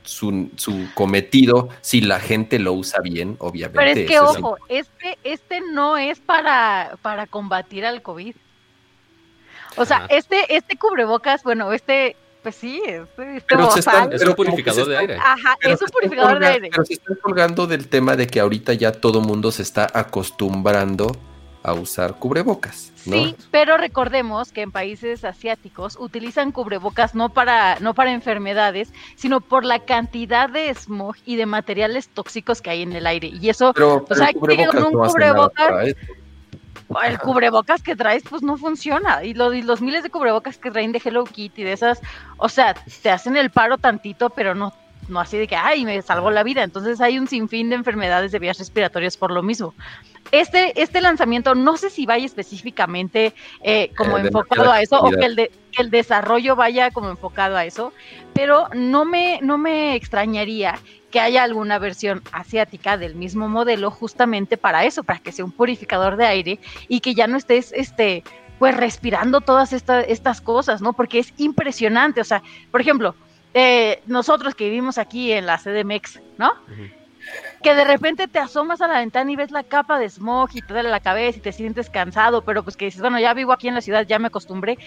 [0.04, 3.78] su, cometido si la gente lo usa bien, obviamente.
[3.78, 8.34] Pero es que, ojo, este, este no es para, para combatir al COVID.
[9.76, 13.02] O sea, este, este cubrebocas, bueno, este pues sí, es,
[14.10, 15.16] es un purificador de aire.
[15.16, 16.70] Ajá, es un purificador de aire.
[16.70, 21.12] Pero se están colgando del tema de que ahorita ya todo mundo se está acostumbrando
[21.62, 22.92] a usar cubrebocas.
[22.96, 29.40] Sí, pero recordemos que en países asiáticos utilizan cubrebocas no para, no para enfermedades, sino
[29.40, 33.28] por la cantidad de smog y de materiales tóxicos que hay en el aire.
[33.28, 35.94] Y eso, pero, o sea, un cubrebocas
[37.04, 39.24] el cubrebocas que traes pues no funciona.
[39.24, 42.00] Y, los miles de cubrebocas que traen de Hello Kitty de esas,
[42.36, 44.72] o sea, te hacen el paro tantito, pero no
[45.08, 46.62] no así de que ay, me salvó la vida.
[46.62, 49.74] Entonces hay un sinfín de enfermedades de vías respiratorias por lo mismo.
[50.30, 55.10] Este, este lanzamiento, no sé si vaya específicamente eh, como eh, enfocado a eso o
[55.10, 57.92] que el, de, que el desarrollo vaya como enfocado a eso,
[58.32, 60.78] pero no me, no me extrañaría
[61.10, 65.52] que haya alguna versión asiática del mismo modelo justamente para eso, para que sea un
[65.52, 68.24] purificador de aire y que ya no estés este
[68.58, 70.92] pues respirando todas estas cosas, ¿no?
[70.92, 73.16] Porque es impresionante, o sea, por ejemplo,
[73.54, 76.52] eh, nosotros que vivimos aquí en la CDMX, ¿no?
[77.62, 80.62] Que de repente te asomas a la ventana y ves la capa de smog y
[80.62, 83.52] te duele la cabeza y te sientes cansado, pero pues que dices, bueno, ya vivo
[83.52, 84.78] aquí en la ciudad, ya me acostumbré.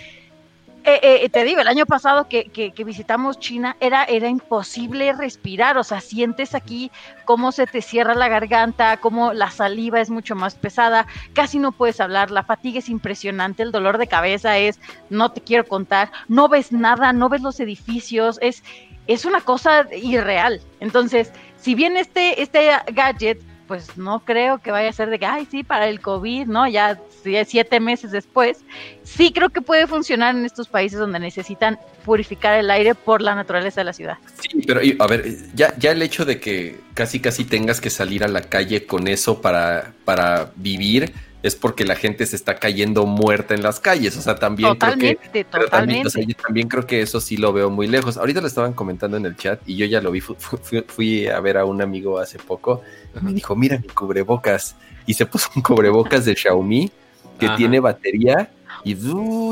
[0.88, 5.80] Eh, eh, te digo, el año pasado que, que, visitamos China era, era imposible respirar,
[5.80, 6.92] o sea, sientes aquí
[7.26, 11.72] cómo se te cierra la garganta, cómo la saliva es mucho más pesada, casi no
[11.72, 14.80] puedes hablar, la fatiga es impresionante, el dolor de cabeza es,
[15.10, 18.64] no te quiero contar, no ves nada, no ves los edificios, es,
[19.08, 20.62] es una cosa irreal.
[20.82, 25.26] Entonces, si bien este, este gadget pues no creo que vaya a ser de que,
[25.26, 26.68] ay, sí, para el COVID, ¿no?
[26.68, 27.00] Ya
[27.46, 28.60] siete meses después,
[29.04, 33.36] sí creo que puede funcionar en estos países donde necesitan purificar el aire por la
[33.36, 34.18] naturaleza de la ciudad.
[34.42, 38.24] Sí, pero a ver, ya, ya el hecho de que casi casi tengas que salir
[38.24, 41.14] a la calle con eso para, para vivir,
[41.46, 44.18] es porque la gente se está cayendo muerta en las calles.
[44.18, 45.44] O sea, también creo que.
[45.44, 46.10] Totalmente.
[46.10, 48.18] También, yo también creo que eso sí lo veo muy lejos.
[48.18, 50.22] Ahorita lo estaban comentando en el chat y yo ya lo vi.
[50.22, 52.82] Fui, a ver a un amigo hace poco
[53.16, 54.76] y me dijo: Mira mi cubrebocas.
[55.06, 56.92] Y se puso un cubrebocas de Xiaomi
[57.40, 58.50] que tiene batería
[58.84, 58.98] y,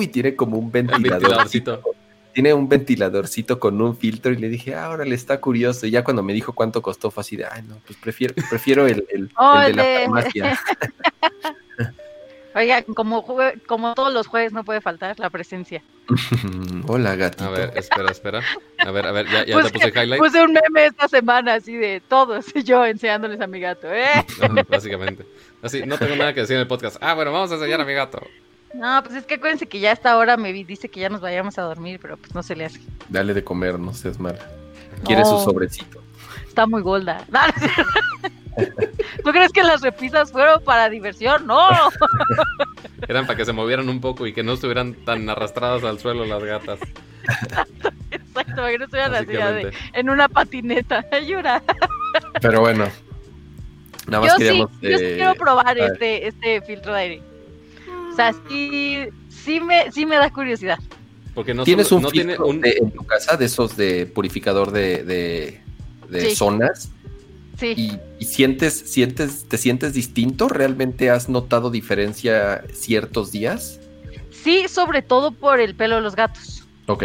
[0.01, 1.47] y tiene como un ventilador
[2.33, 5.85] tiene un ventiladorcito con un filtro y le dije, ah, le está curioso.
[5.85, 8.87] Y ya cuando me dijo cuánto costó fue así de, ay, no, pues prefiero, prefiero
[8.87, 10.59] el, el, de la farmacia.
[12.56, 13.26] Oiga, como,
[13.66, 15.84] como todos los jueves no puede faltar la presencia.
[16.88, 17.45] Hola, gatito.
[17.45, 18.41] A ver, espera, espera.
[18.80, 20.22] A ver, a ver, ya, ya te puse highlight.
[20.22, 23.88] Puse un meme esta semana así de todos y yo enseñándoles a mi gato.
[23.91, 24.26] ¿eh?
[24.70, 25.26] básicamente.
[25.62, 26.97] Así, no tengo nada que decir en el podcast.
[27.01, 28.22] Ah, bueno, vamos a enseñar a mi gato.
[28.74, 31.22] No, pues es que acuérdense que ya a esta hora me dice que ya nos
[31.22, 32.82] vayamos a dormir, pero pues no se le hace.
[33.10, 34.38] Dale de comer, no seas mal.
[35.06, 36.01] Quiere su sobrecito.
[36.47, 37.26] Está muy golda.
[39.24, 41.47] ¿Tú crees que las repisas fueron para diversión?
[41.47, 41.70] No.
[43.08, 46.26] Eran para que se movieran un poco y que no estuvieran tan arrastradas al suelo
[46.26, 46.80] las gatas.
[48.12, 51.06] Exacto, para que no estuvieran así en una patineta.
[51.12, 51.64] Ayuda.
[52.41, 52.88] Pero bueno.
[54.08, 57.22] Nada más yo, sí, yo sí quiero probar este, este filtro de aire.
[58.12, 60.78] O sea, sí, sí me, sí me da curiosidad.
[61.34, 62.64] Porque no ¿Tienes un no tiene un...
[62.64, 65.04] en tu casa de esos de purificador de,
[66.10, 66.91] de, zonas?
[67.64, 67.97] Sí.
[68.20, 70.49] Y, sientes, sientes, te sientes distinto?
[70.49, 73.80] ¿Realmente has notado diferencia ciertos días?
[74.32, 76.66] Sí, sobre todo por el pelo de los gatos.
[76.88, 77.03] Ok.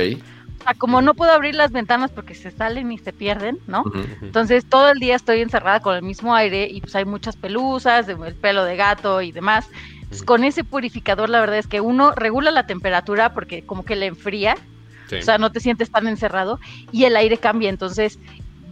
[0.59, 3.85] O sea, como no puedo abrir las ventanas porque se salen y se pierden, ¿no?
[4.21, 8.09] Entonces todo el día estoy encerrada con el mismo aire y pues hay muchas pelusas,
[8.09, 9.69] el pelo de gato y demás.
[10.09, 13.95] Pues, con ese purificador la verdad es que uno regula la temperatura porque como que
[13.95, 14.57] le enfría,
[15.17, 16.59] o sea, no te sientes tan encerrado
[16.91, 18.19] y el aire cambia, entonces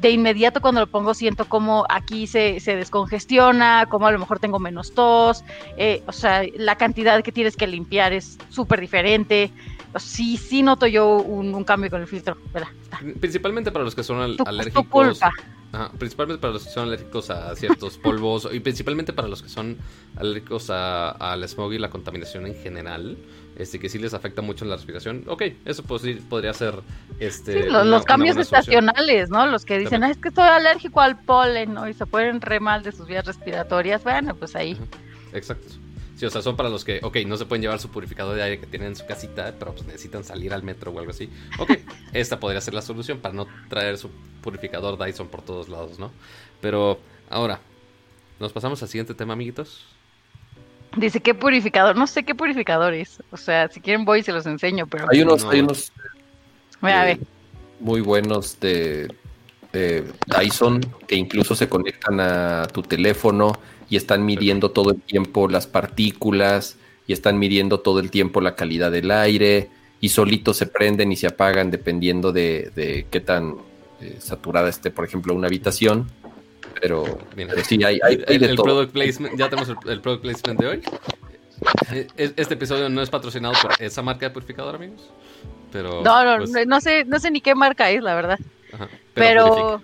[0.07, 4.38] de inmediato cuando lo pongo siento como aquí se, se descongestiona, como a lo mejor
[4.38, 5.44] tengo menos tos,
[5.76, 9.50] eh, o sea, la cantidad que tienes que limpiar es súper diferente.
[9.98, 12.68] Sí, sí noto yo un, cambio con el filtro, ¿verdad?
[13.18, 15.20] Principalmente para los que son alérgicos.
[15.98, 19.76] principalmente para los que son alérgicos a ciertos polvos y principalmente para los que son
[20.16, 23.16] alérgicos al smog y la contaminación en general
[23.57, 25.24] este, que sí les afecta mucho en la respiración.
[25.26, 26.74] Ok, eso pues, podría ser
[27.18, 29.46] este, los, cambios estacionales, ¿no?
[29.46, 31.88] Los que dicen, es que estoy alérgico al polen, ¿no?
[31.88, 34.04] Y se pueden re mal de sus vías respiratorias.
[34.04, 34.76] Bueno, pues ahí.
[35.32, 35.68] Exacto.
[36.16, 38.42] Sí, o sea, son para los que, ok, no se pueden llevar su purificador de
[38.42, 41.28] aire que tienen en su casita, pero pues necesitan salir al metro o algo así.
[41.59, 41.72] Ok,
[42.14, 46.11] esta podría ser la solución para no traer su purificador Dyson por todos lados, ¿no?
[46.62, 46.98] Pero
[47.28, 47.61] ahora,
[48.40, 49.95] nos pasamos al siguiente tema, amiguitos.
[50.97, 51.97] Dice, ¿qué purificador?
[51.97, 53.22] No sé qué purificador es.
[53.30, 55.07] O sea, si quieren voy y se los enseño, pero...
[55.11, 55.93] Hay unos, hay unos
[56.82, 57.18] eh,
[57.80, 59.09] muy buenos de,
[60.26, 63.59] Dyson que incluso se conectan a tu teléfono
[63.91, 68.55] y están midiendo todo el tiempo las partículas y están midiendo todo el tiempo la
[68.55, 69.68] calidad del aire
[70.01, 73.57] y solitos se prenden y se apagan dependiendo de, qué tan
[74.01, 76.11] eh, saturada esté, por ejemplo, una habitación.
[76.81, 77.05] Pero,
[77.64, 80.83] sí, hay, el, Product placement, ya tenemos el, product placement de hoy.
[81.93, 82.07] Eh,
[82.37, 85.11] este episodio no es patrocinado por esa marca de purificador, amigos.
[85.72, 88.39] Pero, no, no, pues no, sé, no sé ni qué marca es, la verdad.
[89.14, 89.83] pero,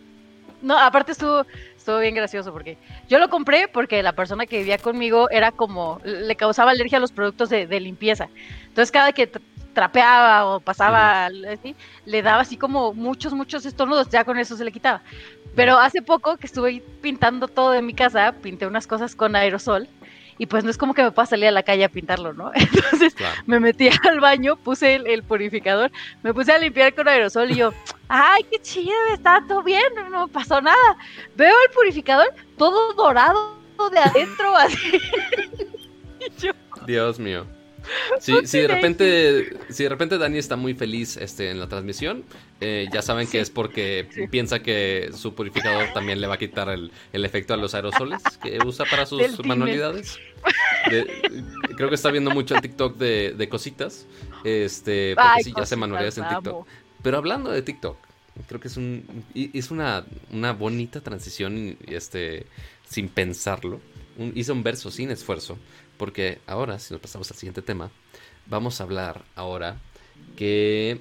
[0.60, 2.78] no, aparte estuvo, estuvo bien gracioso porque
[3.08, 7.00] yo lo compré porque la persona que vivía conmigo era como, le causaba alergia a
[7.00, 8.28] los productos de, limpieza.
[8.68, 9.30] Entonces cada que
[9.74, 11.74] trapeaba o pasaba, así,
[12.04, 15.02] le daba así como muchos, muchos estornudos, ya con eso se le quitaba.
[15.54, 19.88] Pero hace poco que estuve pintando todo de mi casa, pinté unas cosas con aerosol
[20.38, 22.50] y pues no es como que me pueda salir a la calle a pintarlo, ¿no?
[22.54, 23.14] Entonces
[23.46, 25.90] me metí al baño, puse el, purificador,
[26.22, 27.72] me puse a limpiar con aerosol y yo,
[28.08, 30.96] ay, qué chido, está todo bien, no pasó nada.
[31.36, 32.26] Veo el purificador
[32.56, 33.56] todo dorado
[33.92, 35.00] de adentro, así.
[36.86, 37.46] Dios mío.
[38.20, 42.24] Sí, si de repente, si de repente Dani está muy feliz este, en la transmisión,
[42.60, 46.68] eh, ya saben que es porque piensa que su purificador también le va a quitar
[46.68, 50.18] el, efecto a los aerosoles que usa para sus manualidades.
[51.76, 54.06] creo que está viendo mucho el TikTok de, cositas,
[54.44, 56.66] este, porque sí, ya se manualidades en TikTok.
[57.02, 57.96] Pero hablando de TikTok,
[58.46, 62.46] creo que es un es una, una bonita transición, este,
[62.88, 63.80] sin pensarlo.
[64.34, 65.58] hice un verso sin esfuerzo
[66.02, 67.92] porque ahora, si nos pasamos al siguiente tema,
[68.46, 69.80] vamos a hablar ahora
[70.34, 71.00] que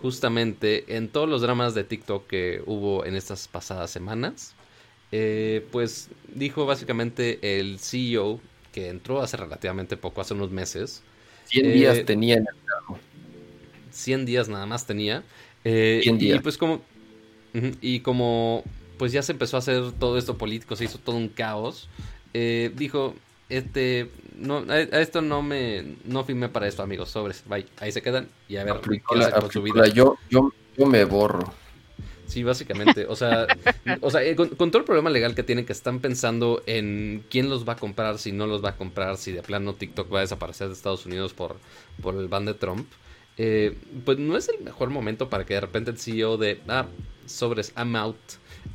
[0.00, 4.54] justamente en todos los dramas de TikTok que hubo en estas pasadas semanas,
[5.12, 8.40] eh, pues dijo básicamente el CEO
[8.72, 11.02] que entró hace relativamente poco, hace unos meses.
[11.44, 12.98] 100 días eh, tenía en el trabajo.
[13.90, 15.22] 100 días nada más tenía.
[15.64, 16.80] Eh, y pues como...
[17.82, 18.64] Y como
[18.96, 21.90] pues ya se empezó a hacer todo esto político, se hizo todo un caos,
[22.32, 23.14] dijo,
[23.50, 28.02] este, no, a, esto no me, no firmé para esto, amigos, sobres, bye, ahí se
[28.02, 29.86] quedan y a ver qué con su vida.
[29.88, 31.52] Yo, yo, yo me borro.
[32.30, 33.48] Sí, básicamente, o sea,
[34.00, 37.50] o sea eh, con, todo el problema legal que tienen, que están pensando en quién
[37.50, 40.18] los va a comprar, si no los va a comprar, si de plano TikTok va
[40.18, 41.56] a desaparecer de Estados Unidos por,
[42.00, 42.86] por el ban de Trump,
[43.36, 46.86] eh, pues no es el mejor momento para que de repente el CEO de, ah,
[47.26, 48.16] sobres, I'm out,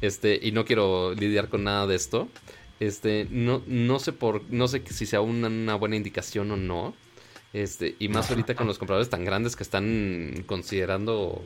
[0.01, 2.28] este, y no quiero lidiar con nada de esto,
[2.80, 6.93] este, no, no sé por, no sé si sea una, buena indicación o no.
[7.53, 11.41] Este, y más ahorita con los compradores tan grandes que están considerando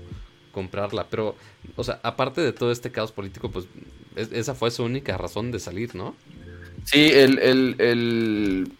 [0.51, 1.07] comprarla.
[1.09, 1.36] Pero,
[1.75, 3.67] o sea, aparte de todo este caos político, pues
[4.15, 6.15] esa fue su única razón de salir, ¿no?
[6.86, 7.38] Sí, el,
[7.80, 8.71] el,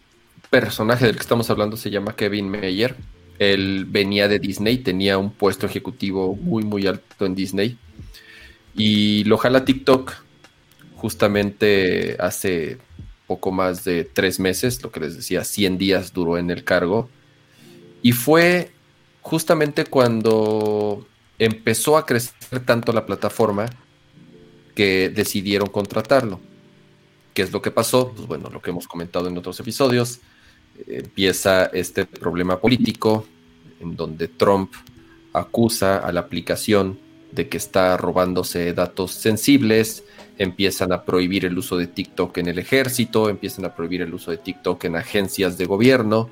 [0.50, 2.96] personaje del que estamos hablando se llama Kevin Mayer.
[3.38, 7.78] Él venía de Disney, tenía un puesto ejecutivo muy, muy alto en Disney.
[8.74, 10.12] Y lo jala TikTok
[11.00, 12.78] justamente hace
[13.26, 17.08] poco más de tres meses, lo que les decía, 100 días duró en el cargo.
[18.02, 18.70] Y fue
[19.22, 21.06] justamente cuando
[21.38, 23.66] empezó a crecer tanto la plataforma
[24.74, 26.38] que decidieron contratarlo.
[27.32, 28.12] ¿Qué es lo que pasó?
[28.14, 30.20] Pues bueno, lo que hemos comentado en otros episodios.
[30.86, 33.26] empieza este problema político
[33.80, 34.72] en donde Trump
[35.32, 36.98] acusa a la aplicación
[37.32, 40.04] de que está robándose datos sensibles,
[40.40, 44.30] empiezan a prohibir el uso de TikTok en el ejército, empiezan a prohibir el uso
[44.30, 46.30] de TikTok en agencias de gobierno,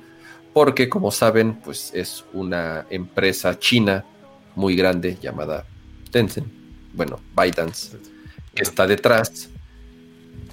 [0.51, 4.03] porque como saben, pues es una empresa china
[4.55, 5.63] muy grande llamada
[6.09, 6.47] Tencent,
[6.95, 7.97] bueno, ByteDance,
[8.55, 9.49] que está detrás.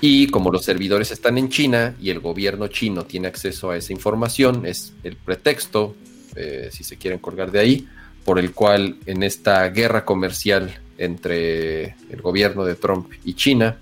[0.03, 3.95] Y como los servidores están en China y el gobierno chino tiene acceso a esa
[3.95, 5.97] información, es el pretexto,
[6.35, 7.89] eh, si se quieren colgar de ahí,
[8.23, 13.79] por el cual en esta guerra comercial entre el gobierno de Trump y China,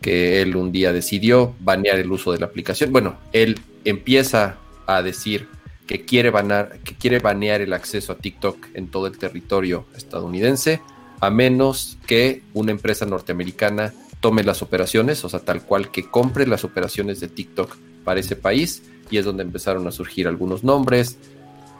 [0.00, 2.92] que él un día decidió banear el uso de la aplicación.
[2.92, 5.48] Bueno, él empieza a decir
[5.86, 10.80] que quiere, banar, que quiere banear el acceso a TikTok en todo el territorio estadounidense,
[11.20, 16.46] a menos que una empresa norteamericana tome las operaciones, o sea, tal cual que compre
[16.46, 21.18] las operaciones de TikTok para ese país, y es donde empezaron a surgir algunos nombres,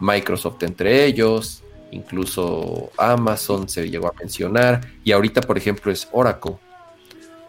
[0.00, 6.56] Microsoft entre ellos, incluso Amazon se llegó a mencionar, y ahorita, por ejemplo, es Oracle.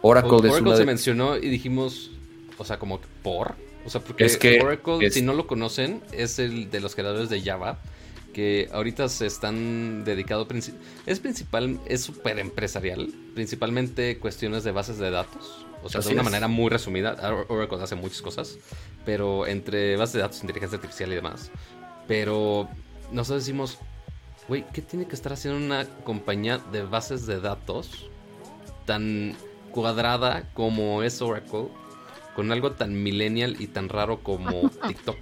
[0.02, 2.10] Oracle, se mencionó y dijimos,
[2.58, 6.80] o sea, como por, o sea, porque Oracle, si no lo conocen, es el de
[6.80, 7.78] los creadores de Java,
[8.32, 10.46] que ahorita se están dedicados,
[11.06, 16.22] es principal, es súper empresarial, principalmente cuestiones de bases de datos, o sea, de una
[16.22, 17.16] manera muy resumida,
[17.48, 18.58] Oracle hace muchas cosas,
[19.04, 21.50] pero entre bases de datos, inteligencia artificial y demás,
[22.06, 22.68] pero
[23.10, 23.78] nosotros decimos,
[24.50, 28.10] güey, ¿qué tiene que estar haciendo una compañía de bases de datos
[28.84, 29.36] tan
[29.70, 31.68] cuadrada como es Oracle
[32.34, 35.16] con algo tan millennial y tan raro como TikTok?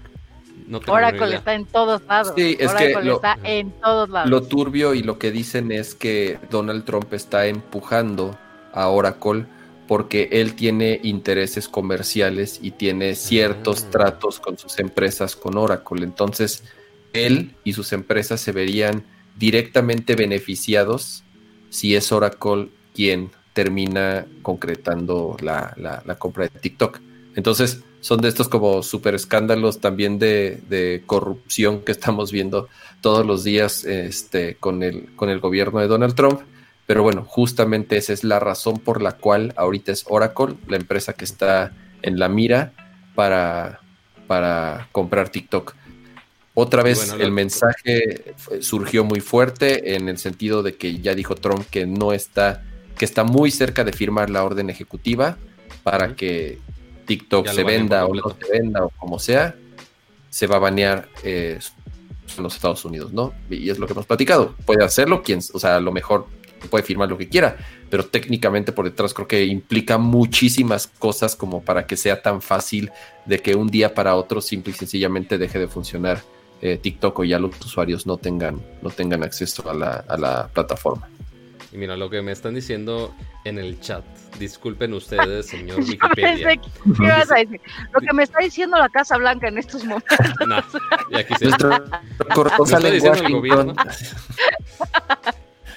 [0.66, 2.32] No Oracle está en todos lados.
[2.34, 4.30] Sí, es que lo, está en todos lados.
[4.30, 8.38] Lo turbio y lo que dicen es que Donald Trump está empujando
[8.72, 9.44] a Oracle
[9.86, 13.90] porque él tiene intereses comerciales y tiene ciertos ah.
[13.90, 16.02] tratos con sus empresas con Oracle.
[16.02, 16.64] Entonces,
[17.12, 19.04] él y sus empresas se verían
[19.38, 21.22] directamente beneficiados
[21.70, 27.00] si es Oracle quien termina concretando la, compra de TikTok.
[27.34, 32.68] Entonces, son de estos como super escándalos también de, corrupción que estamos viendo
[33.00, 36.40] todos los días este, con, el, con el gobierno de Donald Trump.
[36.86, 41.12] Pero bueno, justamente esa es la razón por la cual ahorita es Oracle, la empresa
[41.12, 41.72] que está
[42.02, 42.72] en la mira
[43.14, 43.80] para,
[44.26, 45.74] para comprar TikTok.
[46.60, 51.64] Otra vez el mensaje surgió muy fuerte en el sentido de que ya dijo Trump
[51.70, 52.64] que no está,
[52.98, 55.38] que está muy cerca de firmar la orden ejecutiva
[55.84, 56.58] para que
[57.06, 59.54] TikTok se venda o no se venda o como sea,
[60.30, 61.60] se va a banear eh,
[62.36, 63.32] en los Estados Unidos, ¿no?
[63.48, 64.56] Y es lo que hemos platicado.
[64.66, 66.26] Puede hacerlo quien, o sea, a lo mejor
[66.70, 67.56] puede firmar lo que quiera,
[67.88, 72.90] pero técnicamente por detrás creo que implica muchísimas cosas como para que sea tan fácil
[73.26, 76.20] de que un día para otro simple y sencillamente deje de funcionar
[76.60, 81.08] eh, TikTok o ya los usuarios no tengan, no tengan acceso a la, plataforma.
[81.72, 84.04] Y mira lo que me están diciendo en el chat.
[84.38, 86.56] Disculpen ustedes, señor Wikipedia.
[86.56, 87.60] ¿Qué vas a decir?
[87.92, 90.18] Lo que me está diciendo la Casa Blanca en estos momentos.
[93.26, 93.74] El gobierno.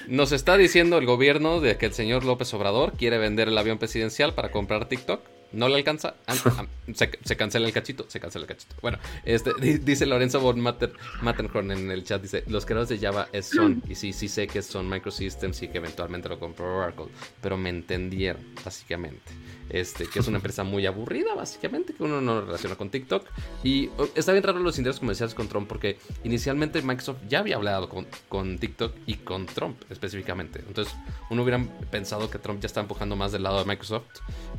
[0.08, 3.78] Nos está diciendo el gobierno de que el señor López Obrador quiere vender el avión
[3.78, 5.20] presidencial para comprar TikTok
[5.52, 6.34] no le alcanza, ah,
[6.94, 8.74] se, cancela el cachito, se cancela el cachito.
[8.80, 10.92] Bueno, este, dice Lorenzo von Matter,
[11.22, 14.46] Matterhorn en el chat, dice, los creadores de Java es Son, y sí, sí sé
[14.46, 17.06] que son Microsystems y que eventualmente lo compró Oracle,
[17.40, 19.32] pero me entendieron, básicamente.
[19.72, 23.26] Este, que es una empresa muy aburrida, básicamente, que uno no relaciona con TikTok.
[23.64, 27.88] Y está bien raro los intereses comerciales con Trump, porque inicialmente Microsoft ya había hablado
[27.88, 30.62] con, con TikTok y con Trump específicamente.
[30.66, 30.94] Entonces,
[31.30, 34.04] uno hubiera pensado que Trump ya está empujando más del lado de Microsoft,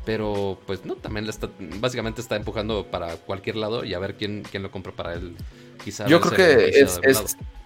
[0.04, 1.48] pero pues no, también está,
[1.80, 5.36] básicamente está empujando para cualquier lado y a ver quién, quién lo compra para él.
[5.84, 7.00] Quizá Yo creo que es,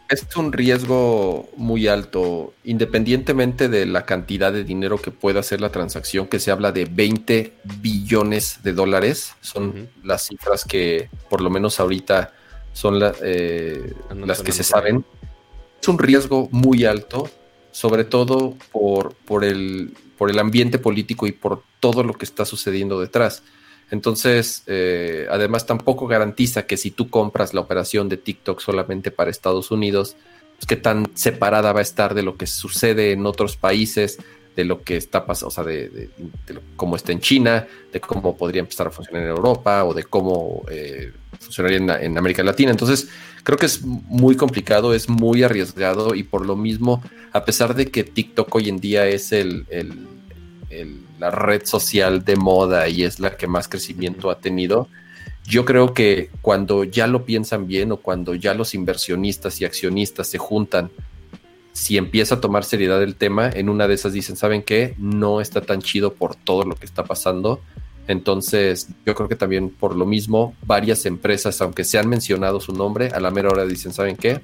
[0.10, 5.70] es un riesgo muy alto, independientemente de la cantidad de dinero que pueda hacer la
[5.70, 11.50] transacción, que se habla de 20 billones de dólares, son las cifras que por lo
[11.50, 12.34] menos ahorita
[12.74, 13.94] son eh,
[14.26, 15.04] las que se saben.
[15.82, 17.30] Es un riesgo muy alto,
[17.72, 22.46] sobre todo por, por, el, por el ambiente político y por todo lo que está
[22.46, 23.44] sucediendo detrás.
[23.90, 29.32] Entonces, eh, además tampoco garantiza que si tú compras la operación de TikTok solamente para
[29.32, 30.18] Estados Unidos,
[30.58, 34.18] pues qué tan separada va a estar de lo que sucede en otros países,
[34.56, 36.10] de lo que está pasando, o sea, de,
[36.76, 40.66] cómo está en China, de cómo podría empezar a funcionar en Europa o de cómo
[40.70, 42.72] eh, funcionaría en, América Latina.
[42.72, 43.08] Entonces,
[43.44, 47.90] creo que es muy complicado, es muy arriesgado y por lo mismo, a pesar de
[47.92, 49.66] que TikTok hoy en día es el
[51.20, 54.88] la red social de moda y es la que más crecimiento ha tenido.
[55.46, 60.28] yo creo que cuando ya lo piensan bien o cuando ya los inversionistas y accionistas
[60.28, 60.92] se juntan,
[61.72, 64.96] si empieza a tomar seriedad el tema, en una de esas dicen, ¿saben qué?
[64.98, 67.62] No está tan chido por todo lo que está pasando.
[68.08, 72.74] Entonces, yo creo que también por lo mismo, varias empresas, aunque se han mencionado su
[72.74, 74.42] nombre, a la mera hora dicen, ¿saben qué?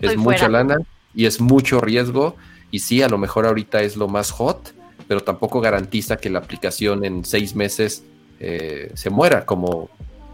[0.00, 0.78] es mucha lana
[1.12, 2.36] y es mucho riesgo.
[2.70, 4.72] Y sí, a lo mejor ahorita es lo más hot,
[5.08, 8.04] pero tampoco garantiza que la aplicación en seis meses
[8.40, 9.88] eh, se muera, como,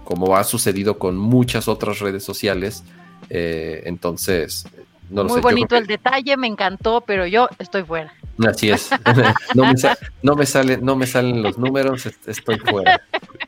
[0.04, 2.84] como ha sucedido con muchas otras redes sociales.
[3.30, 4.66] Eh, entonces,
[5.10, 8.14] no lo Muy bonito el detalle, me encantó, pero yo estoy fuera.
[8.46, 8.90] Así es.
[9.54, 9.74] no, me
[10.22, 13.02] no, me sale, no me salen los números, estoy fuera.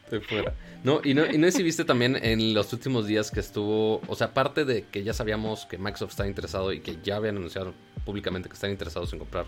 [0.05, 0.53] Estoy fuera.
[0.85, 4.03] No, y no, y no sé si viste también en los últimos días que estuvo,
[4.07, 7.39] o sea, aparte de que ya sabíamos que Microsoft está interesado y que ya habían
[7.39, 7.73] anunciado
[8.05, 9.47] públicamente que están interesados en comprar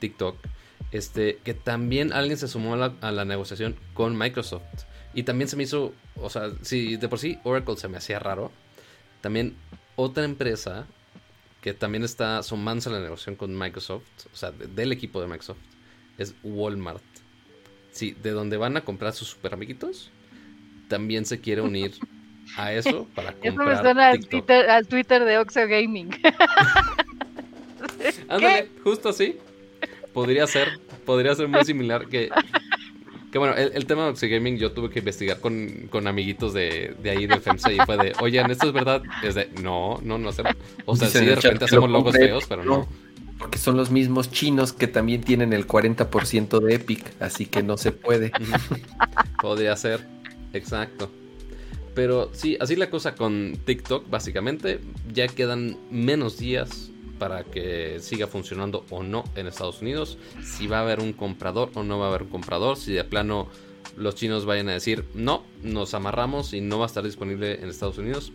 [0.00, 0.36] TikTok,
[0.92, 4.62] este, que también alguien se sumó a la, negociación con Microsoft.
[5.14, 8.18] Y también se me hizo, o sea, si de por sí Oracle se me hacía
[8.18, 8.50] raro,
[9.20, 9.56] también
[9.96, 10.86] otra empresa
[11.60, 15.58] que también está sumándose a la negociación con Microsoft, o sea, del equipo de Microsoft,
[16.18, 17.02] es Walmart.
[17.92, 20.10] Sí, de donde van a comprar sus super amiguitos
[20.92, 21.94] también se quiere unir
[22.58, 26.10] a eso para comprar Eso me suena al Twitter, al Twitter, de Oxo Gaming.
[28.28, 29.38] Ándale, justo así.
[30.12, 32.30] Podría ser, podría ser muy similar que...
[33.30, 36.94] Que bueno, el, tema de Oxo Gaming yo tuve que investigar con, con amiguitos de,
[37.02, 39.02] de, ahí de FEMSA y fue de, oye, ¿esto es verdad?
[39.22, 40.54] Es de, no, no, no hacemos.
[40.84, 42.86] O sea, sí, de repente hacemos logos feos, pero no.
[43.38, 47.78] Porque son los mismos chinos que también tienen el 40% de Epic, así que no
[47.78, 48.32] se puede.
[49.40, 50.06] Podría ser.
[50.52, 51.10] Exacto.
[51.94, 54.80] Pero sí, así la cosa con TikTok, básicamente.
[55.12, 56.91] Ya quedan menos días
[57.22, 60.18] para que siga funcionando o no en Estados Unidos.
[60.42, 62.76] Si va a haber un comprador o no va a haber un comprador.
[62.76, 63.46] Si de plano
[63.96, 67.68] los chinos vayan a decir no, nos amarramos y no va a estar disponible en
[67.68, 68.32] Estados Unidos.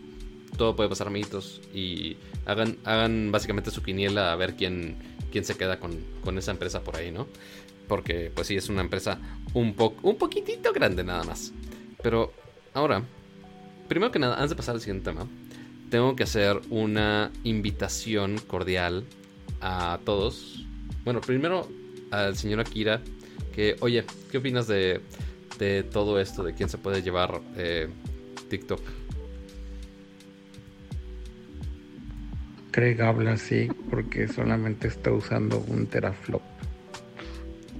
[0.56, 1.60] Todo puede pasar, amiguitos.
[1.74, 2.16] Y
[2.46, 4.96] hagan, hagan básicamente su quiniela a ver quién,
[5.30, 7.26] quién se queda con, con esa empresa por ahí, ¿no?
[7.88, 9.18] Porque pues sí, es una empresa
[9.52, 11.52] un, po un poquitito grande nada más.
[12.02, 12.32] Pero
[12.72, 13.02] ahora,
[13.86, 15.26] primero que nada, antes de pasar al siguiente tema,
[15.90, 19.04] tengo que hacer una invitación cordial
[19.60, 20.66] a todos.
[21.04, 21.68] Bueno, primero
[22.10, 23.00] al señor Akira,
[23.54, 25.00] que, oye, ¿qué opinas de,
[25.58, 26.42] de todo esto?
[26.42, 27.88] ¿De quién se puede llevar eh,
[28.48, 28.80] TikTok?
[32.70, 36.42] Craig habla así porque solamente está usando un teraflop.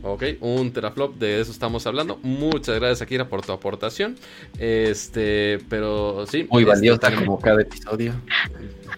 [0.03, 2.19] Ok, un teraflop, de eso estamos hablando.
[2.23, 4.17] Muchas gracias, Akira, por tu aportación.
[4.59, 6.47] Este, pero sí.
[6.51, 8.15] Muy este, valiosa como cada episodio.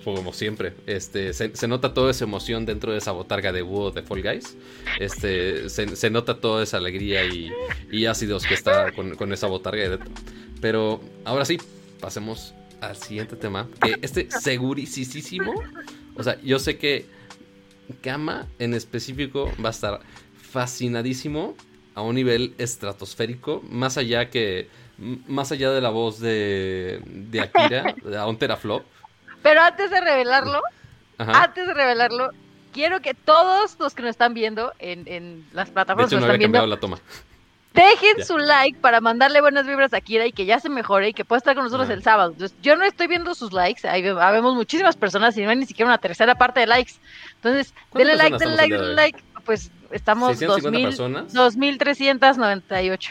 [0.05, 0.74] Como siempre.
[0.86, 4.57] Este, se, nota toda esa emoción dentro de esa botarga de búho de Fall Guys.
[4.98, 9.98] Este, se, nota toda esa alegría y, ácidos que está con, esa botarga.
[10.61, 11.59] Pero ahora sí,
[11.98, 13.68] pasemos al siguiente tema.
[13.82, 15.55] Que este segurísimo.
[16.14, 17.07] O sea, yo sé que
[18.03, 20.01] Kama en específico va a estar
[20.51, 21.55] fascinadísimo
[21.94, 24.68] a un nivel estratosférico, más allá que
[25.01, 28.84] más allá de la voz de, de Akira, a un teraflop.
[29.42, 30.61] Pero antes de revelarlo,
[31.16, 32.30] antes de revelarlo,
[32.72, 36.78] quiero que todos los que nos están viendo en, en las plataformas de viendo, la
[36.78, 36.98] toma.
[37.72, 41.12] Dejen su like para mandarle buenas vibras a Akira y que ya se mejore y
[41.14, 42.34] que pueda estar con nosotros el sábado.
[42.61, 45.88] yo no estoy viendo sus likes, ahí vemos muchísimas personas y no hay ni siquiera
[45.88, 46.94] una tercera parte de likes.
[47.36, 49.22] Entonces, denle like, denle like, denle like.
[49.44, 51.32] Pues Estamos 2000, personas.
[51.32, 53.10] 2398.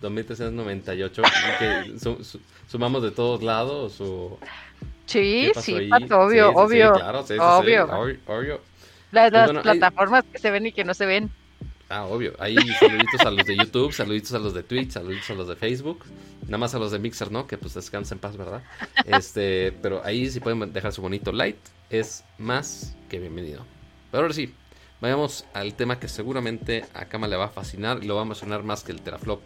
[0.00, 1.22] 2398.
[2.68, 4.00] ¿Sumamos de todos lados?
[4.00, 4.38] O...
[5.06, 6.94] Sí, sí, obvio, obvio.
[8.26, 8.60] obvio.
[9.10, 11.30] Las, pues plataformas que se ven y que no se ven.
[11.88, 12.34] Ah, obvio.
[12.38, 15.56] Ahí saluditos a los de YouTube, saluditos a los de Twitch, saluditos a los de
[15.56, 16.04] Facebook.
[16.42, 17.46] Nada más a los de Mixer, ¿no?
[17.46, 18.62] Que pues descansen en paz, ¿verdad?
[19.06, 21.58] Este, pero ahí si pueden dejar su bonito like,
[21.88, 23.64] es más que bienvenido.
[24.10, 24.52] Pero ahora sí,
[25.00, 28.64] Vayamos al tema que seguramente a Kama le va a fascinar lo va a emocionar
[28.64, 29.40] más que el teraflop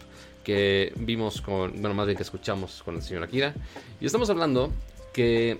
[0.44, 3.54] que vimos con, bueno, más bien que escuchamos con el señor Akira.
[4.00, 4.72] Y estamos hablando
[5.12, 5.58] que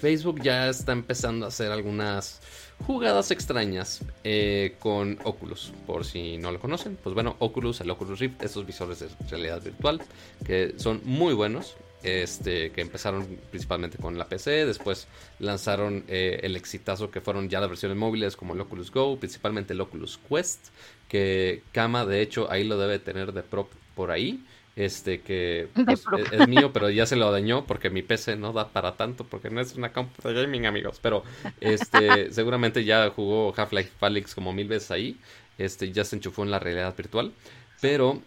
[0.00, 2.40] Facebook ya está empezando a hacer algunas
[2.86, 5.72] jugadas extrañas eh, con Oculus.
[5.86, 9.62] Por si no lo conocen, pues bueno, Oculus, el Oculus Rift, estos visores de realidad
[9.62, 10.00] virtual
[10.44, 15.08] que son muy buenos este, que empezaron principalmente con la PC, después
[15.38, 19.72] lanzaron eh, el exitazo que fueron ya las versiones móviles como el Oculus Go, principalmente
[19.72, 20.68] el Oculus Quest,
[21.08, 24.44] que Kama de hecho ahí lo debe tener de prop por ahí,
[24.76, 28.52] este que pues, e-, es, mío, pero ya se lo dañó porque mi PC no
[28.52, 31.24] da para tanto, porque no es una compu de gaming amigos, pero
[31.60, 35.16] este seguramente ya jugó Half-Life Alyx como mil veces ahí,
[35.58, 37.32] este ya se enchufó en la realidad virtual,
[37.80, 38.22] pero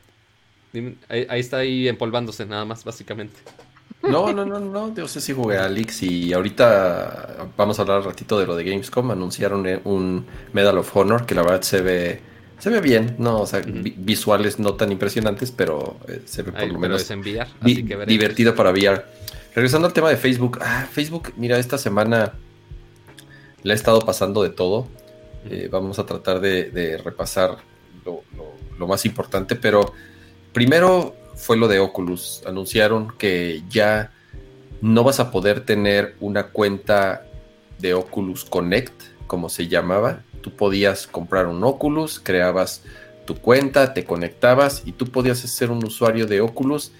[1.08, 3.40] Ahí, está ahí empolvándose nada más, básicamente.
[4.02, 8.00] No, no, no, no, yo sé si jugué a Alix y ahorita vamos a hablar
[8.00, 9.12] un ratito de lo de Gamescom.
[9.12, 13.40] Anunciaron eh, un Medal of Honor que la verdad se ve se ve bien, no,
[13.40, 18.54] o sea, visuales no tan impresionantes, pero eh, se ve por lo menos enviar, divertido
[18.54, 19.06] para VR.
[19.56, 22.34] Regresando al tema de Facebook, ah, Facebook, mira, esta semana
[23.64, 24.88] le ha estado pasando de todo.
[25.50, 27.58] Eh, vamos a tratar de, repasar
[28.06, 29.94] lo, más importante, pero
[30.52, 32.44] primero fue lo de Oculus.
[32.46, 34.12] Anunciaron que ya
[34.82, 37.26] no vas a poder tener una cuenta
[37.80, 38.94] de Oculus Connect,
[39.26, 40.24] como se llamaba.
[40.42, 42.84] Tú podías comprar un Oculus, creabas
[43.26, 46.92] tu cuenta, te conectabas y tú podías ser un usuario de Oculus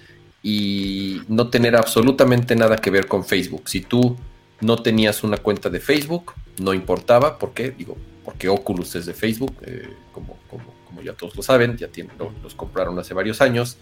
[0.42, 3.68] y no tener absolutamente nada que ver con Facebook.
[3.68, 4.16] Si tú
[4.60, 7.70] no tenías una cuenta de Facebook, no importaba, ¿por qué?
[7.70, 12.12] Digo, porque Oculus es de Facebook, eh, como, como, ya todos lo saben, ya tienen,
[12.42, 13.78] los compraron hace varios años.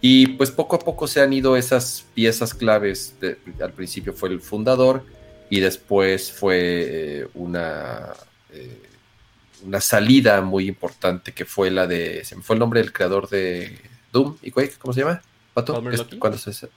[0.00, 3.14] Y pues poco a poco se han ido esas piezas claves.
[3.60, 5.04] al principio fue el fundador
[5.50, 8.12] y después fue eh, una,
[8.52, 8.82] eh,
[9.64, 12.24] una salida muy importante que fue la de.
[12.24, 13.76] Se me fue el nombre del creador de
[14.12, 15.22] Doom y Quake, ¿cómo se llama?
[15.54, 15.82] ¿Pato?
[16.18, 16.68] ¿Cuándo se,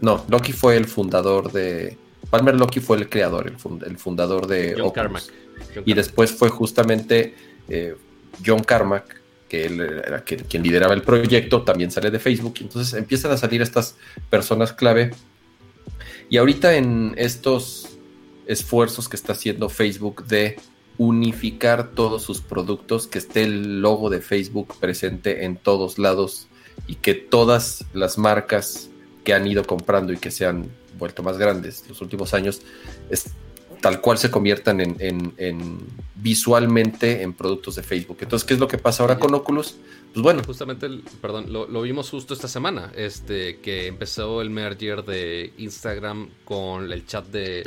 [0.00, 1.96] no, Loki fue el fundador de.
[2.30, 5.24] Palmer Loki fue el creador, el, fundador de John Carmack.
[5.84, 7.34] y después fue justamente
[7.68, 7.94] eh,
[8.44, 9.20] John Carmack,
[9.52, 12.54] que él era quien, lideraba el proyecto, también sale de Facebook.
[12.62, 13.96] Entonces empiezan a salir estas
[14.30, 15.10] personas clave.
[16.30, 17.98] Y ahorita en estos
[18.46, 20.56] esfuerzos que está haciendo Facebook de
[20.96, 26.48] unificar todos sus productos, que esté el logo de Facebook presente en todos lados
[26.86, 28.88] y que todas las marcas
[29.22, 32.62] que han ido comprando y que se han vuelto más grandes los últimos años,
[33.82, 35.78] tal cual se conviertan en,
[36.14, 38.18] visualmente en productos de Facebook.
[38.20, 39.74] Entonces, ¿qué es lo que pasa ahora con Oculus?
[40.14, 40.42] Pues bueno.
[40.46, 40.88] Justamente,
[41.20, 47.06] perdón, lo, vimos justo esta semana, este, que empezó el merger de Instagram con el
[47.06, 47.64] chat de,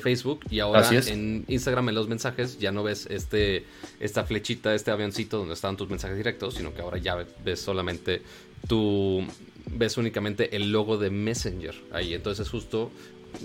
[0.00, 3.66] Facebook y ahora en Instagram en los mensajes ya no ves este,
[4.00, 8.22] esta flechita, este avioncito donde están tus mensajes directos, sino que ahora ya ves solamente
[8.66, 9.22] tu
[9.70, 12.14] ves únicamente el logo de Messenger ahí.
[12.14, 12.90] Entonces justo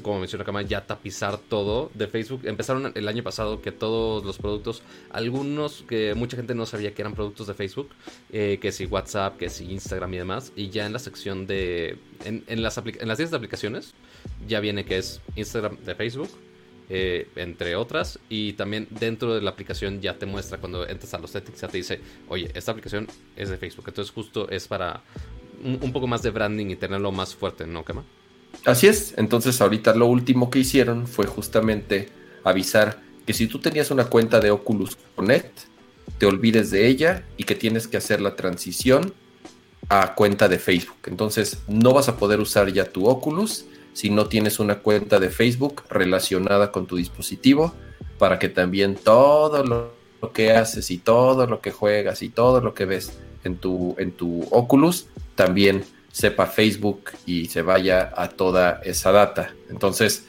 [0.01, 2.41] como menciona Kama, ya tapizar todo de Facebook.
[2.45, 4.81] Empezaron el año pasado que todos los productos,
[5.11, 7.89] algunos que mucha gente no sabía que eran productos de Facebook,
[8.31, 11.97] eh, que si WhatsApp, que si Instagram y demás, y ya en la sección de,
[12.23, 13.93] en, las, en las 10 de aplicaciones,
[14.47, 16.29] ya viene que es Instagram de Facebook,
[16.89, 18.19] eh, entre otras.
[18.29, 21.67] Y también dentro de la aplicación ya te muestra cuando entras a los settings, ya
[21.67, 21.99] te dice,
[22.29, 23.85] oye, esta aplicación es de Facebook.
[23.87, 25.01] Entonces justo es para
[25.63, 28.03] un, un poco más de branding y tenerlo más fuerte, ¿no, Kama?
[28.65, 32.09] Así es, entonces ahorita lo último que hicieron fue justamente
[32.43, 35.59] avisar que si tú tenías una cuenta de Oculus Connect,
[36.17, 39.13] te olvides de ella y que tienes que hacer la transición
[39.89, 40.97] a cuenta de Facebook.
[41.05, 45.29] Entonces no vas a poder usar ya tu Oculus si no tienes una cuenta de
[45.29, 47.73] Facebook relacionada con tu dispositivo
[48.17, 49.93] para que también todo lo,
[50.33, 54.13] que haces y todo lo que juegas y todo lo que ves en tu, en
[54.13, 55.83] tu Oculus también
[56.13, 59.51] sepa Facebook y se vaya a toda esa data.
[59.71, 60.25] Entonces,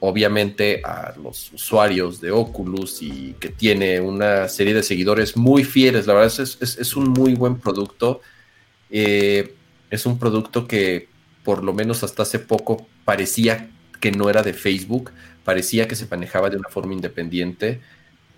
[0.00, 6.06] obviamente a los usuarios de Oculus y que tiene una serie de seguidores muy fieles,
[6.06, 8.20] la verdad es, es, un muy buen producto.
[8.90, 9.54] Eh,
[9.90, 11.08] es un producto que
[11.42, 13.70] por lo menos hasta hace poco parecía
[14.00, 15.10] que no era de Facebook,
[15.42, 17.80] parecía que se manejaba de una forma independiente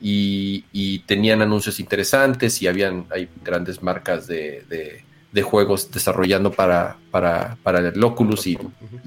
[0.01, 5.06] y, tenían anuncios interesantes y habían hay grandes marcas de
[5.43, 8.59] juegos desarrollando para, para, para el Oculus y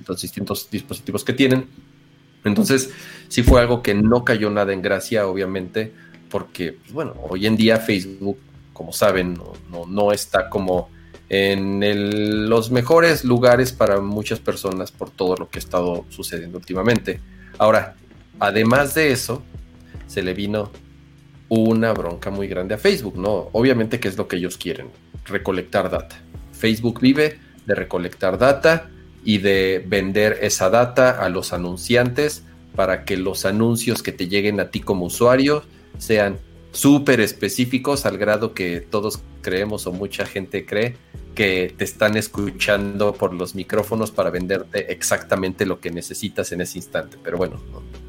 [0.08, 1.68] los distintos dispositivos que tienen.
[2.44, 2.91] Entonces,
[3.28, 5.94] sí fue algo que no cayó nada en gracia, obviamente,
[6.30, 8.38] porque, pues, bueno, hoy en día Facebook,
[8.74, 9.34] como saben,
[9.70, 10.90] no, no, está como
[11.30, 17.20] en los mejores lugares para muchas personas por todo lo que ha estado sucediendo últimamente.
[17.58, 17.96] Ahora,
[18.40, 19.44] además de eso,
[20.08, 20.72] se le vino
[21.49, 23.49] una bronca muy grande a Facebook, ¿no?
[23.51, 24.88] Obviamente que es lo que ellos quieren,
[25.26, 26.21] recolectar data.
[26.53, 28.89] Facebook vive de recolectar data
[29.23, 32.43] y de vender esa data a los anunciantes
[32.76, 35.63] para que los anuncios que te lleguen a ti como usuario
[35.97, 36.38] sean
[36.71, 40.95] súper específicos al grado que todos creemos o mucha gente cree
[41.35, 46.77] que te están escuchando por los micrófonos para venderte exactamente lo que necesitas en ese
[46.77, 47.17] instante.
[47.23, 47.61] Pero bueno,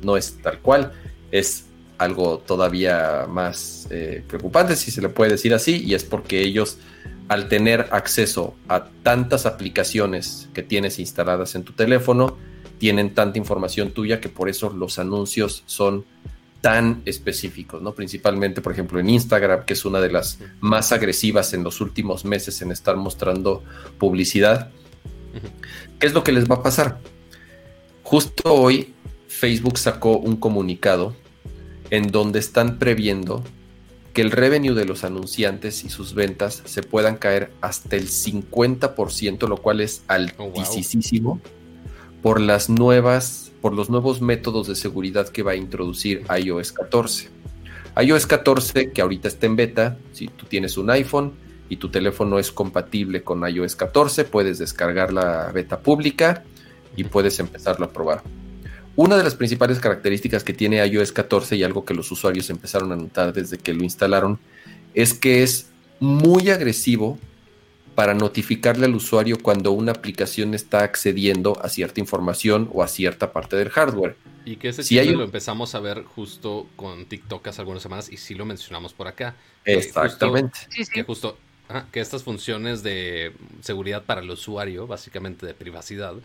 [0.02, 0.92] no, es tal cual,
[1.30, 1.66] es
[2.00, 6.78] algo todavía más eh, preocupante, si se le puede decir así, y es porque ellos,
[7.28, 12.38] al tener acceso a tantas aplicaciones que tienes instaladas en tu teléfono,
[12.78, 16.06] tienen tanta información tuya que por eso los anuncios son
[16.62, 17.92] tan específicos, ¿no?
[17.92, 22.24] Principalmente, por ejemplo, en Instagram, que es una de las más agresivas en los últimos
[22.24, 23.62] meses en estar mostrando
[23.98, 24.70] publicidad.
[25.98, 26.98] ¿Qué es lo que les va a pasar?
[28.02, 28.94] Justo hoy
[29.28, 31.14] Facebook sacó un comunicado
[31.90, 33.42] en donde están previendo
[34.12, 39.48] que el revenue de los anunciantes y sus ventas se puedan caer hasta el 50%,
[39.48, 41.40] lo cual es oh, altísimo,
[42.22, 47.28] por las nuevas, por los nuevos métodos de seguridad que va a introducir iOS 14.
[48.02, 51.34] iOS 14, que ahorita está en beta, si tú tienes un iPhone
[51.68, 56.42] y tu teléfono es compatible con iOS 14, puedes descargar la beta pública
[56.96, 58.22] y puedes empezarlo a probar.
[59.00, 62.92] Una de las principales características que tiene iOS 14 y algo que los usuarios empezaron
[62.92, 64.38] a notar desde que lo instalaron
[64.92, 65.70] es que es
[66.00, 67.18] muy agresivo
[67.94, 73.32] para notificarle al usuario cuando una aplicación está accediendo a cierta información o a cierta
[73.32, 74.16] parte del hardware.
[74.44, 78.18] Y que ese si lo empezamos a ver justo con TikTok hace algunas semanas y
[78.18, 79.34] sí lo mencionamos por acá.
[79.64, 80.58] Exactamente.
[80.92, 81.38] Que justo,
[81.90, 83.32] que estas funciones de
[83.62, 86.16] seguridad para el usuario, básicamente de privacidad,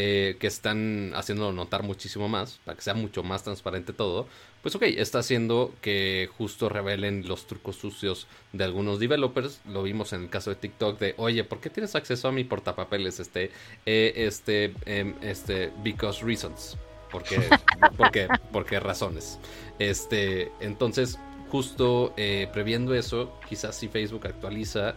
[0.00, 4.28] eh, que están haciéndolo notar muchísimo más, para que sea mucho más transparente todo,
[4.62, 9.60] pues ok, está haciendo que justo revelen los trucos sucios de algunos developers.
[9.66, 12.44] Lo vimos en el caso de TikTok de, oye, ¿por qué tienes acceso a mi
[12.44, 13.18] portapapeles?
[13.18, 13.50] Este,
[13.86, 16.76] eh, este, em, este, because reasons.
[17.10, 17.40] Porque,
[17.96, 19.40] porque, porque razones.
[19.80, 21.18] Este, entonces,
[21.50, 24.94] justo eh, previendo eso, quizás si Facebook actualiza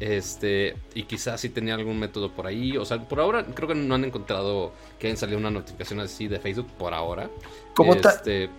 [0.00, 2.76] este, y quizás si tenía algún método por ahí.
[2.76, 6.28] O sea, por ahora creo que no han encontrado que hayan salido una notificación así
[6.28, 7.30] de Facebook por ahora.
[7.74, 8.14] Como tal.
[8.16, 8.50] Este,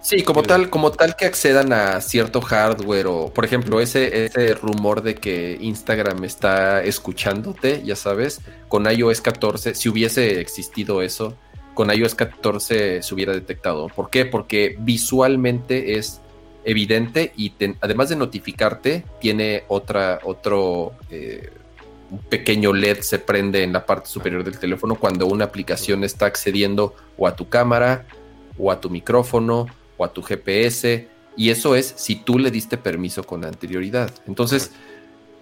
[0.00, 4.54] sí, como tal, como tal que accedan a cierto hardware o, por ejemplo, ese, ese
[4.54, 11.36] rumor de que Instagram está escuchándote, ya sabes, con iOS 14, si hubiese existido eso,
[11.74, 13.86] con iOS 14 se hubiera detectado.
[13.88, 14.26] ¿Por qué?
[14.26, 16.20] Porque visualmente es
[16.68, 21.50] evidente y además de notificarte, tiene otra, otro eh,
[22.28, 26.94] pequeño LED se prende en la parte superior del teléfono cuando una aplicación está accediendo
[27.16, 28.06] o a tu cámara
[28.58, 29.66] o a tu micrófono
[29.96, 34.10] o a tu GPS y eso es si tú le diste permiso con anterioridad.
[34.26, 34.72] Entonces,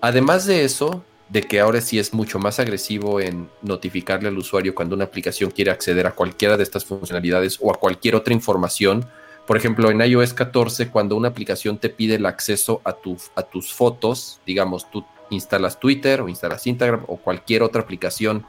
[0.00, 4.76] además de eso, de que ahora sí es mucho más agresivo en notificarle al usuario
[4.76, 9.06] cuando una aplicación quiere acceder a cualquiera de estas funcionalidades o a cualquier otra información,
[9.46, 12.96] por ejemplo, en iOS 14, cuando una aplicación te pide el acceso a,
[13.34, 18.46] a tus fotos, digamos, tú instalas Twitter o instalas Instagram o cualquier otra aplicación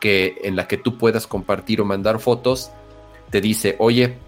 [0.00, 2.70] que, en la que tú puedas compartir o mandar fotos,
[3.30, 4.18] te dice, oye,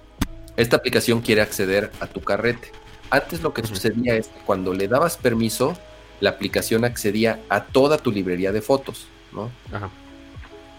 [0.56, 2.72] esta aplicación quiere acceder a tu carrete.
[3.10, 5.76] Antes lo que sucedía es que cuando le dabas permiso,
[6.20, 9.50] la aplicación accedía a toda tu librería de fotos, ¿no?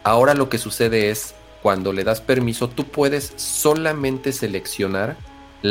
[0.04, 5.18] Ahora lo que sucede es cuando le das permiso, tú puedes solamente seleccionar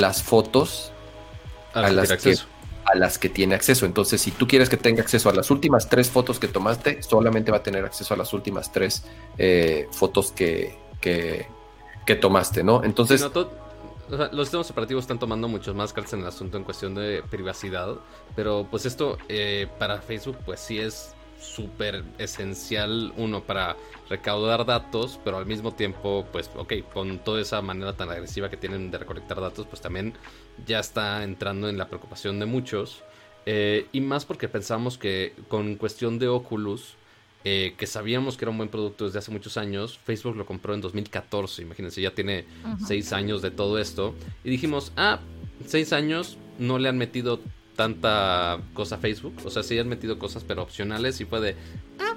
[0.00, 0.92] las fotos
[1.72, 2.34] a, las, que,
[2.84, 3.86] a las que tiene acceso.
[3.86, 7.50] Entonces, si tú quieres que tenga acceso a las últimas tres fotos que tomaste, solamente
[7.50, 9.04] va a tener acceso a las últimas tres
[9.38, 11.46] eh, fotos que, que,
[12.20, 12.84] tomaste, ¿no?
[12.84, 13.20] Entonces...
[14.08, 17.96] los sistemas operativos están tomando muchos más cartas en el asunto en cuestión de privacidad,
[18.36, 21.15] pero pues esto eh, para Facebook pues sí es
[21.46, 23.76] súper esencial, uno, para
[24.08, 28.56] recaudar datos, pero al mismo tiempo, pues, ok, con toda esa manera tan agresiva que
[28.56, 30.14] tienen de recolectar datos, pues también
[30.66, 33.02] ya está entrando en la preocupación de muchos.
[33.46, 36.96] Eh, y más porque pensamos que con cuestión de Oculus,
[37.44, 40.74] eh, que sabíamos que era un buen producto desde hace muchos años, Facebook lo compró
[40.74, 42.44] en 2014, imagínense, ya tiene
[42.84, 44.16] seis años de todo esto.
[44.42, 45.20] Y dijimos, ah,
[45.64, 47.40] seis años, no le han metido
[47.76, 49.34] tanta cosa Facebook.
[49.44, 51.20] O sea, sí han metido cosas, pero opcionales.
[51.20, 51.56] Y fue de,
[52.00, 52.16] ah,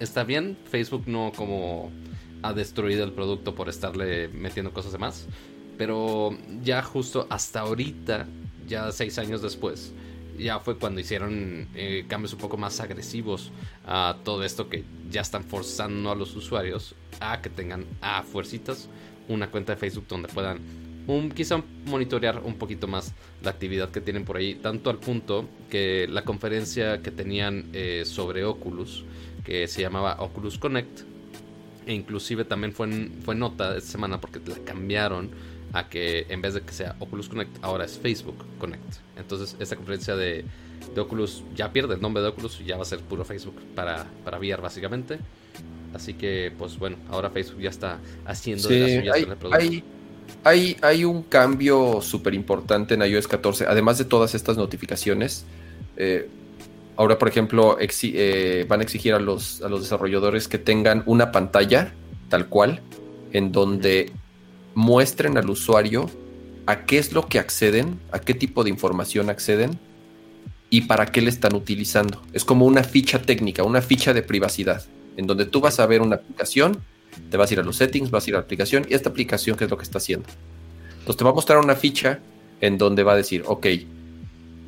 [0.00, 0.56] está bien.
[0.70, 1.90] Facebook no como
[2.42, 5.26] ha destruido el producto por estarle metiendo cosas de más.
[5.76, 8.26] Pero ya justo hasta ahorita,
[8.66, 9.92] ya seis años después,
[10.38, 13.52] ya fue cuando hicieron eh, cambios un poco más agresivos
[13.86, 18.88] a todo esto que ya están forzando a los usuarios a que tengan a fuercitas
[19.28, 20.60] una cuenta de Facebook donde puedan
[21.08, 25.48] un, quizá monitorear un poquito más la actividad que tienen por ahí, tanto al punto
[25.70, 29.04] que la conferencia que tenían eh, sobre Oculus,
[29.44, 31.00] que se llamaba Oculus Connect,
[31.86, 35.30] e inclusive también fue, fue nota esta semana porque la cambiaron
[35.72, 38.96] a que en vez de que sea Oculus Connect, ahora es Facebook Connect.
[39.16, 40.44] Entonces esta conferencia de,
[40.96, 44.06] Oculus ya pierde el nombre de Oculus y ya va a ser puro Facebook para,
[44.24, 45.18] para VR básicamente.
[45.94, 49.84] Así que, pues bueno, ahora Facebook ya está haciendo de las suyas hay, hay,
[50.44, 55.44] hay, un cambio súper importante en iOS 14, además de todas estas notificaciones.
[55.96, 56.28] Eh,
[56.96, 61.32] ahora, por ejemplo, eh, van a exigir a los, a los desarrolladores que tengan una
[61.32, 61.92] pantalla
[62.28, 62.80] tal cual,
[63.32, 64.12] en donde
[64.74, 66.10] muestren al usuario
[66.66, 69.78] a qué es lo que acceden, a qué tipo de información acceden
[70.70, 72.22] y para qué le están utilizando.
[72.32, 74.84] Es como una ficha técnica, una ficha de privacidad,
[75.16, 76.78] en donde tú vas a ver una aplicación,
[77.30, 79.10] te vas a ir a los settings, vas a ir a la aplicación y esta
[79.10, 80.26] aplicación qué es lo que está haciendo.
[80.98, 82.20] Entonces te va a mostrar una ficha
[82.60, 83.66] en donde va a decir, ok,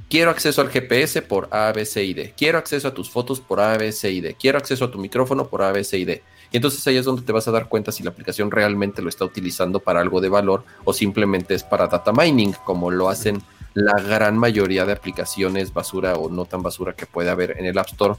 [0.09, 3.41] quiero acceso al GPS por A, B, C y D, quiero acceso a tus fotos
[3.41, 5.99] por A, B, C y D, quiero acceso a tu micrófono por A, B, C
[5.99, 6.23] y D.
[6.53, 9.09] Y entonces ahí es donde te vas a dar cuenta si la aplicación realmente lo
[9.09, 13.41] está utilizando para algo de valor o simplemente es para data mining, como lo hacen
[13.75, 17.79] la gran mayoría de aplicaciones basura o no tan basura que puede haber en el
[17.79, 18.15] App Store.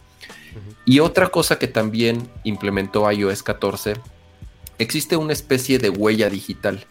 [0.86, 3.96] Y otra cosa que también implementó iOS 14,
[4.82, 6.86] existe una especie de huella digital.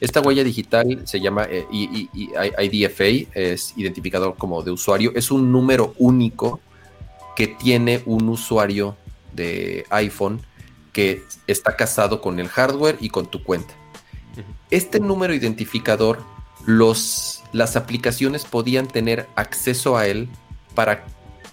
[0.00, 5.94] Esta huella digital se llama eh, IDFA, es identificador como de usuario, es un número
[5.98, 6.60] único
[7.34, 8.96] que tiene un usuario
[9.32, 10.42] de iPhone
[10.92, 13.74] que está casado con el hardware y con tu cuenta.
[14.70, 16.22] Este número identificador
[16.66, 20.28] los, las aplicaciones podían tener acceso a él
[20.74, 21.04] para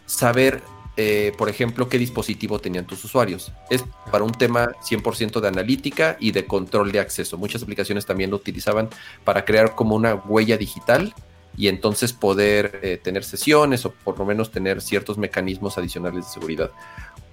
[0.06, 0.62] saber,
[0.96, 3.52] eh, por ejemplo, qué dispositivo tenían tus usuarios.
[3.70, 7.38] Es para un tema 100% de analítica y de control de acceso.
[7.38, 8.90] Muchas aplicaciones también lo utilizaban
[9.24, 11.14] para crear como una huella digital
[11.58, 16.32] y entonces poder eh, tener sesiones o por lo menos tener ciertos mecanismos adicionales de
[16.32, 16.72] seguridad.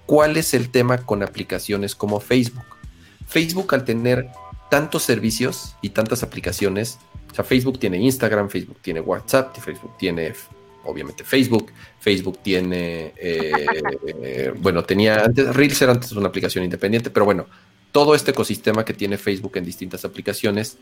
[0.06, 2.64] ¿Cuál es el tema con aplicaciones como Facebook?
[3.26, 4.28] Facebook al tener
[4.70, 6.98] tantos servicios y tantas aplicaciones
[7.30, 10.32] o sea, Facebook tiene Instagram, Facebook tiene WhatsApp, Facebook tiene
[10.84, 11.70] obviamente Facebook,
[12.00, 17.46] Facebook tiene, eh, bueno, tenía antes, Reels era antes una aplicación independiente, pero bueno,
[17.92, 20.78] todo este ecosistema que tiene Facebook en distintas aplicaciones,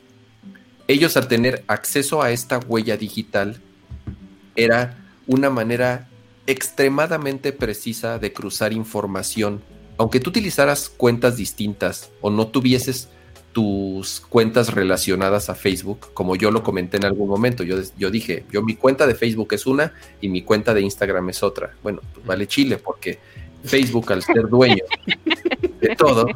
[0.87, 3.61] ellos al tener acceso a esta huella digital,
[4.55, 4.97] era
[5.27, 6.09] una manera
[6.47, 9.63] extremadamente precisa de cruzar información.
[9.99, 13.09] Aunque tú utilizaras cuentas distintas o no tuvieses
[13.53, 17.63] tus cuentas relacionadas a Facebook, como yo lo comenté en algún momento.
[17.63, 21.31] Yo, yo dije, yo mi cuenta de Facebook es una y mi cuenta de Instagram
[21.31, 21.75] es otra.
[21.83, 23.19] Bueno, pues vale Chile, porque
[23.65, 24.85] Facebook al ser dueño
[25.81, 26.27] de todo,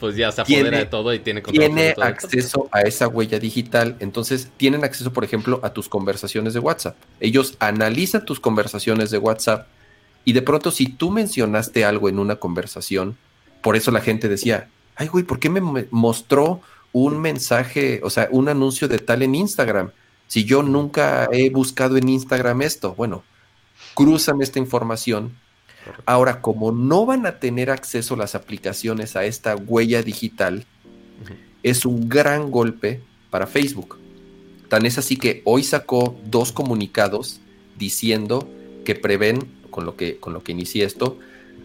[0.00, 3.96] pues ya se apodera de todo y tiene, tiene acceso a esa huella digital.
[4.00, 6.96] Entonces tienen acceso, por ejemplo, a tus conversaciones de WhatsApp.
[7.20, 9.68] Ellos analizan tus conversaciones de WhatsApp
[10.24, 13.16] y de pronto si tú mencionaste algo en una conversación,
[13.60, 15.60] por eso la gente decía, ay, güey, ¿por qué me
[15.90, 16.60] mostró
[16.92, 19.90] un mensaje, o sea, un anuncio de tal en Instagram?
[20.26, 23.22] Si yo nunca he buscado en Instagram esto, bueno,
[23.94, 25.32] cruzan esta información.
[26.06, 30.64] Ahora, como no van a tener acceso las aplicaciones a esta huella digital,
[31.62, 33.98] es un gran golpe para Facebook.
[34.68, 37.40] Tan es así que hoy sacó dos comunicados
[37.78, 38.48] diciendo
[38.84, 41.18] que prevén, con lo que, con lo que inicié esto,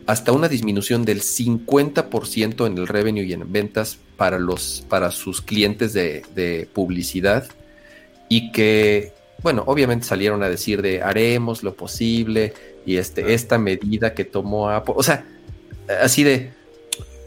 [0.07, 5.41] hasta una disminución del 50% en el revenue y en ventas para, los, para sus
[5.41, 7.45] clientes de, publicidad.
[8.29, 9.13] Y que,
[9.43, 12.53] bueno, obviamente salieron a decir de haremos lo posible
[12.85, 15.25] y este, esta medida que tomó Apple, o sea,
[16.01, 16.51] así de,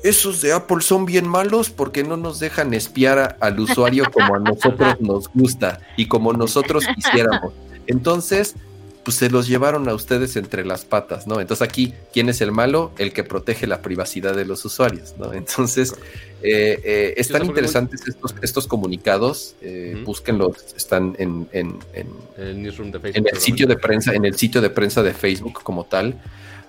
[0.03, 4.39] esos de Apple son bien malos porque no nos dejan espiar al usuario como a
[4.39, 7.53] nosotros nos gusta y como nosotros quisiéramos.
[7.87, 8.57] Entonces,
[9.05, 11.41] pues se los llevaron a ustedes entre las patas, ¿no?
[11.41, 12.93] Entonces aquí, ¿quién es el malo?
[12.99, 15.33] El que protege la privacidad de los usuarios, ¿no?
[15.33, 15.95] Entonces,
[16.43, 23.67] eh, eh, están interesantes estos, estos comunicados, eh, búsquenlos, están en, en, en, el sitio
[23.67, 26.21] de prensa, en el sitio de prensa de Facebook como tal,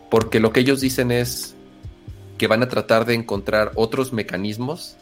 [0.09, 1.55] porque lo que ellos dicen es
[2.37, 4.95] que van a tratar de encontrar otros mecanismos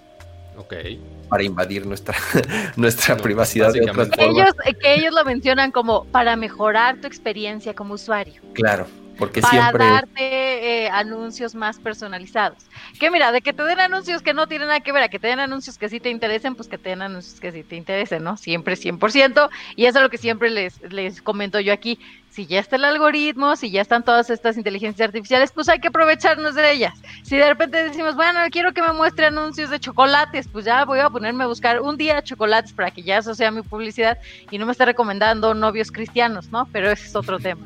[1.30, 2.16] para invadir nuestra,
[2.76, 7.94] nuestra privacidad de otras Ellos, que ellos lo mencionan como para mejorar tu experiencia como
[7.94, 8.42] usuario.
[8.54, 8.88] Claro,
[9.20, 9.86] porque para siempre...
[9.86, 12.66] darte eh, anuncios más personalizados.
[13.00, 15.20] Que mira, de que te den anuncios que no tienen nada que ver, a que
[15.20, 17.76] te den anuncios que sí te interesen, pues que te den anuncios que sí te
[17.76, 18.38] interesen, ¿no?
[18.38, 19.50] Siempre 100%.
[19.76, 22.00] Y eso es lo que siempre les, les comento yo aquí.
[22.32, 25.88] Si ya está el algoritmo, si ya están todas estas inteligencias artificiales, pues hay que
[25.88, 26.94] aprovecharnos de ellas.
[27.24, 31.00] Si de repente decimos, bueno, quiero que me muestre anuncios de chocolates, pues ya voy
[31.00, 34.20] a ponerme a buscar un día chocolates para que ya eso sea mi publicidad
[34.52, 36.68] y no me esté recomendando novios cristianos, ¿no?
[36.72, 37.66] Pero ese es otro tema.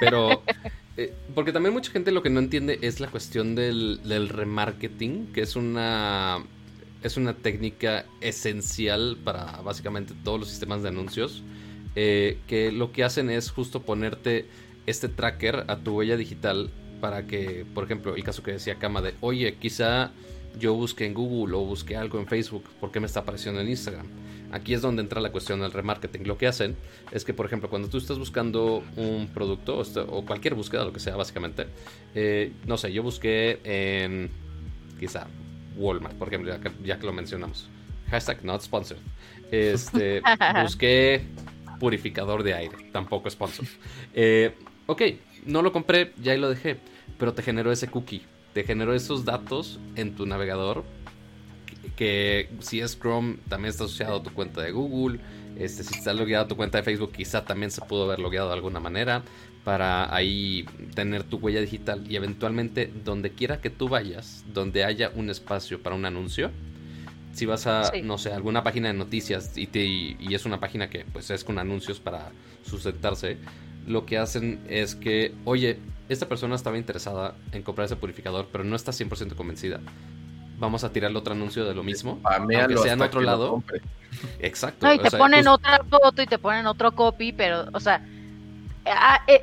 [0.00, 0.42] Pero,
[0.96, 5.42] eh, porque también mucha gente lo que no entiende es la cuestión del, remarketing, que
[5.42, 6.38] es una,
[7.02, 11.42] es una técnica esencial para básicamente todos los sistemas de anuncios,
[11.94, 14.46] eh, que lo que hacen es justo ponerte
[14.86, 16.70] este tracker a tu huella digital
[17.00, 20.10] para que, por ejemplo, el caso que decía Kama de, oye, quizá
[20.58, 23.68] yo busque en Google o busque algo en Facebook, ¿por qué me está apareciendo en
[23.68, 24.06] Instagram?
[24.50, 26.26] Aquí es donde entra la cuestión del remarketing.
[26.26, 26.74] Lo que hacen
[27.12, 31.00] es que, por ejemplo, cuando tú estás buscando un producto o, cualquier búsqueda, lo que
[31.00, 31.66] sea, básicamente,
[32.14, 34.30] eh, no sé, yo busqué en
[34.98, 35.26] quizá
[35.76, 36.50] Walmart, por ejemplo,
[36.82, 37.68] ya que, lo mencionamos.
[38.10, 39.02] hashtag not sponsored.
[39.50, 40.22] Este,
[40.62, 41.26] busqué
[41.78, 43.66] purificador de aire, tampoco sponsor.
[44.14, 44.54] Eh,
[44.86, 45.02] ok,
[45.46, 46.76] no lo compré, ya ahí lo dejé,
[47.18, 48.22] pero te generó ese cookie,
[48.52, 50.84] te generó esos datos en tu navegador
[51.98, 55.18] que, si es Chrome también está asociado a tu cuenta de Google,
[55.56, 58.48] este, si está logueado a tu cuenta de Facebook quizá también se pudo haber logueado
[58.48, 59.22] de alguna manera
[59.64, 60.64] para ahí
[60.94, 65.82] tener tu huella digital y eventualmente donde quiera que tú vayas, donde haya un espacio
[65.82, 66.50] para un anuncio,
[67.38, 70.90] si vas a, no sé, alguna página de noticias y, te, y es una página
[70.90, 72.32] que pues es con anuncios para
[72.64, 73.38] sustentarse,
[73.86, 75.78] lo que hacen es que, oye,
[76.08, 79.80] esta persona estaba interesada en comprar ese purificador, pero no está 100% convencida.
[80.58, 83.62] Vamos a tirarle otro anuncio de lo mismo, aunque sea en otro lado.
[84.40, 84.92] Exacto.
[84.92, 88.04] y te ponen otra foto y te ponen otro copy, pero, o sea,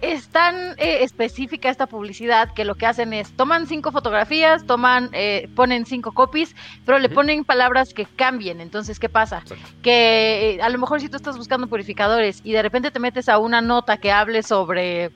[0.02, 5.10] es tan eh, específica esta publicidad que lo que hacen es toman cinco fotografías, toman,
[5.14, 6.56] eh, ponen cinco copies,
[6.86, 8.62] pero le ponen palabras que cambien.
[8.62, 9.44] Entonces, ¿qué pasa?
[9.82, 13.30] Que eh, a lo mejor si tú estás buscando purificadores y de repente te metes
[13.30, 15.12] a una nota que hable sobre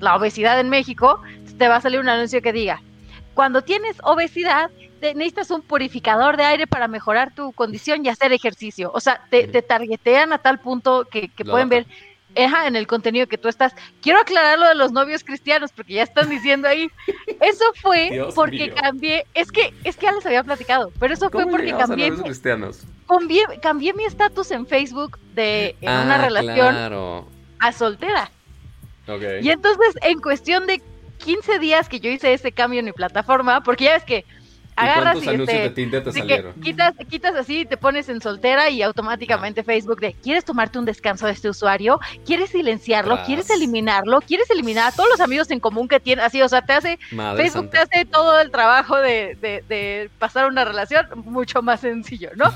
[0.00, 1.20] la obesidad en México,
[1.58, 2.80] te va a salir un anuncio que diga,
[3.34, 4.70] cuando tienes obesidad,
[5.00, 8.90] necesitas un purificador de aire para mejorar tu condición y hacer ejercicio.
[8.94, 11.86] O sea, te, targetean a tal punto que, pueden ver
[12.34, 13.74] en el contenido que tú estás.
[14.00, 16.90] Quiero aclarar lo de los novios cristianos, porque ya están diciendo ahí.
[17.40, 21.46] Eso fue porque cambié, es que, es que ya les había platicado, pero eso fue
[21.46, 22.12] porque cambié.
[22.12, 22.84] cristianos?
[23.60, 27.26] Cambié, mi estatus en Facebook de una ah, relación
[27.58, 28.30] a soltera.
[29.42, 30.80] Y entonces, en cuestión de
[31.18, 34.24] 15 días que yo hice ese cambio en mi plataforma, porque ya ves que
[34.80, 40.12] agarras y, este, te quitas, quitas así, te pones en soltera y automáticamente Facebook de
[40.14, 42.00] ¿quieres tomarte un descanso de este usuario?
[42.24, 43.18] ¿Quieres silenciarlo?
[43.24, 44.20] ¿Quieres eliminarlo?
[44.20, 46.22] ¿Quieres eliminar a todos los amigos en común que tiene?
[46.22, 46.98] Así, o sea, te hace
[47.36, 52.30] Facebook te hace todo el trabajo de, de, de pasar una relación mucho más sencillo,
[52.36, 52.52] ¿no?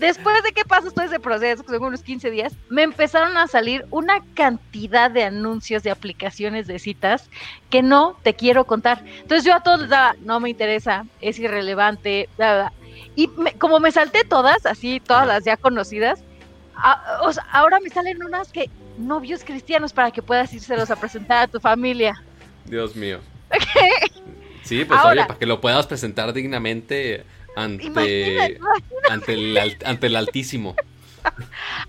[0.00, 3.46] Después de que pasó todo ese proceso, que son unos 15 días, me empezaron a
[3.46, 7.28] salir una cantidad de anuncios de aplicaciones de citas
[7.68, 9.04] que no te quiero contar.
[9.20, 12.30] Entonces yo a todos les daba, no me interesa, es irrelevante,
[13.14, 13.28] y
[13.58, 16.24] como me salté todas, así todas las ya conocidas,
[17.52, 21.60] ahora me salen unas que novios cristianos para que puedas írselos a presentar a tu
[21.60, 22.22] familia.
[22.64, 23.20] Dios mío.
[24.62, 27.24] Sí, pues oye, para que lo puedas presentar dignamente
[27.56, 28.58] ante,
[29.08, 30.74] ante, el, ante el Altísimo.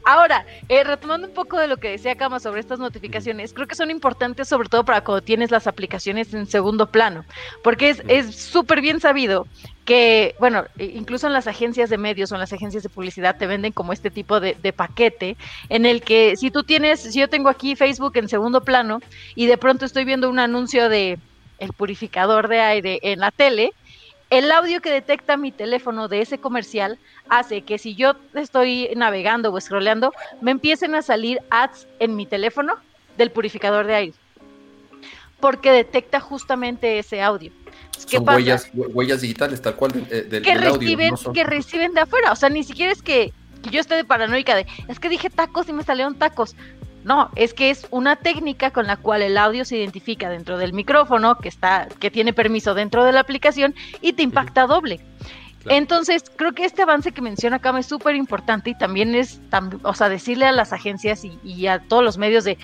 [0.05, 3.75] Ahora, eh, retomando un poco de lo que decía Kama sobre estas notificaciones, creo que
[3.75, 7.23] son importantes sobre todo para cuando tienes las aplicaciones en segundo plano,
[7.63, 9.47] porque es súper bien sabido
[9.85, 13.47] que, bueno, incluso en las agencias de medios o en las agencias de publicidad te
[13.47, 15.37] venden como este tipo de, de paquete
[15.69, 18.99] en el que si tú tienes, si yo tengo aquí Facebook en segundo plano
[19.35, 21.19] y de pronto estoy viendo un anuncio de
[21.59, 23.71] el purificador de aire en la tele,
[24.31, 26.97] el audio que detecta mi teléfono de ese comercial
[27.29, 32.25] hace que si yo estoy navegando o scrolleando, me empiecen a salir ads en mi
[32.25, 32.77] teléfono
[33.17, 34.13] del purificador de aire.
[35.41, 37.51] Porque detecta justamente ese audio.
[37.97, 42.31] Son huellas, huellas digitales, tal cual eh, del, que reciben, Que reciben de afuera.
[42.31, 45.29] O sea, ni siquiera es que, que yo esté de paranoica de, es que dije
[45.29, 46.55] tacos y me salieron tacos.
[47.03, 50.73] No, es que es una técnica con la cual el audio se identifica dentro del
[50.73, 54.99] micrófono, que está, que tiene permiso dentro de la aplicación, y te impacta doble.
[55.65, 59.39] Entonces, creo que este avance que menciona acá es súper importante y también es,
[59.83, 62.57] o sea, decirle a las agencias y, a todos los medios de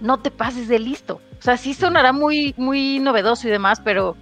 [0.00, 1.20] no te pases de listo.
[1.38, 4.16] O sea, sí sonará muy, muy novedoso y demás, pero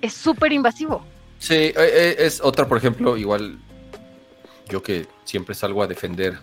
[0.00, 1.04] es súper invasivo.
[1.38, 3.58] Sí, eh, eh, es otra, por ejemplo, igual
[4.68, 6.38] yo que siempre salgo a defender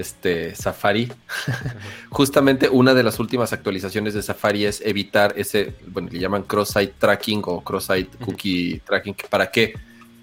[0.00, 1.12] este Safari.
[2.10, 6.94] Justamente una de las últimas actualizaciones de Safari es evitar ese, bueno, le llaman cross-site
[6.98, 9.14] tracking o cross-site cookie tracking.
[9.28, 9.74] ¿Para qué?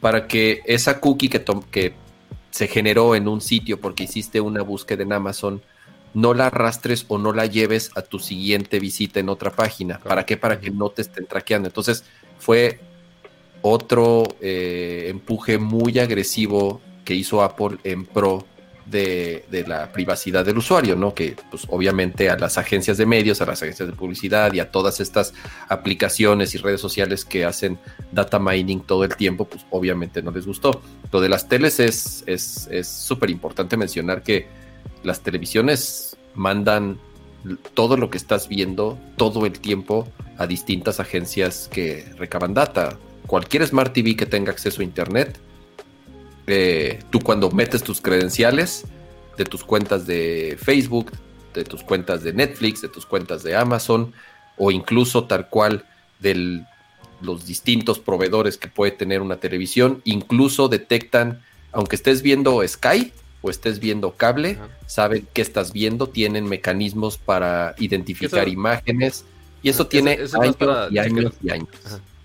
[0.01, 1.93] Para que esa cookie que, que
[2.51, 5.61] se generó en un sitio porque hiciste una búsqueda en Amazon,
[6.13, 9.99] no la arrastres o no la lleves a tu siguiente visita en otra página.
[9.99, 10.37] ¿Para qué?
[10.37, 11.67] Para que no te estén traqueando.
[11.67, 12.03] Entonces
[12.39, 12.79] fue
[13.61, 18.45] otro eh, empuje muy agresivo que hizo Apple en pro
[18.89, 21.13] de, la privacidad del usuario, ¿no?
[21.13, 24.71] Que pues obviamente a las agencias de medios, a las agencias de publicidad y a
[24.71, 25.33] todas estas
[25.67, 27.77] aplicaciones y redes sociales que hacen
[28.11, 30.81] data mining todo el tiempo, pues obviamente no les gustó.
[31.11, 32.23] Lo de las teles es
[32.83, 34.47] súper es, importante mencionar que
[35.03, 36.99] las televisiones mandan
[37.73, 40.07] todo lo que estás viendo todo el tiempo
[40.37, 42.97] a distintas agencias que recaban data.
[43.25, 45.39] Cualquier Smart TV que tenga acceso a Internet
[46.47, 48.85] eh, tú cuando metes tus credenciales
[49.37, 51.11] de tus cuentas de Facebook,
[51.53, 54.13] de tus cuentas de Netflix, de tus cuentas de Amazon
[54.57, 55.85] o incluso tal cual
[56.19, 56.63] de
[57.21, 61.41] los distintos proveedores que puede tener una televisión, incluso detectan
[61.71, 63.11] aunque estés viendo Sky
[63.41, 64.57] o estés viendo cable,
[64.87, 69.25] saben qué estás viendo, tienen mecanismos para identificar imágenes
[69.61, 70.57] y eso tiene años,
[70.91, 71.69] y años y años.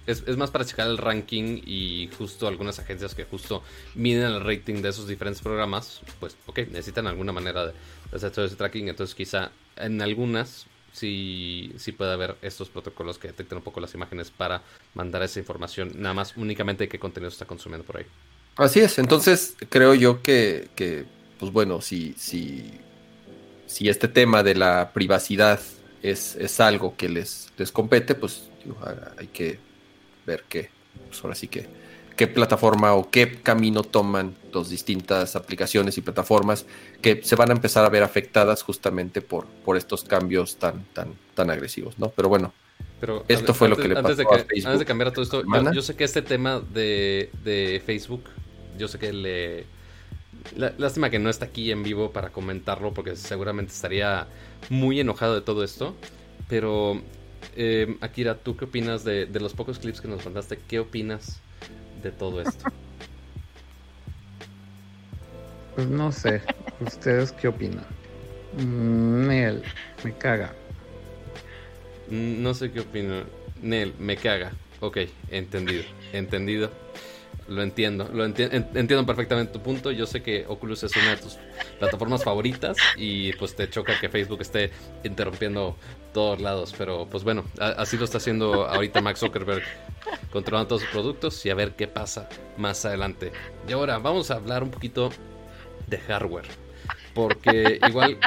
[0.07, 3.63] Es, más para checar el ranking y justo algunas agencias que justo
[3.95, 7.73] miden el rating de esos diferentes programas, pues ok, necesitan alguna manera de,
[8.13, 13.29] hacer todo ese tracking, entonces quizá en algunas sí, sí puede haber estos protocolos que
[13.29, 14.63] detecten un poco las imágenes para
[14.95, 18.07] mandar esa información, nada más únicamente qué contenido está consumiendo por ahí.
[18.57, 21.05] Así es, entonces creo yo que, que
[21.39, 22.73] pues bueno, si, si,
[23.67, 25.61] si este tema de la privacidad
[26.03, 28.51] es, es algo que les, les compete, pues
[29.17, 29.72] hay que
[30.27, 30.71] ver qué,
[31.09, 31.67] pues ahora sí que,
[32.17, 36.67] qué plataforma o qué camino toman las distintas aplicaciones y plataformas
[37.01, 41.15] que se van a empezar a ver afectadas justamente por, por estos cambios tan, tan,
[41.35, 42.11] tan agresivos, ¿no?
[42.11, 42.53] Pero bueno,
[43.03, 44.67] pero esto fue lo que le pasó de a Facebook.
[44.67, 45.43] Antes de cambiar a todo esto,
[45.73, 48.23] yo, sé que este tema de, de Facebook,
[48.79, 49.65] yo sé que le...
[50.79, 54.29] lástima que no está aquí en vivo para comentarlo porque seguramente estaría
[54.71, 55.97] muy enojado de todo esto.
[56.49, 57.03] Pero
[57.55, 60.59] eh, Akira, ¿tú qué opinas de, los pocos clips que nos mandaste?
[60.59, 61.41] ¿Qué opinas
[62.03, 62.65] de todo esto?
[65.75, 66.43] Pues no sé.
[66.81, 67.87] ¿Ustedes qué opinan?
[68.59, 69.63] Mm, Nel,
[70.05, 70.55] me caga.
[72.09, 73.25] Mm, no sé qué opino.
[73.61, 74.53] Nel, me caga.
[74.81, 74.99] Ok,
[75.29, 75.85] entendido.
[76.13, 76.71] Entendido.
[77.49, 79.91] Lo entiendo, lo entiendo perfectamente tu punto.
[79.91, 81.39] Yo sé que Oculus es una de tus
[81.79, 84.71] plataformas favoritas y pues te choca que Facebook esté
[85.03, 85.77] interrumpiendo
[86.13, 89.63] todos lados, pero pues bueno, así lo está haciendo ahorita Max Zuckerberg,
[90.31, 93.33] controlando todos sus productos y a ver qué pasa más adelante.
[93.69, 95.11] Y ahora vamos a hablar un poquito
[95.89, 96.47] de hardware,
[97.15, 98.19] porque igual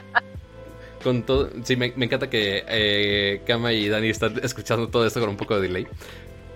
[1.04, 5.30] con todo, sí, me, encanta que eh, Kama y Dani están escuchando todo esto con
[5.30, 5.88] un poco de delay.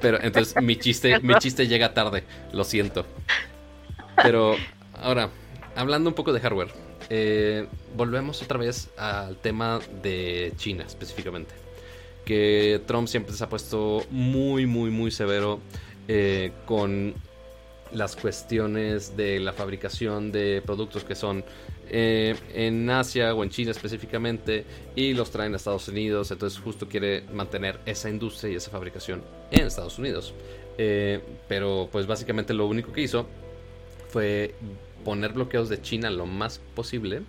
[0.01, 3.05] Pero entonces mi chiste, mi chiste llega tarde, lo siento.
[4.15, 4.55] Pero
[4.93, 5.29] ahora,
[5.75, 6.69] hablando un poco de hardware,
[7.09, 11.55] eh, volvemos otra vez al tema de China específicamente.
[12.25, 15.59] Que Trump siempre se ha puesto muy, muy, muy severo
[16.07, 17.15] eh, con
[17.91, 21.43] las cuestiones de la fabricación de productos que son
[21.89, 26.31] eh, en Asia o en China específicamente y los traen a Estados Unidos.
[26.31, 30.33] Entonces justo quiere mantener esa industria y esa fabricación en Estados Unidos.
[30.77, 33.27] Eh, pero pues básicamente lo único que hizo
[34.09, 34.55] fue
[35.03, 37.21] poner bloqueos de China lo más posible.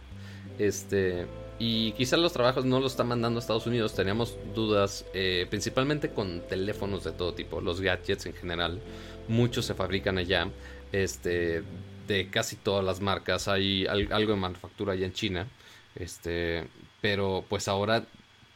[0.58, 1.26] Este,
[1.58, 3.94] y quizás los trabajos no los está mandando a Estados Unidos.
[3.94, 8.80] Teníamos dudas eh, principalmente con teléfonos de todo tipo, los gadgets en general.
[9.28, 10.48] Muchos se fabrican allá.
[10.92, 11.62] Este,
[12.10, 13.46] de casi todas las marcas.
[13.46, 15.46] Hay algo de manufactura allá en China.
[15.94, 16.66] Este,
[17.00, 18.04] pero pues ahora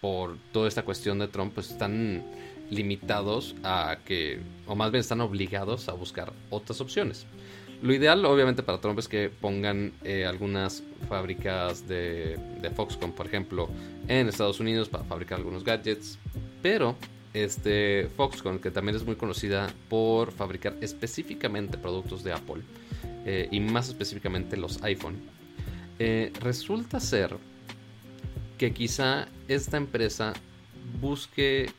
[0.01, 2.25] por toda esta cuestión de Trump pues están
[2.71, 7.27] limitados a que o más bien están obligados a buscar otras opciones.
[7.81, 13.27] Lo ideal obviamente para Trump es que pongan eh, algunas fábricas de, de Foxconn, por
[13.27, 13.69] ejemplo,
[14.09, 16.19] en Estados Unidos para fabricar algunos gadgets,
[16.63, 16.97] pero
[17.35, 22.63] este Foxconn, que también es muy conocida por fabricar específicamente productos de Apple,
[23.25, 25.21] eh, y más específicamente los iPhone,
[25.99, 27.37] eh, resulta ser
[28.59, 30.33] que quizá esta empresa
[31.01, 31.71] busque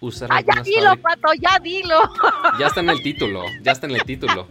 [0.00, 2.00] usar ah, ya dilo, Pato, ya dilo.
[2.58, 4.46] Ya está en el título, ya está en el título.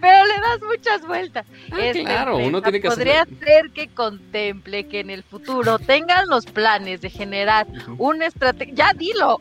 [0.00, 1.46] Pero le das muchas vueltas.
[1.70, 6.44] Ah, claro, uno tiene que Podría ser que contemple que en el futuro tengan los
[6.46, 7.66] planes de generar
[7.98, 8.74] una estrategia.
[8.74, 9.40] Ya dilo.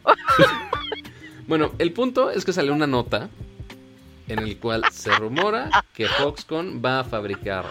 [1.47, 3.29] bueno, el punto es que sale una nota
[4.27, 7.65] en el cual se rumora que Foxconn va a fabricar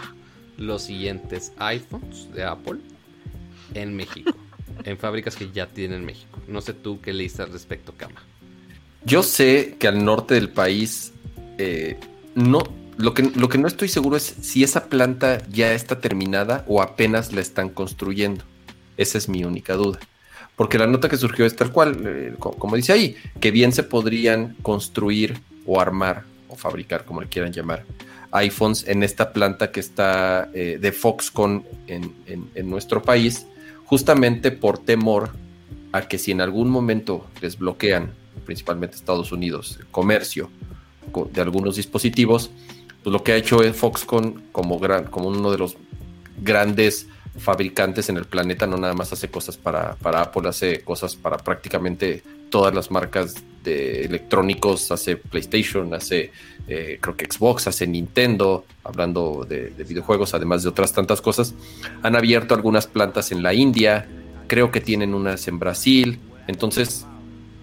[0.57, 2.79] los siguientes iPhones de Apple
[3.73, 4.33] en México,
[4.83, 6.39] en fábricas que ya tienen México.
[6.47, 8.21] No sé tú qué leíste al respecto, Cama.
[9.03, 11.13] Yo sé que al norte del país
[11.57, 11.99] eh,
[12.35, 12.61] no,
[12.97, 16.81] lo que, lo que no estoy seguro es si esa planta ya está terminada o
[16.81, 18.43] apenas la están construyendo.
[18.97, 19.99] Esa es mi única duda.
[20.55, 23.83] Porque la nota que surgió es tal cual, eh, como dice ahí, que bien se
[23.83, 27.85] podrían construir o armar o fabricar, como le quieran llamar,
[28.31, 33.45] iPhones en esta planta que está eh, de Foxconn en, en, nuestro país,
[33.85, 35.31] justamente por temor
[35.91, 38.11] a que si en algún momento les bloquean,
[38.45, 40.49] principalmente Estados Unidos, el comercio
[41.31, 42.51] de algunos dispositivos,
[43.03, 45.75] pues lo que ha hecho es Foxconn como, gran, como uno de los
[46.41, 47.07] grandes
[47.37, 51.37] fabricantes en el planeta, no nada más hace cosas para, para Apple, hace cosas para
[51.37, 53.33] prácticamente todas las marcas
[53.63, 56.31] de electrónicos, hace PlayStation, hace
[56.67, 61.55] eh, creo que Xbox, hace Nintendo, hablando de, videojuegos, además de otras tantas cosas.
[62.03, 64.07] Han abierto algunas plantas en la India,
[64.47, 67.05] creo que tienen unas en Brasil, entonces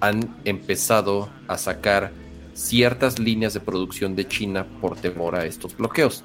[0.01, 2.13] han empezado a sacar
[2.55, 6.25] ciertas líneas de producción de China por temor a estos bloqueos.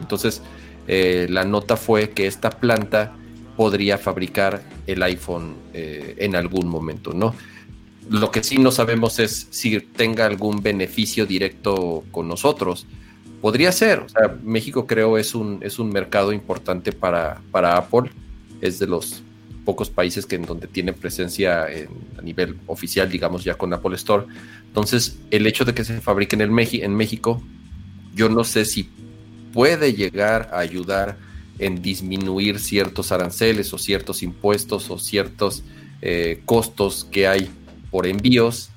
[0.00, 0.42] Entonces,
[0.86, 3.14] eh, la nota fue que esta planta
[3.56, 7.34] podría fabricar el iPhone eh, en algún momento, ¿no?
[8.10, 12.84] Lo que sí no sabemos es si tenga algún beneficio directo con nosotros.
[13.40, 18.10] Podría ser, o sea, México creo es un, es un mercado importante para, para Apple,
[18.60, 19.22] es de los
[19.64, 21.66] pocos países que en donde tiene presencia
[22.18, 24.26] a nivel oficial, digamos ya con Apple Store.
[24.66, 26.50] Entonces, el hecho de que se fabrique en, el
[26.82, 27.40] en México,
[28.12, 28.90] yo no sé si
[29.52, 31.16] puede llegar a ayudar
[31.60, 35.62] en disminuir ciertos aranceles o ciertos impuestos o ciertos
[36.02, 37.48] eh, costos que hay
[37.90, 38.70] por envíos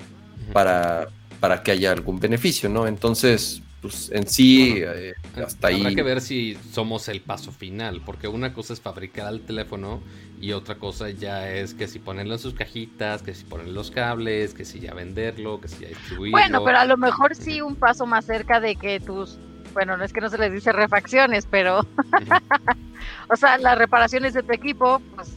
[0.51, 1.07] para,
[1.39, 2.87] para que haya algún beneficio, ¿no?
[2.87, 5.81] Entonces, pues en sí, eh, hasta ahí.
[5.81, 10.01] Habrá que ver si somos el paso final, porque una cosa es fabricar el teléfono
[10.39, 13.91] y otra cosa ya es que si ponerlo en sus cajitas, que si ponen los
[13.91, 16.37] cables, que si ya venderlo, que si ya distribuirlo.
[16.37, 19.37] Bueno, pero a lo mejor sí un paso más cerca de que tus,
[19.73, 21.79] bueno, no es que no se les dice refacciones, pero,
[23.29, 25.33] o sea, las reparaciones de tu equipo, pues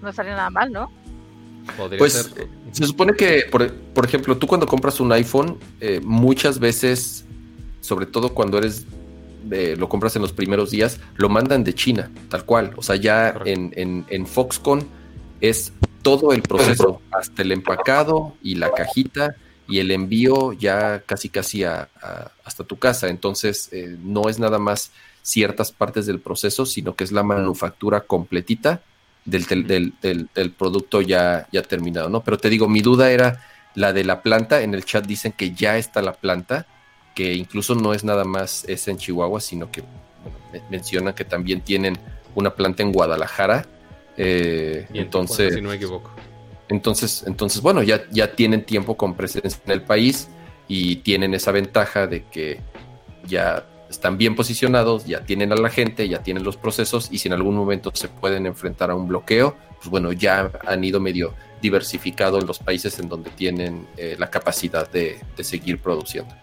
[0.00, 0.90] no salen nada mal, ¿no?
[1.98, 2.30] Pues
[2.72, 7.24] se supone que, por, por, ejemplo, tú cuando compras un iPhone, eh, muchas veces
[7.80, 8.86] sobre todo cuando eres
[9.48, 12.72] lo compras en los primeros días, lo mandan de China, tal cual.
[12.76, 14.86] O sea, ya en, en, Foxconn
[15.40, 15.72] es
[16.02, 19.34] todo el proceso, hasta el empacado y la cajita
[19.66, 23.08] y el envío ya casi casi hasta tu casa.
[23.08, 24.92] Entonces, eh, no es nada más
[25.22, 28.82] ciertas partes del proceso, sino que es la manufactura completita
[29.24, 32.22] del, del, del, del, producto ya, ya terminado, ¿no?
[32.22, 33.44] Pero te digo, mi duda era
[33.74, 34.62] la de la planta.
[34.62, 36.66] En el chat dicen que ya está la planta
[37.14, 39.82] que incluso no es nada más es en Chihuahua, sino que
[40.70, 41.98] mencionan que también tienen
[42.34, 43.66] una planta en Guadalajara.
[44.16, 46.10] Eh, entonces, si no me equivoco.
[46.68, 50.28] Entonces, entonces, bueno, ya, ya tienen tiempo con presencia en el país
[50.68, 52.60] y tienen esa ventaja de que
[53.26, 57.28] ya están bien posicionados, ya tienen a la gente, ya tienen los procesos y si
[57.28, 61.34] en algún momento se pueden enfrentar a un bloqueo, pues bueno, ya han ido medio
[61.60, 66.34] diversificado en los países en donde tienen eh, la capacidad de seguir produciendo.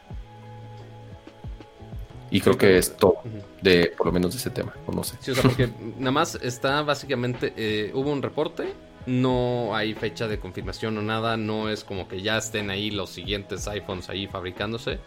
[2.30, 3.22] Y creo que es todo
[3.62, 5.16] de, por lo menos de ese tema, no sé.
[5.20, 8.74] Sí, o sea, porque nada más está básicamente, eh, hubo un reporte,
[9.08, 13.10] no hay fecha de confirmación o nada, no es como que ya estén ahí los
[13.10, 15.00] siguientes iPhones ahí fabricándose.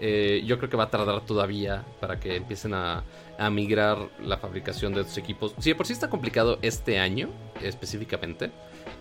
[0.00, 3.04] Eh, yo creo que va a tardar todavía para que empiecen a,
[3.50, 5.54] migrar la fabricación de estos equipos.
[5.58, 7.28] Si por sí está complicado este año
[7.60, 8.52] específicamente,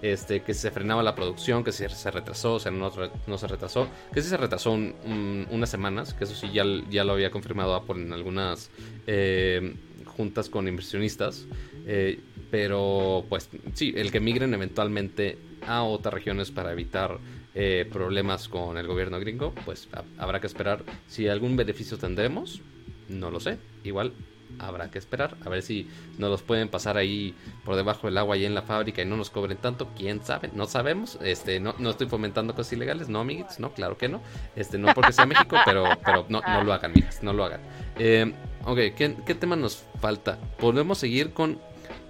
[0.02, 2.91] este, que se frenaba la producción, que si se retrasó, o sea, no,
[3.28, 7.14] no se retrasó, que si se retrasó unas semanas, que eso sí ya, ya lo
[7.14, 8.72] había confirmado Apple en algunas
[9.06, 9.76] eh,
[10.06, 11.45] juntas con inversionistas,
[11.86, 15.38] eh, pero pues sí, el que migren eventualmente
[15.68, 17.20] a otras regiones para evitar
[17.53, 19.88] eh, problemas con el gobierno gringo, pues
[20.18, 20.84] habrá que esperar.
[21.08, 22.62] Si algún beneficio tendremos,
[23.10, 24.14] no lo sé, igual
[24.60, 25.38] habrá que esperar.
[25.45, 25.88] A ver si
[26.18, 27.34] nos los pueden pasar ahí
[27.66, 30.49] por debajo del agua ahí en la fábrica y no nos cobren tanto, quién sabe,
[30.53, 34.22] no sabemos, este, no, no estoy fomentando cosas ilegales, no amiguitos, no, claro que no,
[34.56, 37.62] este, no porque sea México, pero, pero no, no lo hagan, migas, no lo hagan.
[37.98, 38.34] Eh,
[38.66, 40.40] ok, ¿qué, ¿qué tema nos falta?
[40.58, 41.60] Podemos seguir con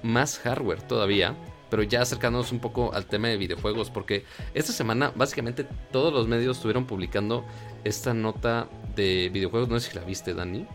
[0.04, 1.36] más hardware todavía,
[1.70, 6.28] pero ya acercándonos un poco al tema de videojuegos, porque esta semana básicamente todos los
[6.28, 7.46] medios estuvieron publicando
[7.84, 10.68] esta nota de videojuegos, no sé si la viste, Dani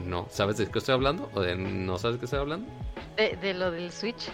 [0.00, 0.26] no?
[0.30, 1.30] ¿Sabes de qué estoy hablando?
[1.34, 2.68] ¿O de no sabes de qué estoy hablando?
[3.16, 4.30] De, lo del Switch.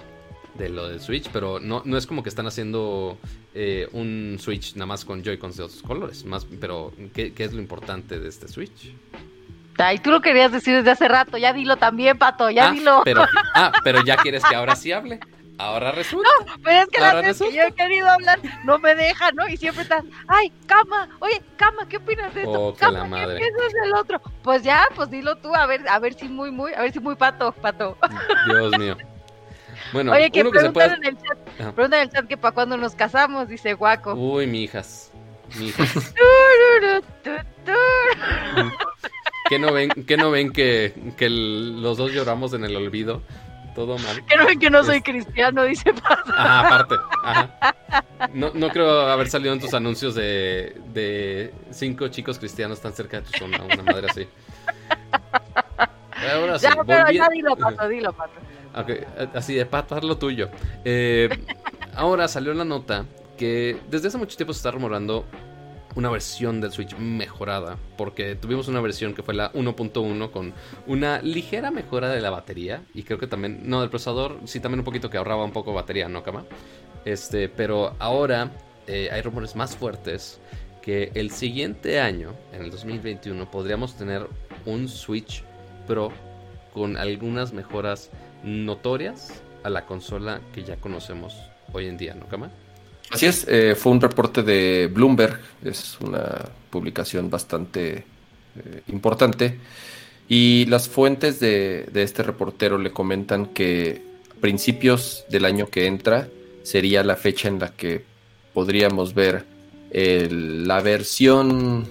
[0.57, 3.19] De lo del Switch, pero no, no es como que están haciendo
[3.55, 6.25] eh, un Switch nada más con Joy-Cons de otros colores.
[6.25, 8.95] Más, pero, ¿qué, es lo importante de este Switch?
[9.79, 13.03] Ay, tú lo querías decir desde hace rato, ya dilo también, Pato, ya ah, dilo.
[13.05, 13.25] Pero,
[13.55, 15.21] ah, pero ya quieres que ahora sí hable.
[15.59, 16.29] Ahora resulta.
[16.39, 19.49] No, pero es que la vez que yo he querido hablar no me deja, ¿no?
[19.49, 22.61] Y siempre estás, ay, cama, oye, cama, ¿qué opinas de esto?
[22.61, 23.39] Oh, cama, la madre.
[23.39, 24.21] ¿qué piensas del otro?
[24.43, 27.01] Pues ya, pues dilo tú, a ver, a ver si muy, muy, a ver si
[27.01, 27.99] muy pato, pato.
[28.47, 28.97] Dios mío.
[29.93, 31.39] Bueno, oye, que preguntan, en el chat,
[31.75, 34.15] preguntan en el chat que para cuando nos casamos, dice Guaco.
[34.15, 35.11] Uy, mi hijas.
[35.57, 36.15] Mi hijas.
[39.49, 43.23] ¿Qué no ven, qué no ven que, que los dos lloramos en el olvido?
[43.79, 44.25] todo mal.
[44.27, 45.95] Que no que no soy cristiano, dice
[46.37, 46.97] Ajá, aparte.
[48.35, 53.21] No, no creo haber salido en tus anuncios de, de cinco chicos cristianos tan cerca
[53.21, 54.27] de tu zona, una madre así.
[56.35, 58.33] Ahora sí, ya, pero ya dilo, Pato, dilo, Pato.
[58.75, 60.51] Okay, así de Pato, haz lo tuyo.
[60.85, 61.29] Eh,
[61.95, 63.07] ahora salió la nota
[63.37, 65.25] que desde hace mucho tiempo se está rumorando
[65.99, 70.55] una versión del Switch mejorada, porque tuvimos una versión que fue la 1.1 con
[70.87, 74.79] una ligera mejora de la batería y creo que también, no, del procesador, sí también
[74.79, 76.45] un poquito que ahorraba un poco batería, ¿no, Kama?
[77.05, 78.53] Este, pero ahora
[78.87, 80.41] eh, hay rumores más fuertes
[80.83, 84.25] que el siguiente año, en el 2021, podríamos tener
[84.67, 85.43] un Switch
[85.89, 86.13] Pro
[86.73, 88.11] con algunas mejoras
[88.45, 91.35] notorias a la consola que ya conocemos
[91.73, 92.53] hoy en día, ¿no, Kama?
[93.11, 99.59] Así es, eh, fue un reporte de Bloomberg, es una publicación bastante eh, importante,
[100.29, 106.29] y las fuentes de, este reportero le comentan que a principios del año que entra
[106.63, 108.05] sería la fecha en la que
[108.53, 109.47] podríamos ver
[109.91, 111.89] la versión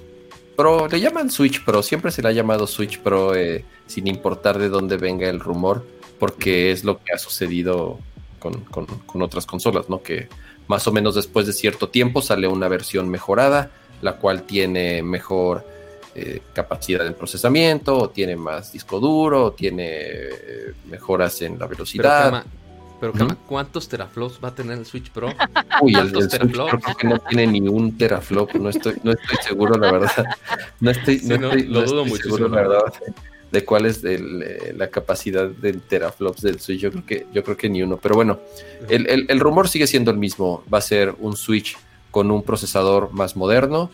[0.55, 4.59] Pro, le llaman Switch Pro, siempre se le ha llamado Switch Pro eh, sin importar
[4.59, 5.83] de dónde venga el rumor,
[6.19, 7.99] porque es lo que ha sucedido
[8.39, 10.03] con, con otras consolas, ¿no?
[10.03, 10.29] Que
[10.67, 13.71] más o menos después de cierto tiempo sale una versión mejorada,
[14.01, 15.65] la cual tiene mejor
[16.15, 21.67] eh, capacidad de procesamiento, o tiene más disco duro, o tiene eh, mejoras en la
[21.67, 22.45] velocidad.
[22.99, 23.13] Pero,
[23.45, 25.29] ¿cuántos teraflops va a tener el Switch Pro?
[25.81, 29.37] Uy, el, Switch Pro creo que no tiene ni un teraflop, no estoy, no estoy
[29.47, 30.25] seguro, la verdad.
[30.79, 32.93] No estoy, no, lo dudo seguro, la verdad
[33.51, 36.81] de cuál es eh, la capacidad de teraflops del Switch.
[36.81, 37.97] Yo creo que, yo creo que ni uno.
[37.97, 38.39] Pero bueno,
[38.89, 40.63] el, rumor sigue siendo el mismo.
[40.71, 41.77] Va a ser un Switch
[42.11, 43.89] con un procesador más moderno.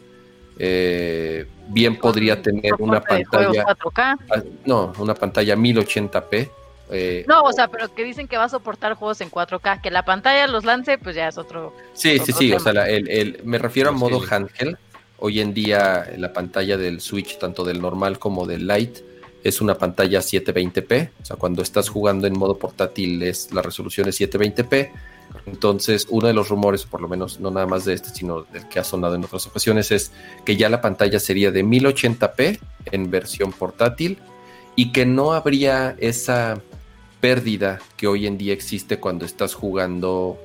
[0.57, 3.65] Eh, bien podría tener una pantalla.
[3.65, 4.17] 4K.
[4.31, 6.49] Ah, no, una pantalla 1080p.
[6.91, 9.89] Eh, no, o sea, pero que dicen que va a soportar juegos en 4K, que
[9.89, 11.73] la pantalla los lance, pues ya es otro.
[11.93, 14.77] Sí, sí, sí, o sea, el, me refiero a modo handheld.
[15.17, 19.12] Hoy en día la pantalla del Switch, tanto del normal como del Lite,
[19.43, 24.07] es una pantalla 720p, o sea, cuando estás jugando en modo portátil es la resolución
[24.07, 24.91] es 720p.
[25.45, 28.67] Entonces, uno de los rumores, por lo menos no nada más de este, sino del
[28.69, 30.11] que ha sonado en otras ocasiones, es
[30.45, 32.59] que ya la pantalla sería de 1080p
[32.91, 34.19] en versión portátil
[34.75, 36.61] y que no habría esa
[37.19, 40.37] pérdida que hoy en día existe cuando estás jugando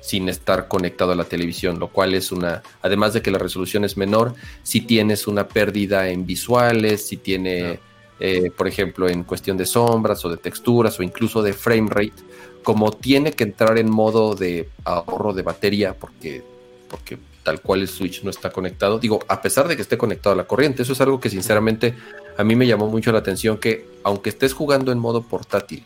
[0.00, 3.84] sin estar conectado a la televisión, lo cual es una, además de que la resolución
[3.84, 7.80] es menor, si tienes una pérdida en visuales, si tiene...
[8.18, 12.22] Eh, por ejemplo, en cuestión de sombras o de texturas o incluso de frame rate,
[12.62, 16.42] como tiene que entrar en modo de ahorro de batería, porque,
[16.88, 20.32] porque tal cual el Switch no está conectado, digo, a pesar de que esté conectado
[20.32, 21.94] a la corriente, eso es algo que sinceramente
[22.38, 25.84] a mí me llamó mucho la atención, que aunque estés jugando en modo portátil,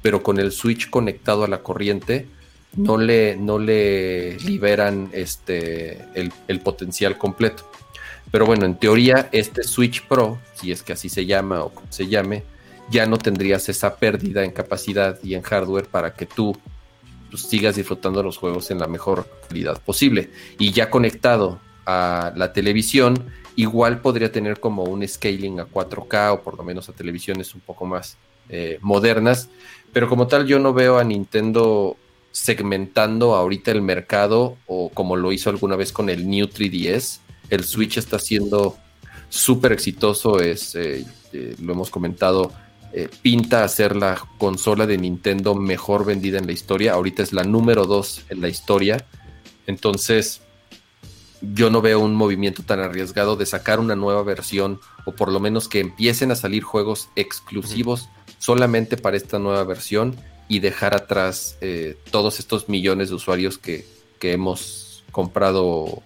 [0.00, 2.28] pero con el Switch conectado a la corriente,
[2.76, 7.64] no le, no le liberan este, el potencial completo.
[8.32, 11.92] Pero bueno, en teoría, este Switch Pro, si es que así se llama o como
[11.92, 12.44] se llame,
[12.90, 16.56] ya no tendrías esa pérdida en capacidad y en hardware para que tú
[17.30, 20.30] pues, sigas disfrutando los juegos en la mejor calidad posible.
[20.58, 23.22] Y ya conectado a la televisión,
[23.54, 27.60] igual podría tener como un scaling a 4K o por lo menos a televisiones un
[27.60, 28.16] poco más
[28.48, 29.50] eh, modernas.
[29.92, 31.98] Pero como tal, yo no veo a Nintendo
[32.30, 37.21] segmentando ahorita el mercado o como lo hizo alguna vez con el New 3DS
[37.52, 38.78] el Switch está siendo
[39.28, 41.04] súper exitoso, es, eh,
[41.34, 42.50] eh, lo hemos comentado,
[42.94, 46.94] eh, pinta a ser la consola de Nintendo mejor vendida en la historia.
[46.94, 49.06] Ahorita es la número 2 en la historia.
[49.66, 50.40] Entonces,
[51.42, 55.38] yo no veo un movimiento tan arriesgado de sacar una nueva versión o por lo
[55.38, 58.08] menos que empiecen a salir juegos exclusivos
[58.38, 60.16] solamente para esta nueva versión
[60.48, 61.58] y dejar atrás
[62.10, 63.86] todos estos millones de usuarios que,
[64.18, 66.02] que hemos comprado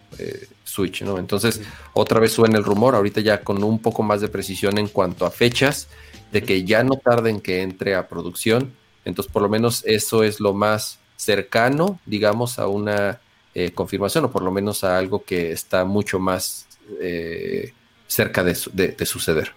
[0.77, 1.19] Switch, ¿no?
[1.19, 1.63] Entonces,
[1.95, 5.25] otra vez suena el rumor, ahorita ya con un poco más de precisión en cuanto
[5.25, 5.89] a fechas,
[6.33, 8.75] de que ya no tarden que entre a producción.
[9.05, 13.21] Entonces, por lo menos eso es lo más cercano, digamos, a una
[13.55, 16.67] eh, confirmación, o por lo menos a algo que está mucho más
[17.01, 17.73] eh,
[18.07, 19.53] cerca de, suceder.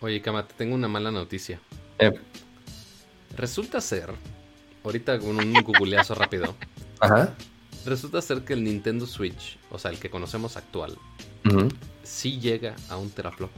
[0.00, 1.60] Oye, Kama, te tengo una mala noticia.
[1.98, 2.12] Eh.
[3.36, 4.10] Resulta ser,
[4.82, 6.56] ahorita con un googleazo rápido.
[6.98, 7.34] Ajá
[7.84, 10.96] Resulta ser que el Nintendo Switch, o sea, el que conocemos actual,
[12.02, 13.50] sí llega a un teraflop.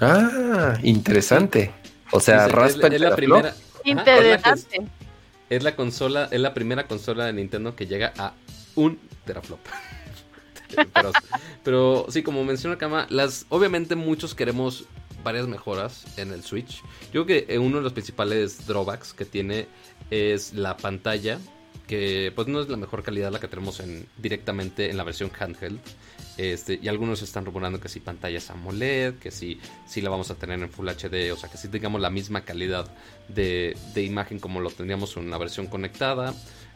[0.00, 1.72] Ah, interesante.
[2.12, 3.54] O sea, raspa es, la primera.
[3.84, 4.86] Interesante.
[5.50, 8.34] Es, la consola, es la primera consola de Nintendo que llega a
[8.74, 9.60] un teraflop.
[10.94, 11.12] pero,
[11.64, 14.84] pero, sí, como menciona Kama, las, obviamente muchos queremos
[15.24, 16.82] varias mejoras en el Switch.
[17.12, 19.66] Yo creo que uno de los principales drawbacks que tiene
[20.10, 21.38] es la pantalla
[21.88, 25.32] que pues no es la mejor calidad la que tenemos en, directamente en la versión
[25.36, 25.80] handheld.
[26.36, 30.36] Este, y algunos están rumorando que si pantallas AMOLED, que si, si la vamos a
[30.36, 32.88] tener en Full HD, o sea que si tengamos la misma calidad
[33.26, 36.34] de, imagen como lo tendríamos en una versión conectada.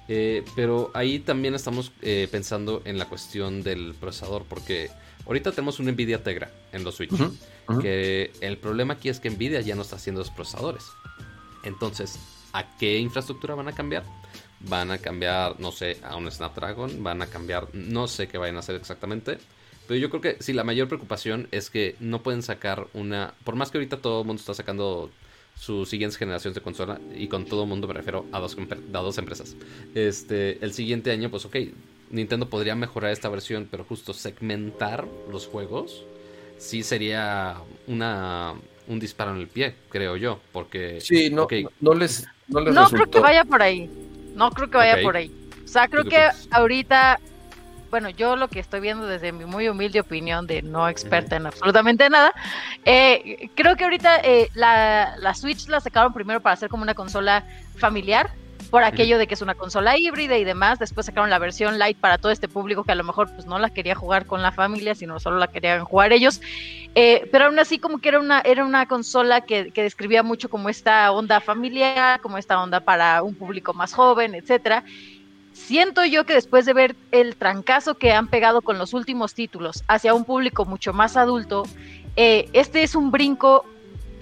[0.09, 4.90] Eh, pero ahí también estamos eh, pensando en la cuestión del procesador, porque
[5.26, 7.12] ahorita tenemos un Nvidia Tegra en los Switch.
[7.80, 10.84] Que el problema aquí es que Nvidia ya no está haciendo los procesadores.
[11.62, 12.18] Entonces,
[12.52, 14.02] ¿a qué infraestructura van a cambiar?
[14.68, 18.56] Van a cambiar, no sé, a un Snapdragon, van a cambiar, no sé qué vayan
[18.56, 19.39] a hacer exactamente.
[19.86, 23.56] Pero yo creo que sí, la mayor preocupación es que no pueden sacar una, por
[23.56, 25.10] más que ahorita todo el mundo está sacando
[25.59, 29.18] su siguiente generación de consola y con todo mundo me refiero a dos, a dos
[29.18, 29.56] empresas.
[29.94, 31.56] Este, el siguiente año, pues ok,
[32.10, 36.05] Nintendo podría mejorar esta versión, pero justo segmentar los juegos
[36.59, 37.56] sí sería
[37.86, 38.55] una
[38.89, 41.47] un disparo en el pie, creo yo, porque sí, no,
[41.80, 43.89] no les no, les no creo que vaya por ahí,
[44.34, 45.30] no creo que vaya por ahí.
[45.64, 47.18] O sea, creo que ahorita
[47.92, 51.46] bueno, yo lo que estoy viendo desde mi muy humilde opinión de no experta en
[51.46, 52.32] absolutamente nada,
[52.86, 56.94] eh, creo que ahorita eh, la, la, Switch la sacaron primero para hacer como una
[56.94, 57.44] consola
[57.76, 58.30] familiar,
[58.73, 60.78] por aquello de que es una consola híbrida y demás.
[60.78, 63.59] Después sacaron la versión light para todo este público que a lo mejor pues no
[63.59, 66.40] la quería jugar con la familia, sino solo la querían jugar ellos.
[66.94, 70.49] Eh, pero aún así como que era una, era una consola que, que, describía mucho
[70.49, 74.85] como esta onda familiar, como esta onda para un público más joven, etcétera
[75.53, 79.85] siento yo que después de ver el trancazo que han pegado con los últimos títulos
[79.86, 81.65] hacia un público mucho más adulto,
[82.16, 83.66] eh, este es un brinco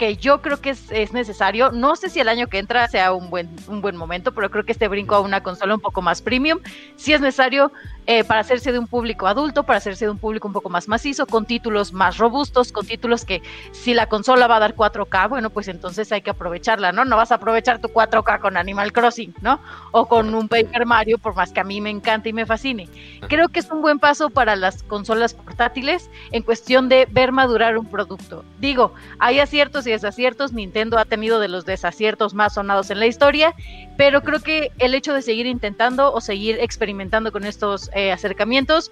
[0.00, 1.72] que yo creo que es, necesario.
[1.72, 4.64] No sé si el año que entra sea un buen, un buen momento, pero creo
[4.64, 6.58] que este brinco a una consola un poco más premium
[6.96, 7.70] sí es necesario
[8.12, 10.88] eh, para hacerse de un público adulto, para hacerse de un público un poco más
[10.88, 15.28] macizo, con títulos más robustos, con títulos que si la consola va a dar 4K,
[15.28, 17.04] bueno, pues entonces hay que aprovecharla, ¿no?
[17.04, 19.60] No vas a aprovechar tu 4K con Animal Crossing, ¿no?
[19.92, 22.88] O con un Paper Mario, por más que a mí me encante y me fascine.
[23.28, 27.78] Creo que es un buen paso para las consolas portátiles en cuestión de ver madurar
[27.78, 28.44] un producto.
[28.58, 33.06] Digo, hay aciertos y desaciertos, Nintendo ha tenido de los desaciertos más sonados en la
[33.06, 33.54] historia,
[33.96, 38.90] pero creo que el hecho de seguir intentando o seguir experimentando con estos eh, acercamientos,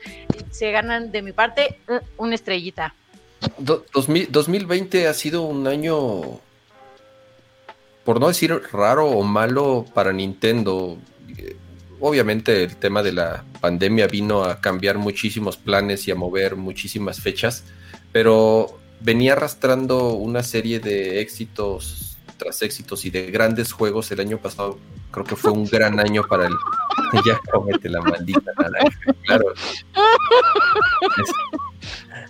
[0.51, 1.81] se ganan de mi parte
[2.17, 2.95] una estrellita.
[3.59, 6.41] 2020 ha sido un año,
[8.05, 10.99] por no decir raro o malo para Nintendo.
[12.01, 17.21] Obviamente el tema de la pandemia vino a cambiar muchísimos planes y a mover muchísimas
[17.21, 17.65] fechas,
[18.13, 22.08] pero venía arrastrando una serie de éxitos
[22.39, 24.79] tras éxitos y de grandes juegos el año pasado.
[25.11, 26.53] Creo que fue un gran año para el,
[27.27, 29.53] ya comete la maldita naranja, claro.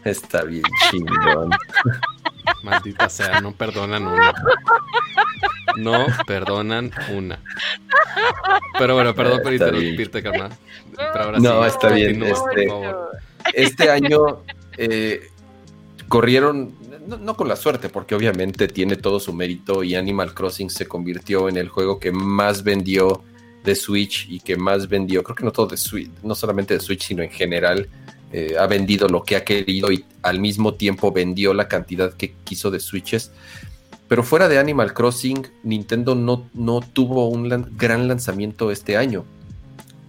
[0.04, 1.50] está bien chingón.
[2.62, 4.32] Maldita sea, no perdonan una.
[5.76, 7.38] No perdonan una.
[8.78, 10.52] Pero bueno, perdón por interrumpirte, carnal.
[11.40, 12.22] no, está bien.
[12.22, 12.68] Este,
[13.54, 14.42] este año
[14.76, 15.30] eh,
[16.08, 16.74] corrieron,
[17.06, 20.86] no, no, con la suerte, porque obviamente tiene todo su mérito y Animal Crossing se
[20.86, 23.22] convirtió en el juego que más vendió
[23.64, 26.80] de Switch y que más vendió, creo que no todo de Switch, no solamente de
[26.80, 27.88] Switch, sino en general,
[28.32, 32.34] eh, ha vendido lo que ha querido y al mismo tiempo vendió la cantidad que
[32.44, 33.30] quiso de Switches.
[34.06, 39.24] Pero fuera de Animal Crossing, Nintendo no, no tuvo un gran lanzamiento este año.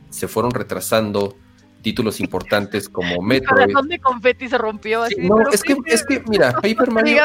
[0.09, 1.35] Se fueron retrasando
[1.81, 3.75] títulos importantes como Metroid.
[3.77, 5.15] El de confeti se rompió así.
[5.17, 7.23] no, es que, es que, mira, Paper Mario.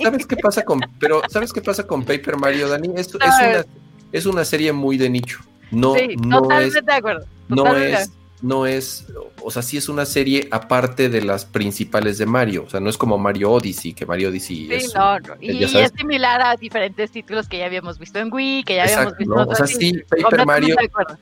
[0.00, 2.90] ¿Sabes qué pasa con, pero ¿sabes qué pasa con Paper Mario, Dani?
[2.96, 3.64] Es, una,
[4.12, 5.40] es una serie muy de nicho.
[5.70, 7.26] No, no es, de acuerdo.
[7.48, 8.10] No es,
[8.42, 9.06] no es,
[9.42, 12.64] o sea, sí es una serie aparte de las principales de Mario.
[12.66, 15.34] O sea, no es como Mario Odyssey, que Mario Odyssey sí, no, no.
[15.40, 19.16] Y es similar a diferentes títulos que ya habíamos visto en Wii, que ya habíamos
[19.16, 20.76] visto en O sea, sí, Paper Mario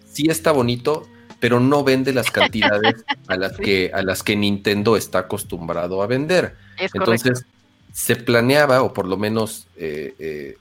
[0.07, 1.07] sí está bonito,
[1.41, 6.07] pero no vende las cantidades a las que a las que Nintendo está acostumbrado a
[6.07, 6.55] vender.
[6.79, 7.45] Entonces,
[7.93, 10.57] se planeaba, o por lo menos eh, eh,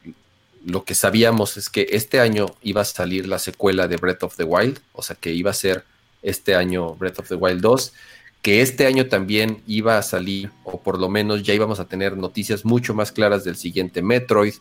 [0.66, 4.36] lo que sabíamos es que este año iba a salir la secuela de Breath of
[4.36, 5.84] the Wild, o sea que iba a ser
[6.22, 7.94] este año Breath of the Wild 2,
[8.42, 12.18] que este año también iba a salir, o por lo menos ya íbamos a tener
[12.18, 14.56] noticias mucho más claras del siguiente Metroid,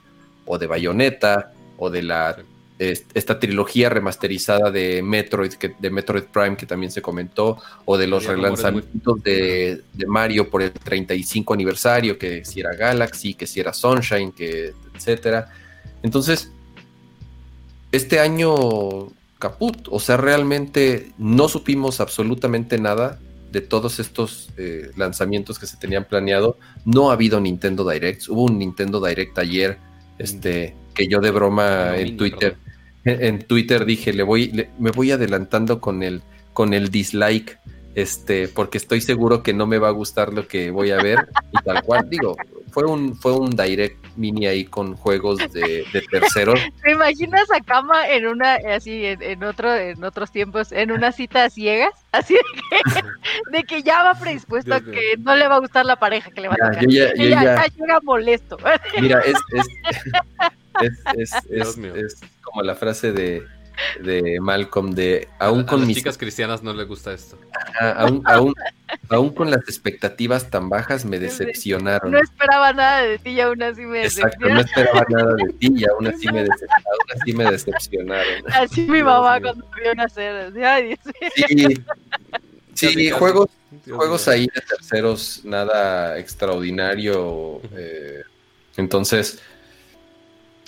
[0.46, 2.36] o de Bayonetta, o de la
[2.78, 8.06] esta trilogía remasterizada de Metroid, que, de Metroid Prime que también se comentó, o de
[8.06, 13.58] los relanzamientos de, de, Mario por el 35 aniversario, que si era Galaxy, que si
[13.58, 15.52] era Sunshine, que etcétera.
[16.02, 16.52] Entonces,
[17.90, 23.18] este año caput, o sea, realmente no supimos absolutamente nada
[23.50, 26.58] de todos estos eh, lanzamientos que se tenían planeado.
[26.84, 29.78] No ha habido Nintendo Direct, hubo un Nintendo Direct ayer,
[30.18, 32.56] este, que yo de broma en Twitter,
[33.04, 36.22] en, Twitter dije, le voy, me voy adelantando con el,
[36.52, 37.58] con el dislike
[37.98, 41.28] este, porque estoy seguro que no me va a gustar lo que voy a ver
[41.50, 42.36] y tal cual, digo,
[42.70, 46.60] fue un, fue un direct mini ahí con juegos de, de terceros.
[46.84, 51.50] ¿Te imaginas a Cama en una, así, en, otro, en otros tiempos, en una cita
[51.50, 51.92] ciegas?
[52.12, 53.02] Así de que,
[53.58, 56.40] de que ya va predispuesto a que no le va a gustar la pareja que
[56.40, 56.86] le va a tocar.
[56.88, 58.56] Ya, ya, ya, llega molesto.
[59.00, 59.66] Mira, es, es,
[61.16, 63.44] es, es, es como la frase de
[64.00, 67.38] de Malcolm de aún con las chicas cristianas no le gusta esto.
[67.80, 68.54] aún, aún,
[69.08, 72.10] aún con las expectativas tan bajas me decepcionaron.
[72.10, 75.72] No esperaba nada de ti y aún así me Exacto, no esperaba nada de ti
[75.74, 76.46] y aún así me,
[77.14, 78.44] así me decepcionaron.
[78.52, 80.52] Así mi mamá cuando me vio nacer.
[80.64, 80.96] Ay,
[81.28, 81.84] sí,
[82.74, 83.50] sí juegos,
[83.86, 87.60] juegos ahí de terceros, nada extraordinario.
[87.76, 88.22] Eh,
[88.76, 89.40] entonces,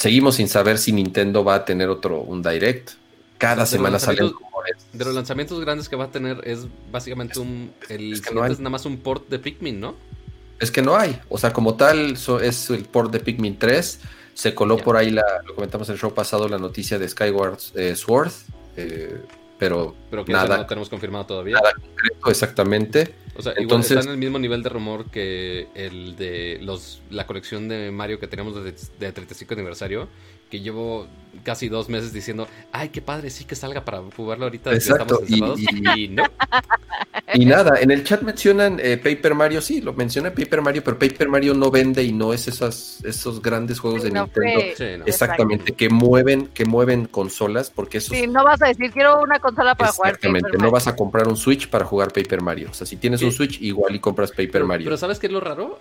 [0.00, 2.92] seguimos sin saber si Nintendo va a tener otro, un direct.
[3.36, 4.32] Cada semana salen
[4.92, 7.72] de los lanzamientos grandes que va a tener es básicamente un.
[7.88, 9.94] El es, nada más un port de Pikmin, ¿no?
[10.58, 11.18] Es que no hay.
[11.28, 14.00] O sea, como tal, es el port de Pikmin 3.
[14.34, 17.58] Se coló por ahí, la, lo comentamos en el show pasado, la noticia de Skyward
[17.74, 18.32] eh, Sword.
[18.76, 19.20] Eh,
[19.58, 21.56] pero, pero que nada, no tenemos confirmado todavía.
[21.56, 23.14] Nada concreto, exactamente.
[23.40, 27.26] O sea, Entonces, está en el mismo nivel de rumor que el de los la
[27.26, 30.08] colección de Mario que teníamos de, de 35 aniversario,
[30.50, 31.06] que llevo
[31.42, 34.74] casi dos meses diciendo, ay, qué padre, sí que salga para jugarlo ahorita.
[34.74, 36.24] Exacto, y, y, no.
[37.34, 40.98] Y, nada, en el chat mencionan eh, Paper Mario, sí, lo menciona Paper Mario, pero
[40.98, 45.04] Paper Mario no vende y no es esas, esos grandes juegos de Nintendo.
[45.06, 48.14] Exactamente, que mueven, que mueven consolas, porque eso...
[48.14, 50.14] Sí, no vas a decir, quiero una consola para jugar.
[50.14, 52.68] Exactamente, no vas a comprar un Switch para jugar Paper Mario.
[52.70, 54.86] O sea, si tienes un Switch, igual y compras Paper Mario.
[54.86, 55.78] Pero ¿sabes qué es lo raro?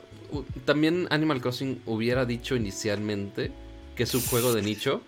[0.65, 3.51] También Animal Crossing hubiera dicho inicialmente
[3.95, 5.01] que es un juego de nicho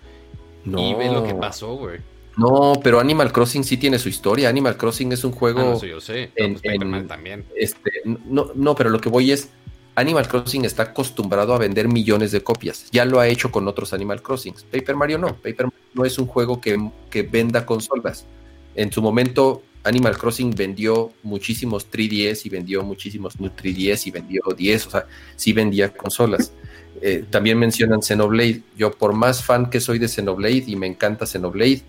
[0.65, 0.79] no.
[0.79, 1.99] Y ve lo que pasó, güey.
[2.37, 4.49] No, pero Animal Crossing sí tiene su historia.
[4.49, 5.79] Animal Crossing es un juego.
[5.81, 6.31] Ah, yo sé.
[6.35, 7.45] En, pues también.
[7.55, 9.49] Este, no, no, pero lo que voy es.
[9.93, 12.87] Animal Crossing está acostumbrado a vender millones de copias.
[12.91, 14.63] Ya lo ha hecho con otros Animal Crossings.
[14.63, 15.35] Paper Mario no.
[15.35, 18.25] Paper Mario no es un juego que, que venda consolas.
[18.73, 24.41] En su momento, Animal Crossing vendió muchísimos 3DS y vendió muchísimos New 3DS y vendió
[24.55, 24.87] 10.
[24.87, 25.05] O sea,
[25.35, 26.53] sí vendía consolas.
[27.01, 28.61] Eh, también mencionan Xenoblade.
[28.77, 31.81] Yo, por más fan que soy de Xenoblade y me encanta Xenoblade,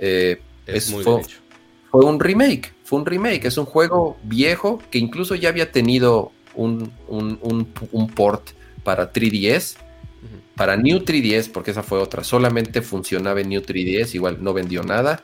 [0.00, 2.72] eh, es, fue, un remake.
[2.84, 3.44] Fue un remake.
[3.44, 6.90] Es un juego viejo que incluso ya había tenido un,
[8.14, 8.50] port
[8.82, 9.76] para 3DS.
[10.56, 14.82] Para New 3DS, porque esa fue otra, solamente funcionaba en New 3DS, igual no vendió
[14.82, 15.22] nada.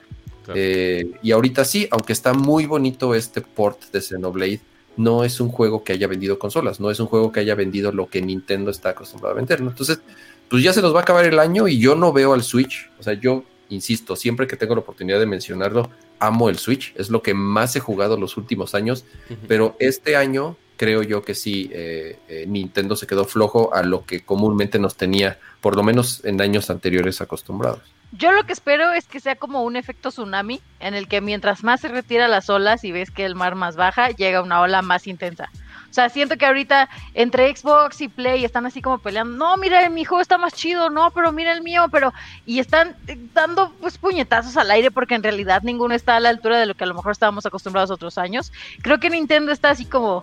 [0.54, 4.60] Eh, y ahorita sí, aunque está muy bonito este port de Xenoblade,
[4.96, 7.92] no es un juego que haya vendido consolas, no es un juego que haya vendido
[7.92, 9.70] lo que Nintendo está acostumbrado a vender, ¿no?
[9.70, 10.00] Entonces,
[10.48, 12.88] pues ya se nos va a acabar el año y yo no veo al Switch,
[12.98, 17.10] o sea, yo insisto, siempre que tengo la oportunidad de mencionarlo, amo el Switch, es
[17.10, 19.04] lo que más he jugado los últimos años,
[19.48, 24.04] pero este año creo yo que sí, eh, eh, Nintendo se quedó flojo a lo
[24.04, 27.80] que comúnmente nos tenía, por lo menos en años anteriores acostumbrados.
[28.12, 31.64] Yo lo que espero es que sea como un efecto tsunami, en el que mientras
[31.64, 34.82] más se retira las olas y ves que el mar más baja, llega una ola
[34.82, 35.50] más intensa.
[35.96, 39.34] O sea, siento que ahorita entre Xbox y Play están así como peleando.
[39.34, 42.12] No, mira, mi juego está más chido, no, pero mira el mío, pero.
[42.44, 42.94] Y están
[43.32, 46.74] dando pues puñetazos al aire porque en realidad ninguno está a la altura de lo
[46.74, 48.52] que a lo mejor estábamos acostumbrados otros años.
[48.82, 50.22] Creo que Nintendo está así como.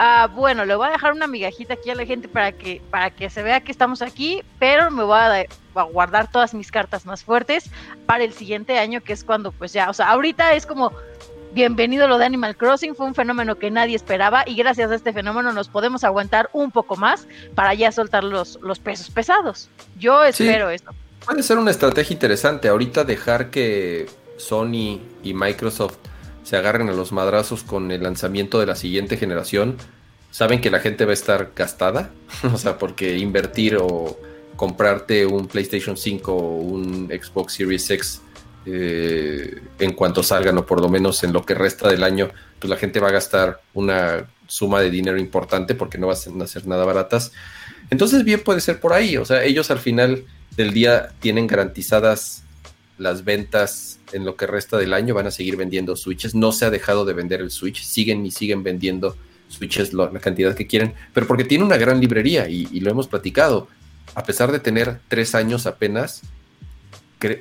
[0.00, 3.10] Ah, bueno, le voy a dejar una migajita aquí a la gente para que, para
[3.10, 5.44] que se vea que estamos aquí, pero me voy a,
[5.92, 7.70] guardar todas mis cartas más fuertes
[8.06, 10.92] para el siguiente año, que es cuando pues ya, o sea, ahorita es como
[11.52, 15.12] bienvenido lo de Animal Crossing, fue un fenómeno que nadie esperaba y gracias a este
[15.12, 19.68] fenómeno nos podemos aguantar un poco más para ya soltar los, los pesos pesados.
[19.98, 20.92] Yo espero esto.
[21.24, 24.06] Puede ser una estrategia interesante, ahorita dejar que
[24.38, 25.98] Sony y Microsoft
[26.42, 29.76] se agarren a los madrazos con el lanzamiento de la siguiente generación,
[30.30, 32.10] saben que la gente va a estar gastada,
[32.52, 34.18] o sea, porque invertir o
[34.56, 38.22] comprarte un PlayStation 5 o un Xbox Series X
[38.66, 42.70] eh, en cuanto salgan o por lo menos en lo que resta del año, pues
[42.70, 46.66] la gente va a gastar una suma de dinero importante porque no van a ser
[46.66, 47.32] nada baratas.
[47.90, 50.24] Entonces bien puede ser por ahí, o sea, ellos al final
[50.56, 52.44] del día tienen garantizadas
[52.98, 56.64] las ventas en lo que resta del año, van a seguir vendiendo Switches, no se
[56.64, 59.16] ha dejado de vender el Switch, siguen y siguen vendiendo
[59.48, 63.68] Switches la cantidad que quieren, pero porque tiene una gran librería y, lo hemos platicado,
[64.14, 66.22] a pesar de tener tres años apenas,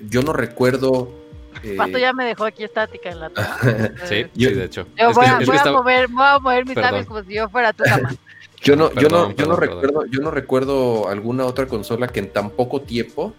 [0.10, 1.22] yo no recuerdo
[1.64, 1.76] eh...
[1.78, 3.30] Pato ya me dejó aquí estática en la
[4.06, 4.88] sí, sí, de hecho.
[5.14, 5.40] voy, a,
[5.72, 8.16] mover, voy, a, mover, mis labios como si yo fuera tu cama.
[8.62, 12.32] yo no, yo no, yo no recuerdo, yo no recuerdo alguna otra consola que en
[12.32, 13.34] tan poco tiempo,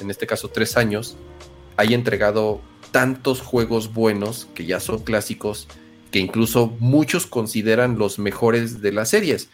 [0.00, 1.16] en este caso tres años,
[1.76, 2.60] haya entregado
[2.90, 5.68] tantos juegos buenos que ya son clásicos,
[6.10, 9.50] que incluso muchos consideran los mejores de las series.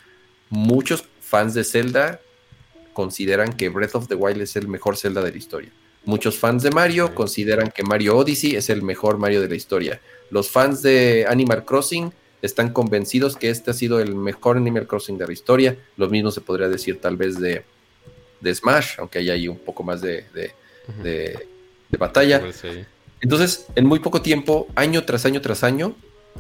[0.50, 2.20] Muchos fans de Zelda
[2.92, 5.72] consideran que Breath of the Wild es el mejor Zelda de la historia.
[6.04, 10.00] Muchos fans de Mario consideran que Mario Odyssey es el mejor Mario de la historia.
[10.30, 12.12] Los fans de Animal Crossing
[12.42, 15.78] están convencidos que este ha sido el mejor Animal Crossing de la historia.
[15.96, 17.64] Lo mismo se podría decir tal vez de,
[18.40, 21.48] de Smash, aunque hay ahí un poco más de, de,
[21.98, 22.42] batalla.
[23.20, 25.94] Entonces, en muy poco tiempo, año tras año tras año,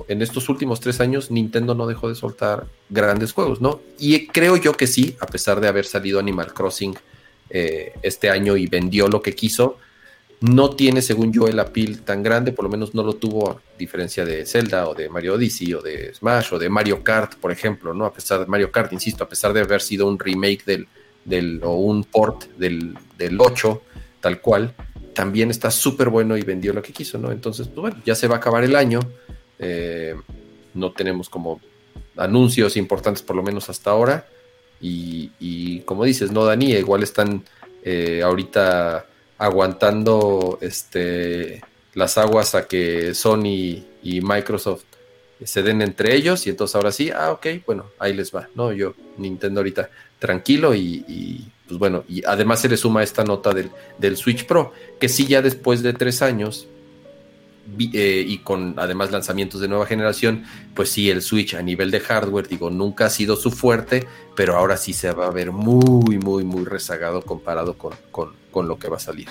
[0.08, 3.80] en estos últimos tres años Nintendo no dejó de soltar grandes juegos, ¿no?
[3.98, 6.94] Y creo yo que sí, a pesar de haber salido Animal Crossing
[7.50, 9.78] eh, este año y vendió lo que quiso,
[10.40, 13.60] no tiene, según yo, el appeal tan grande, por lo menos no lo tuvo a
[13.78, 17.50] diferencia de Zelda o de Mario Odyssey o de Smash o de Mario Kart, por
[17.50, 18.04] ejemplo, ¿no?
[18.04, 20.86] A pesar de Mario Kart, insisto, a pesar de haber sido un remake
[21.24, 23.82] del, o un port del, del 8,
[24.20, 24.74] tal cual,
[25.14, 27.32] también está súper bueno y vendió lo que quiso, ¿no?
[27.32, 29.00] Entonces, pues bueno, ya se va a acabar el año,
[29.58, 30.14] eh,
[30.74, 31.60] no tenemos como
[32.16, 34.26] anuncios importantes por lo menos hasta ahora,
[34.80, 36.72] y, como dices, ¿no, Dani?
[36.74, 37.42] Igual están
[37.82, 39.06] eh, ahorita
[39.38, 41.62] aguantando este,
[41.94, 44.84] las aguas a que Sony y Microsoft
[45.42, 48.72] se den entre ellos y entonces ahora sí, ah, ok, bueno, ahí les va, ¿no?
[48.72, 53.70] Yo, Nintendo ahorita tranquilo y, pues bueno, y además se le suma esta nota del,
[53.98, 56.68] del Switch Pro, que sí ya después de tres años
[57.92, 62.00] eh, y con además lanzamientos de nueva generación, pues sí, el Switch a nivel de
[62.00, 66.18] hardware, digo, nunca ha sido su fuerte, pero ahora sí se va a ver muy,
[66.18, 69.28] muy, muy rezagado comparado con, con, lo que va a salir.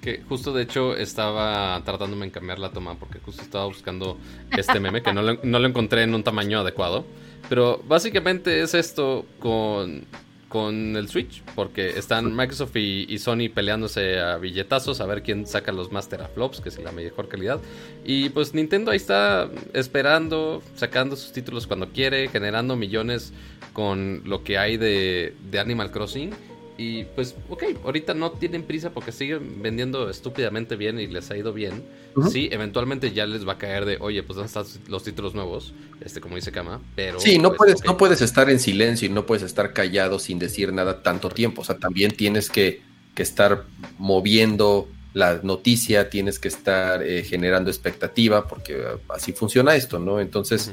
[0.00, 4.18] Que justo de hecho estaba tratándome de cambiar la toma porque justo estaba buscando
[4.50, 7.04] este meme que no no lo encontré en un tamaño adecuado.
[7.48, 10.06] Pero básicamente es esto con
[10.52, 15.72] con el Switch, porque están Microsoft y, Sony peleándose a billetazos a ver quién saca
[15.72, 17.58] los Master Flops, que es la mejor calidad.
[18.04, 23.32] Y pues Nintendo ahí está esperando, sacando sus títulos cuando quiere, generando millones
[23.72, 26.34] con lo que hay de Animal Crossing.
[26.82, 31.36] Y pues, ok, ahorita no tienen prisa porque siguen vendiendo estúpidamente bien y les ha
[31.36, 31.84] ido bien.
[32.28, 35.74] Sí, eventualmente ya les va a caer de, oye, pues ¿dónde están los títulos nuevos?
[36.00, 37.20] Este, como dice Kama, pero...
[37.20, 40.40] Sí, no, pues, puedes, no puedes estar en silencio y no puedes estar callado sin
[40.40, 41.62] decir nada tanto tiempo.
[41.62, 42.82] O sea, también tienes que,
[43.16, 43.64] estar
[43.98, 50.18] moviendo la noticia, tienes que estar eh, generando expectativa, porque así funciona esto, ¿no?
[50.18, 50.72] Entonces,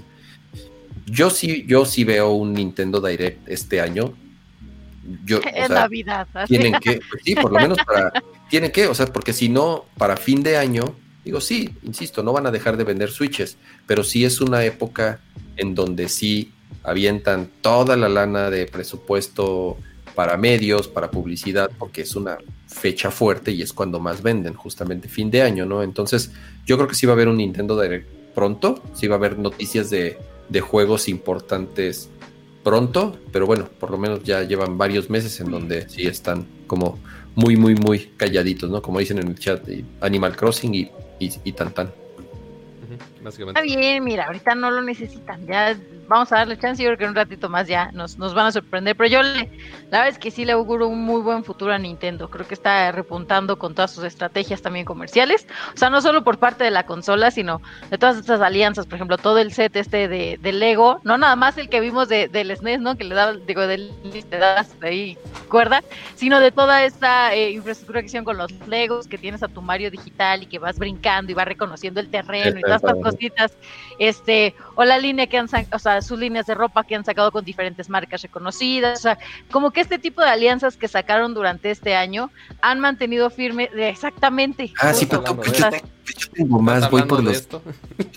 [1.06, 4.16] yo sí, yo sí veo un Nintendo Direct este año
[5.26, 6.28] yo, en Navidad.
[6.48, 8.12] Tienen que, pues sí, por lo menos para,
[8.50, 12.34] tienen que, o sea, porque si no, para fin de año, digo, sí, insisto, no
[12.34, 15.20] van a dejar de vender switches, pero sí es una época
[15.58, 16.54] en donde sí
[16.84, 19.78] avientan toda la lana de presupuesto
[20.16, 25.08] para medios, para publicidad, porque es una fecha fuerte y es cuando más venden, justamente
[25.08, 25.84] fin de año, ¿no?
[25.84, 26.32] Entonces,
[26.66, 29.38] yo creo que sí va a haber un Nintendo Direct pronto, sí va a haber
[29.38, 30.18] noticias de,
[30.50, 32.10] de juegos importantes
[32.64, 37.00] pronto, pero bueno, por lo menos ya llevan varios meses en donde sí están como
[37.36, 38.82] muy, muy, muy calladitos, ¿no?
[38.82, 39.68] Como dicen en el chat,
[40.02, 41.92] Animal Crossing y, y, y tan tan.
[43.26, 45.78] Está bien, mira, ahorita no lo necesitan, ya
[46.10, 48.48] vamos a darle chance, yo creo que en un ratito más ya nos, nos van
[48.48, 49.50] a sorprender, pero yo le,
[49.90, 52.56] la verdad es que sí le auguro un muy buen futuro a Nintendo, creo que
[52.56, 56.72] está repuntando con todas sus estrategias también comerciales, o sea, no solo por parte de
[56.72, 60.52] la consola, sino de todas estas alianzas, por ejemplo, todo el set este de, de
[60.52, 62.98] Lego, no nada más el que vimos de, del SNES, ¿no?
[62.98, 63.92] Que le da, digo, del,
[64.30, 65.18] te das ahí
[65.48, 65.84] cuerda,
[66.16, 69.62] sino de toda esta eh, infraestructura que hicieron con los Legos, que tienes a tu
[69.62, 73.54] Mario digital y que vas brincando y vas reconociendo el terreno y todas estas cositas,
[74.00, 77.34] este, o la línea que han, o sea, sus líneas de ropa que han sacado
[77.34, 79.20] con diferentes marcas reconocidas, o sea,
[79.52, 82.32] como que este tipo de alianzas que sacaron durante este año
[82.62, 84.72] han mantenido firme exactamente.
[84.80, 85.70] Ah, sí, pero yo,
[86.32, 87.46] tengo más, voy por los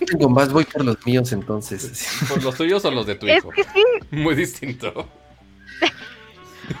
[0.07, 2.07] tengo más, voy por los míos entonces.
[2.29, 3.51] ¿Por los tuyos o los de tu hijo?
[3.51, 3.83] Es que sí.
[4.11, 4.93] Muy distinto.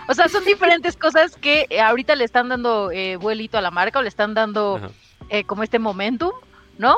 [0.07, 3.99] O sea, son diferentes cosas que ahorita le están dando eh, vuelito a la marca
[3.99, 4.79] o le están dando
[5.27, 6.31] eh, como este momentum
[6.77, 6.97] ¿no?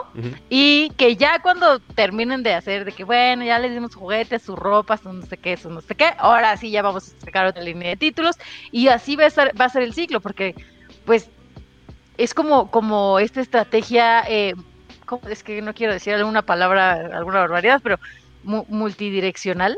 [0.50, 4.56] Y que ya cuando terminen de hacer, de que bueno, ya les dimos juguetes, su
[4.56, 7.46] ropa, su no sé qué, su no sé qué, ahora sí ya vamos a sacar
[7.46, 8.38] otra línea de títulos
[8.72, 10.56] y así va a ser, va a ser el ciclo, porque
[11.06, 11.30] pues
[12.18, 14.54] es como, como esta estrategia, eh,
[15.30, 18.00] es que no quiero decir alguna palabra, alguna barbaridad, pero
[18.44, 19.78] multidireccional.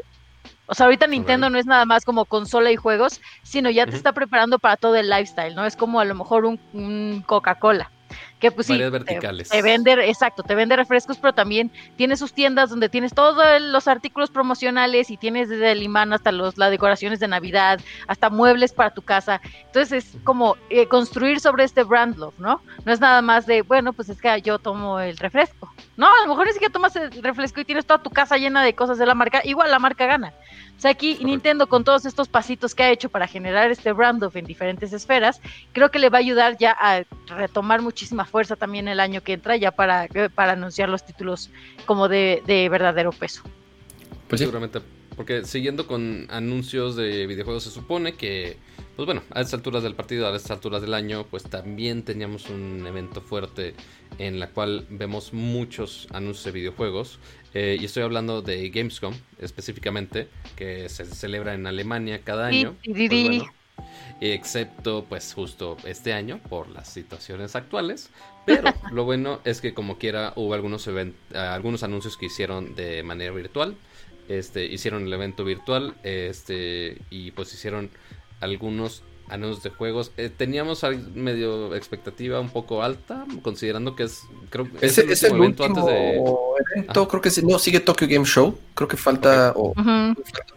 [0.68, 3.96] O sea, ahorita Nintendo no es nada más como consola y juegos, sino ya te
[3.96, 5.66] está preparando para todo el lifestyle, ¿no?
[5.66, 7.90] Es como a lo mejor un Coca-Cola
[8.40, 9.50] que pues sí, verticales.
[9.50, 13.88] Te, vende, exacto, te vende refrescos, pero también tiene sus tiendas donde tienes todos los
[13.88, 18.74] artículos promocionales y tienes desde el imán hasta los, las decoraciones de Navidad, hasta muebles
[18.74, 19.42] para tu casa.
[19.66, 22.62] Entonces es como eh, construir sobre este brand love, ¿no?
[22.86, 25.72] No es nada más de, bueno, pues es que yo tomo el refresco.
[25.98, 28.64] No, a lo mejor es que tomas el refresco y tienes toda tu casa llena
[28.64, 30.32] de cosas de la marca, igual la marca gana.
[30.78, 34.24] O sea, aquí Nintendo con todos estos pasitos que ha hecho para generar este brand
[34.24, 35.42] of en diferentes esferas,
[35.74, 37.04] creo que le va a ayudar ya a
[37.36, 41.50] retomar muchísima fuerza también el año que entra, ya para, eh, para anunciar los títulos
[41.88, 43.42] como de, verdadero peso.
[44.28, 44.82] Pues seguramente,
[45.16, 48.58] porque siguiendo con anuncios de videojuegos se supone que,
[48.98, 52.50] pues bueno, a estas alturas del partido, a estas alturas del año, pues también teníamos
[52.50, 53.76] un evento fuerte
[54.18, 57.20] en la cual vemos muchos anuncios de videojuegos.
[57.54, 62.76] Eh, y estoy hablando de Gamescom específicamente, que se celebra en Alemania cada año.
[62.84, 63.44] Pues
[64.20, 68.10] excepto pues justo este año por las situaciones actuales.
[68.48, 70.90] Pero lo bueno es que como quiera hubo algunos,
[71.36, 73.76] algunos anuncios que hicieron de manera virtual.
[74.28, 77.90] Este, hicieron el evento virtual este, y pues hicieron
[78.40, 80.12] algunos anuncios de juegos.
[80.18, 80.84] Eh, teníamos
[81.14, 86.16] medio expectativa un poco alta, considerando que es, creo es, el, evento antes de...
[86.76, 89.54] evento, creo que no, sigue Tokyo Game Show, creo que falta,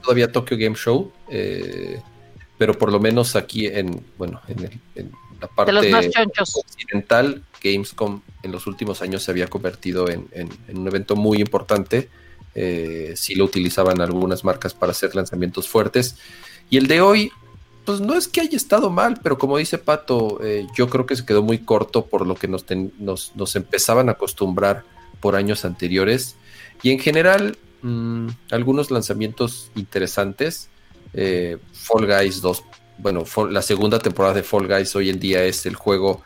[0.02, 2.00] todavía Tokyo Game Show, eh,
[2.58, 5.72] pero por lo menos aquí en, bueno, en, la parte
[6.38, 10.28] occidental, Gamescom en los últimos años se había convertido en,
[10.72, 12.08] un evento muy importante.
[12.54, 16.16] Eh, sí lo utilizaban algunas marcas para hacer lanzamientos fuertes.
[16.68, 17.32] Y el de hoy,
[17.84, 21.16] pues no es que haya estado mal, pero como dice Pato, eh, yo creo que
[21.16, 22.64] se quedó muy corto por lo que nos,
[22.98, 24.84] nos, empezaban a acostumbrar
[25.20, 26.36] por años anteriores.
[26.82, 30.68] Y en general, mm, algunos lanzamientos interesantes.
[31.14, 32.62] Eh, Fall Guys 2,
[32.98, 36.22] bueno, la segunda temporada de Fall Guys hoy en día es el juego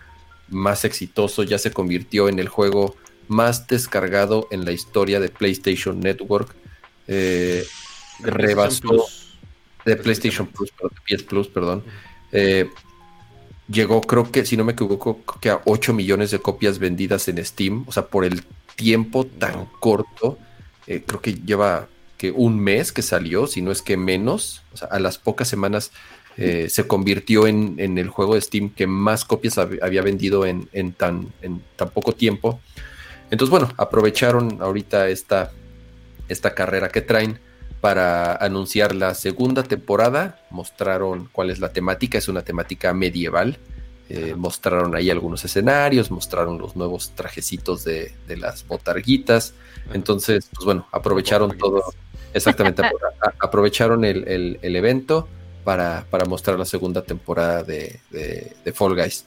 [0.48, 2.96] más exitoso, ya se convirtió en el juego
[3.28, 6.54] más descargado en la historia de PlayStation Network.
[7.06, 7.64] Eh,
[8.20, 9.06] rebasó
[9.84, 10.72] de PlayStation Plus,
[11.06, 11.82] PS Plus, perdón.
[12.32, 12.68] Eh,
[13.68, 17.44] llegó, creo que, si no me equivoco, que a 8 millones de copias vendidas en
[17.44, 17.84] Steam.
[17.86, 18.42] O sea, por el
[18.76, 20.38] tiempo tan corto,
[20.86, 24.62] eh, creo que lleva que un mes que salió, si no es que menos.
[24.72, 25.92] O sea, a las pocas semanas
[26.36, 31.32] eh, se convirtió en, el juego de Steam que más copias había vendido en, tan,
[31.42, 32.60] en tan poco tiempo.
[33.30, 35.52] Entonces, bueno, aprovecharon ahorita esta,
[36.28, 37.38] esta carrera que traen
[37.84, 40.40] para anunciar la segunda temporada.
[40.48, 43.58] Mostraron cuál es la temática, es una temática medieval.
[44.08, 49.52] Eh, mostraron ahí algunos escenarios, mostraron los nuevos trajecitos de, las botarguitas.
[49.92, 51.82] Entonces, pues bueno, aprovecharon todo,
[52.32, 52.80] exactamente,
[53.38, 55.28] aprovecharon el, evento
[55.62, 58.00] para, mostrar la segunda temporada de,
[58.72, 59.26] Fall Guys.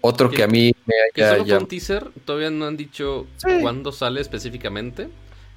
[0.00, 1.38] Otro que a mí me haya...
[1.38, 2.08] ¿Es un teaser?
[2.24, 3.26] Todavía no han dicho
[3.60, 5.08] cuándo sale específicamente.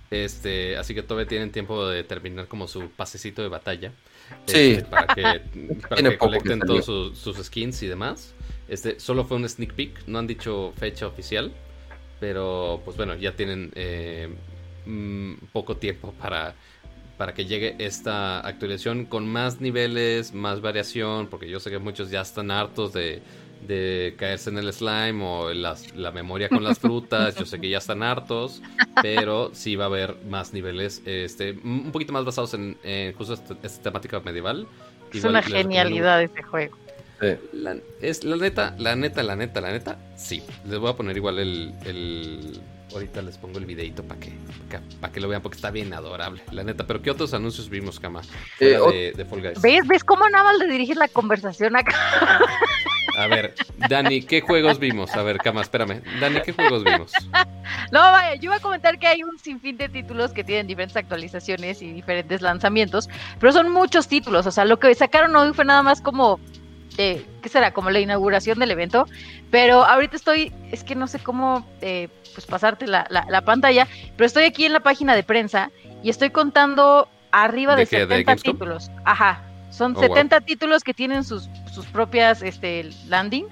[0.09, 3.91] Este, así que todavía tienen tiempo de terminar como su pasecito de batalla.
[4.45, 4.71] Sí.
[4.71, 5.41] Este, para que,
[5.89, 8.33] para colecten todos sus, skins y demás.
[8.69, 11.51] Este, solo fue un sneak peek, no han dicho fecha oficial.
[12.19, 14.29] Pero pues bueno, ya tienen eh,
[14.85, 16.55] mm, poco tiempo para,
[17.17, 21.27] para que llegue esta actualización con más niveles, más variación.
[21.27, 23.21] Porque yo sé que muchos ya están hartos de
[23.61, 27.35] de caerse en el slime o la memoria con las frutas.
[27.35, 28.61] Yo sé que ya están hartos,
[29.01, 32.77] pero sí va a haber más niveles, este, un poquito más basados en,
[33.17, 34.67] justo esta, temática medieval.
[35.13, 36.77] Es una genialidad este juego.
[37.51, 40.43] La, es la neta, la neta, la neta, la neta, sí.
[40.67, 42.61] Les voy a poner igual el,
[42.93, 44.33] ahorita les pongo el videito para que,
[45.01, 46.85] para que lo vean porque está bien adorable, la neta.
[46.85, 48.21] Pero ¿qué otros anuncios vimos, Cama?
[48.59, 49.61] Eh, de, Fall Guys?
[49.61, 49.87] ¿Ves?
[49.87, 51.95] ¿Ves cómo nada más le diriges la conversación acá?
[53.15, 53.55] A ver,
[53.89, 55.15] Dani, ¿qué juegos vimos?
[55.15, 56.01] A ver, Cama, espérame.
[56.19, 57.11] Dani, ¿qué juegos vimos?
[57.91, 60.97] No, vaya, yo iba a comentar que hay un sinfín de títulos que tienen diferentes
[60.97, 63.07] actualizaciones y diferentes lanzamientos,
[63.39, 64.45] pero son muchos títulos.
[64.45, 66.39] O sea, lo que sacaron hoy fue nada más como
[66.97, 67.71] eh, ¿qué será?
[67.71, 69.07] Como la inauguración del evento.
[69.51, 74.25] Pero ahorita estoy, es que no sé cómo eh, pues pasarte la, la, pantalla, pero
[74.25, 75.71] estoy aquí en la página de prensa
[76.03, 78.91] y estoy contando arriba de, 70 títulos.
[79.05, 83.45] Ajá, son 70 títulos que tienen sus, sus propias este, landing.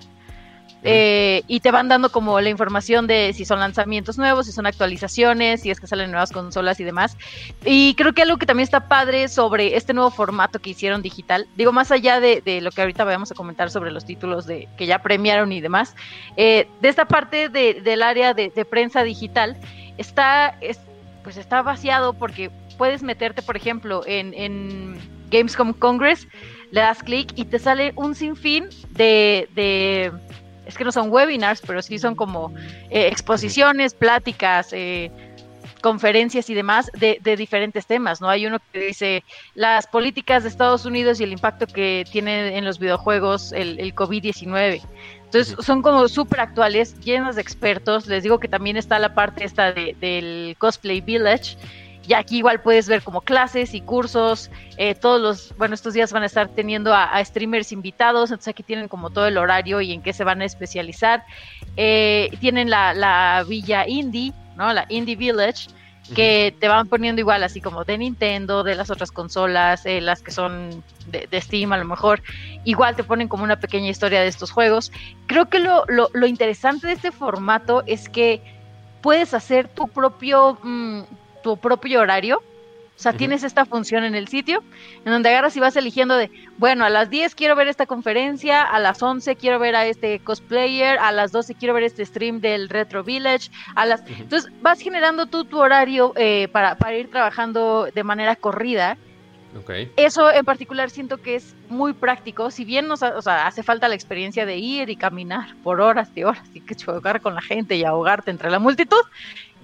[0.88, 4.68] Eh, y te van dando como la información de si son lanzamientos nuevos, si son
[4.68, 7.18] actualizaciones, si es que salen nuevas consolas y demás.
[7.66, 11.48] Y creo que algo que también está padre sobre este nuevo formato que hicieron digital,
[11.56, 14.86] digo, más allá de, lo que ahorita vamos a comentar sobre los títulos de, que
[14.86, 15.96] ya premiaron y demás,
[16.38, 19.58] eh, de esta parte del área de, prensa digital,
[19.98, 20.60] está,
[21.24, 25.00] pues está vaciado porque puedes meterte, por ejemplo, en, en
[25.32, 26.28] Gamescom Congress,
[26.72, 30.12] le das clic y te sale un sinfín de, de
[30.66, 32.54] es que no son webinars, pero sí son como
[32.90, 35.12] eh, exposiciones, pláticas, eh,
[35.82, 38.28] conferencias y demás de, diferentes temas, ¿no?
[38.28, 39.24] Hay uno que dice
[39.54, 43.94] las políticas de Estados Unidos y el impacto que tiene en los videojuegos el, el
[43.94, 44.82] COVID-19.
[45.26, 48.08] Entonces son como súper actuales, llenas de expertos.
[48.08, 51.56] Les digo que también está la parte esta del Cosplay Village,
[52.08, 54.52] y aquí igual puedes ver como clases y cursos.
[54.78, 58.64] Eh, todos los, bueno, estos días van a estar teniendo a, streamers invitados, entonces aquí
[58.64, 61.24] tienen como todo el horario y en qué se van a especializar.
[61.78, 64.72] Eh, tienen la, villa indie, ¿no?
[64.74, 65.70] La Indie Village.
[66.16, 70.22] que te van poniendo igual, así como de Nintendo, de las otras consolas, eh, las
[70.22, 72.22] que son de, Steam a lo mejor,
[72.64, 74.92] igual te ponen como una pequeña historia de estos juegos.
[75.26, 78.40] Creo que lo, lo, interesante de este formato es que
[79.02, 81.02] puedes hacer tu propio, mm,
[81.46, 82.42] tu propio horario
[82.98, 84.64] o sea, tienes esta función en el sitio
[85.04, 88.62] en donde agarras y vas eligiendo de, bueno, a las 10 quiero ver esta conferencia,
[88.62, 92.40] a las 11 quiero ver a este cosplayer, a las 12 quiero ver este stream
[92.40, 94.02] del Retro Village, a las...
[94.08, 98.98] Entonces vas generando tú tu horario eh, para, para ir trabajando de manera corrida.
[99.62, 99.92] Okay.
[99.98, 103.88] Eso en particular siento que es muy práctico, si bien nos o sea, hace falta
[103.88, 107.42] la experiencia de ir y caminar por horas y horas y que chocar con la
[107.42, 109.02] gente y ahogarte entre la multitud,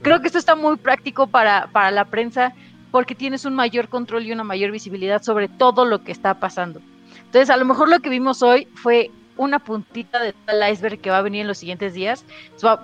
[0.02, 2.54] creo que esto está muy práctico para, para la prensa
[2.92, 6.82] porque tienes un mayor control y una mayor visibilidad sobre todo lo que está pasando.
[7.18, 11.10] Entonces, a lo mejor lo que vimos hoy fue una puntita de tal iceberg que
[11.10, 12.26] va a venir en los siguientes días.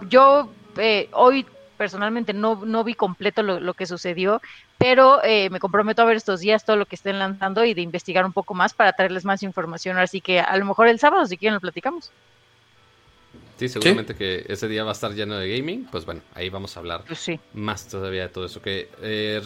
[0.10, 1.46] Yo eh, hoy
[1.78, 4.42] personalmente no, no vi completo lo, que sucedió,
[4.78, 7.82] pero eh, me comprometo a ver estos días todo lo que estén lanzando y de
[7.82, 9.98] investigar un poco más para traerles más información.
[9.98, 12.12] Así que a lo mejor el sábado, si quieren, lo platicamos.
[13.58, 15.88] Sí, seguramente que ese día va a estar lleno de gaming.
[15.92, 18.62] Pues bueno, ahí vamos a hablar pues más todavía de todo eso.
[18.62, 19.42] Que eh,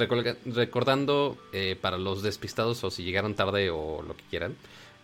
[0.45, 4.55] recordando eh, para los despistados o si llegaron tarde o lo que quieran,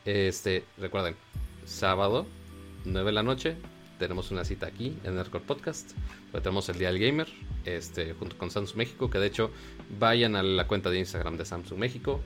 [0.05, 1.15] este, recuerden,
[1.65, 2.25] sábado,
[2.85, 3.55] 9 de la noche,
[3.97, 5.91] tenemos una cita aquí en Nerdcore Podcast.
[6.31, 7.27] tenemos el Día del Gamer,
[7.65, 9.51] este, junto con Samsung México, que de hecho
[9.99, 12.21] vayan a la cuenta de Instagram de Samsung México,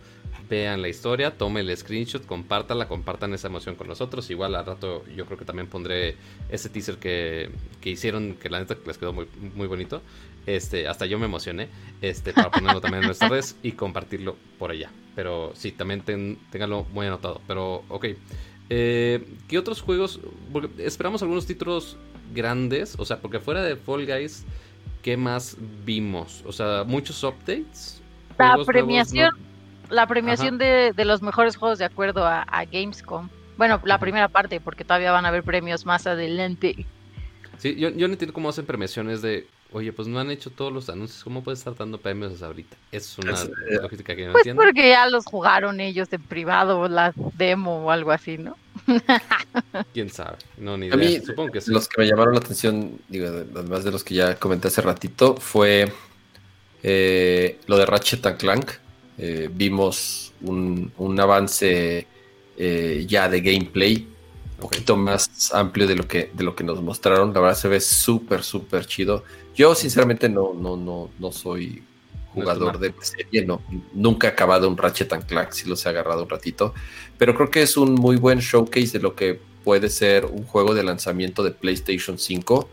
[0.50, 4.30] vean la historia, tomen el screenshot, compártala, compartan esa emoción con nosotros.
[4.30, 6.16] Igual al rato yo creo que también pondré
[6.50, 7.52] ese teaser que,
[7.84, 10.02] hicieron, que la neta les quedó muy, muy bonito.
[10.46, 11.70] Este, hasta yo me emocioné,
[12.02, 14.90] este, para ponerlo también en nuestras redes y compartirlo por allá.
[15.16, 17.42] Pero sí, también ten, ténganlo muy anotado.
[17.48, 18.08] Pero, ok.
[18.70, 20.20] Eh, ¿Qué otros juegos?
[20.78, 21.98] esperamos algunos títulos
[22.34, 24.46] grandes, o sea, porque fuera de Fall Guys,
[25.02, 26.44] ¿qué más vimos?
[26.46, 28.02] O sea, muchos updates.
[28.38, 29.32] La premiación,
[29.92, 33.30] la premiación de, los mejores juegos de acuerdo a, Gamescom.
[33.58, 36.86] Bueno, la primera parte, porque todavía van a haber premios más adelante.
[37.60, 40.74] Sí, yo, yo no entiendo cómo hacen premiaciones de, oye, pues no han hecho todos
[40.74, 42.76] los anuncios, ¿cómo puede estar dando premios hasta ahorita?
[42.92, 47.14] Es una eh, logística que no pues porque ya los jugaron ellos en privado, la
[47.38, 48.58] demo o algo así, ¿no?
[49.94, 50.38] ¿Quién sabe?
[50.58, 51.22] No, ni idea.
[51.22, 51.72] Supongo que sí.
[51.72, 55.36] Los que me llamaron la atención, digo, además de los que ya comenté hace ratito,
[55.36, 55.92] fue
[56.84, 58.72] eh, lo de Ratchet and Clank.
[59.24, 62.08] Eh, vimos un, avance
[62.58, 64.08] eh, ya de gameplay
[64.56, 67.32] un poquito más amplio de lo que de lo que nos mostraron.
[67.32, 69.24] La verdad se ve súper, súper chido.
[69.54, 71.84] Yo sinceramente no, no, no, no soy
[72.34, 73.62] jugador de serie, no,
[73.94, 76.74] nunca he acabado un Ratchet and Clank, si los he agarrado un ratito,
[77.18, 80.74] pero creo que es un muy buen showcase de lo que puede ser un juego
[80.74, 82.70] de lanzamiento de PlayStation 5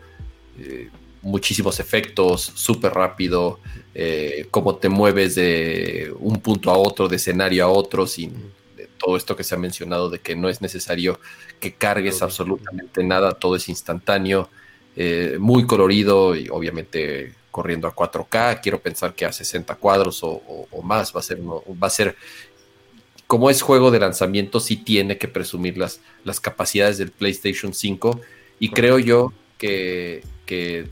[1.21, 3.59] muchísimos efectos, súper rápido,
[3.93, 8.51] eh, cómo te mueves de un punto a otro, de escenario a otro, sin
[8.99, 11.19] todo esto que se ha mencionado de que no es necesario
[11.59, 14.49] que cargues absolutamente nada, todo es instantáneo,
[14.95, 20.67] eh, muy colorido y obviamente corriendo a 4K, quiero pensar que a 60 cuadros o,
[20.83, 22.15] más va a ser, va a ser
[23.25, 28.21] como es juego de lanzamiento, sí tiene que presumir las, las capacidades del PlayStation 5
[28.59, 30.89] y creo yo que, que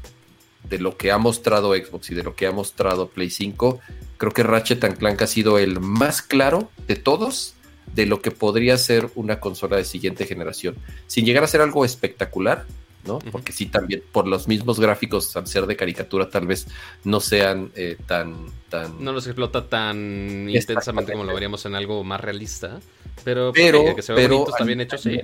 [0.69, 3.79] de lo que ha mostrado Xbox y de lo que ha mostrado Play 5,
[4.17, 7.53] creo que Ratchet Clank ha sido el más claro de todos
[7.93, 10.75] de lo que podría ser una consola de siguiente generación.
[11.07, 12.65] Sin llegar a ser algo espectacular,
[13.05, 13.19] ¿no?
[13.19, 16.67] Porque sí, también por los mismos gráficos, al ser de caricatura, tal vez
[17.05, 19.03] no sean eh, tan, tan...
[19.03, 22.79] No los explota tan intensamente como lo veríamos en algo más realista,
[23.23, 25.21] pero, pero que se ve bonito, está bien hecho, sí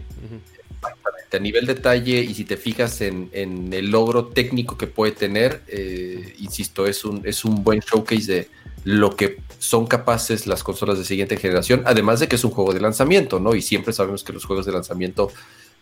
[1.32, 6.36] a nivel detalle y si te fijas en, el logro técnico que puede tener, eh,
[6.40, 8.50] insisto, es un, es un buen showcase de
[8.84, 12.74] lo que son capaces las consolas de siguiente generación, además de que es un juego
[12.74, 13.56] de lanzamiento, ¿no?
[13.56, 15.32] Y siempre sabemos que los juegos de lanzamiento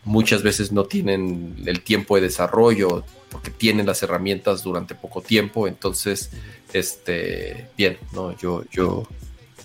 [0.04, 5.68] muchas veces no tienen el tiempo de desarrollo porque tienen las herramientas durante poco tiempo,
[5.68, 6.32] entonces,
[6.74, 8.38] este, bien, ¿no?
[8.38, 9.08] Yo, yo,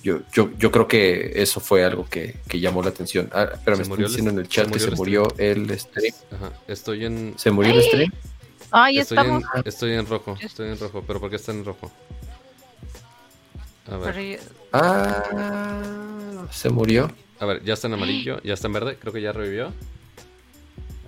[0.07, 3.29] yo, yo, yo creo que eso fue algo que, llamó la atención.
[3.33, 6.15] Ah, pero me estoy diciendo en el chat que se murió el stream.
[6.31, 7.35] Ajá, estoy en.
[7.37, 8.13] ¿Se murió el stream?
[8.71, 9.43] Ahí estoy estamos.
[9.55, 11.03] En, estoy en rojo, estoy en rojo.
[11.05, 11.91] ¿Pero por qué está en rojo?
[13.91, 14.41] A ver.
[14.73, 17.11] Ah, se murió.
[17.41, 18.97] A ver, ya está en amarillo, ya está en verde.
[19.01, 19.73] Creo que ya revivió.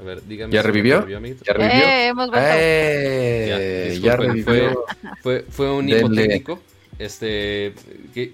[0.01, 0.53] A ver, dígame.
[0.53, 1.07] ¿Ya revivió?
[1.09, 1.85] ¿Ya revivió?
[1.85, 4.85] Eh, hemos eh, ya, revivió.
[5.23, 6.61] Fue, fue, un hipotético.
[6.99, 7.75] Este,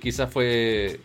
[0.00, 1.00] quizá fue,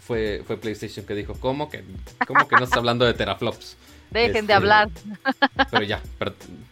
[0.00, 1.82] fue, fue PlayStation que dijo, ¿cómo que,
[2.26, 3.76] cómo que no está hablando de teraflops?
[4.10, 4.90] Dejen de este, hablar.
[5.70, 6.00] Pero ya,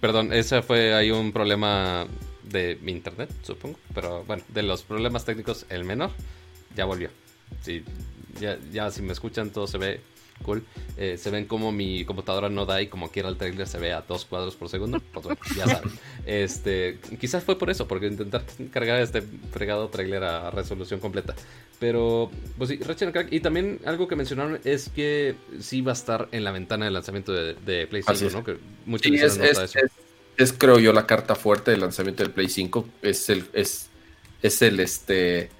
[0.00, 2.06] perdón, ese fue ahí un problema
[2.44, 3.78] de mi internet, supongo.
[3.94, 6.10] Pero bueno, de los problemas técnicos, el menor
[6.76, 7.10] ya volvió.
[7.62, 7.84] Sí,
[8.40, 10.00] ya, ya si me escuchan, todo se ve
[10.42, 10.64] cool.
[10.96, 13.92] Eh, se ven como mi computadora no da y como quiera el trailer se ve
[13.92, 15.00] a dos cuadros por segundo.
[15.12, 15.90] Pues ya saben.
[16.26, 21.34] Este, quizás fue por eso, porque intentar cargar este fregado trailer a resolución completa.
[21.78, 23.32] Pero, pues sí, Ratchet Crack.
[23.32, 26.90] Y también algo que mencionaron es que sí va a estar en la ventana de
[26.90, 28.44] lanzamiento de, de Play 5, ¿no?
[28.44, 28.56] Que
[28.86, 29.76] muchos sí, es, es,
[30.36, 32.88] es, creo yo, la carta fuerte del lanzamiento del Play 5.
[33.02, 33.88] Es el, es,
[34.42, 35.50] es el, este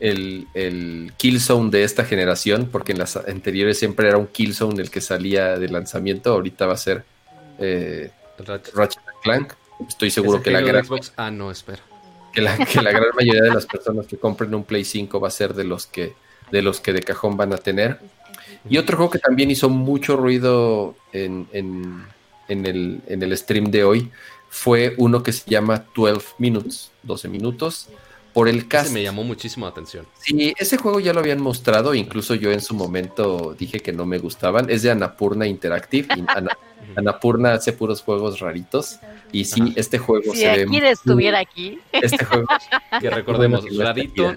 [0.00, 4.90] el, el Killzone de esta generación, porque en las anteriores siempre era un Killzone el
[4.90, 7.04] que salía de lanzamiento, ahorita va a ser
[7.58, 9.54] eh, Ratchet Clank.
[9.88, 10.84] Estoy seguro que la gran
[11.16, 11.80] Ah, no, espera.
[12.32, 15.28] Que la, que la gran mayoría de las personas que compren un Play 5 va
[15.28, 16.14] a ser de los que
[16.50, 17.98] de los que de cajón van a tener.
[18.68, 22.04] Y otro juego que también hizo mucho ruido en, en,
[22.48, 24.10] en, el, en el stream de hoy
[24.48, 27.88] fue uno que se llama 12 Minutes, 12 minutos
[28.32, 28.92] por el cast.
[28.92, 30.06] me llamó muchísimo la atención.
[30.20, 34.06] Sí, ese juego ya lo habían mostrado, incluso yo en su momento dije que no
[34.06, 34.70] me gustaban.
[34.70, 36.08] Es de Anapurna Interactive.
[36.96, 38.98] Anapurna hace puros juegos raritos.
[39.32, 40.90] Y sí, este juego si se ve.
[40.90, 41.80] estuviera aquí.
[41.92, 42.46] Este juego.
[43.00, 44.34] que recordemos, rarito.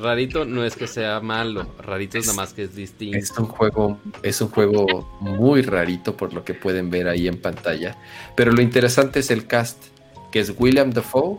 [0.00, 3.18] rarito no es que sea malo, rarito es, nada más que es distinto.
[3.18, 7.40] Es un juego, es un juego muy rarito por lo que pueden ver ahí en
[7.40, 7.96] pantalla.
[8.36, 9.86] Pero lo interesante es el cast,
[10.30, 11.38] que es William Dafoe,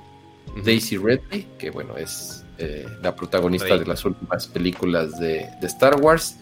[0.63, 6.37] Daisy Ridley, que bueno, es eh, la protagonista de las últimas películas de, Star Wars.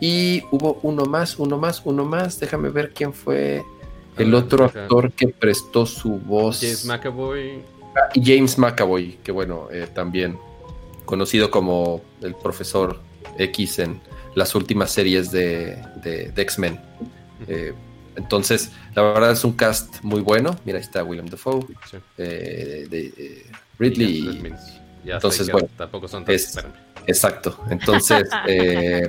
[0.00, 2.38] Y hubo uno más, uno más, uno más.
[2.38, 3.64] Déjame ver quién fue
[4.18, 6.60] el otro actor que prestó su voz.
[6.60, 7.62] James McAvoy.
[7.96, 10.38] Ah, y James McAvoy, que bueno, eh, también
[11.06, 13.00] conocido como el profesor
[13.38, 14.00] X en
[14.34, 16.78] las últimas series de, de, X-Men.
[18.16, 20.56] Entonces, la verdad es un cast muy bueno.
[20.64, 21.66] Mira, ahí está William Dafoe,
[22.18, 23.46] eh, de, eh,
[23.78, 24.54] Ridley.
[25.04, 26.24] entonces, bueno, tampoco son
[27.06, 27.58] Exacto.
[27.70, 29.06] Entonces, eh,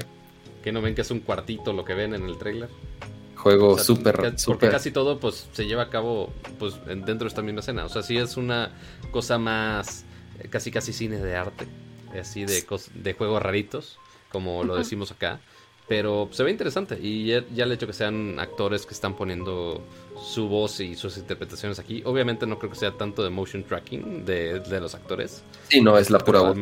[0.61, 2.69] que no ven que es un cuartito lo que ven en el trailer.
[3.35, 7.61] Juego súper, Porque casi todo, pues, se lleva a cabo, pues, dentro de esta misma
[7.61, 7.85] escena.
[7.85, 8.71] O sea, sí es una
[9.11, 10.05] cosa más,
[10.49, 11.67] casi, casi cine de arte,
[12.19, 12.65] así de,
[12.95, 13.99] de juegos raritos,
[14.31, 15.39] como lo decimos acá.
[15.87, 19.81] Pero se ve interesante y ya, el hecho que sean actores que están poniendo
[20.21, 24.25] su voz y sus interpretaciones aquí, obviamente no creo que sea tanto de motion tracking
[24.25, 25.43] de, los actores.
[25.69, 26.57] Sí, no, es la pura voz.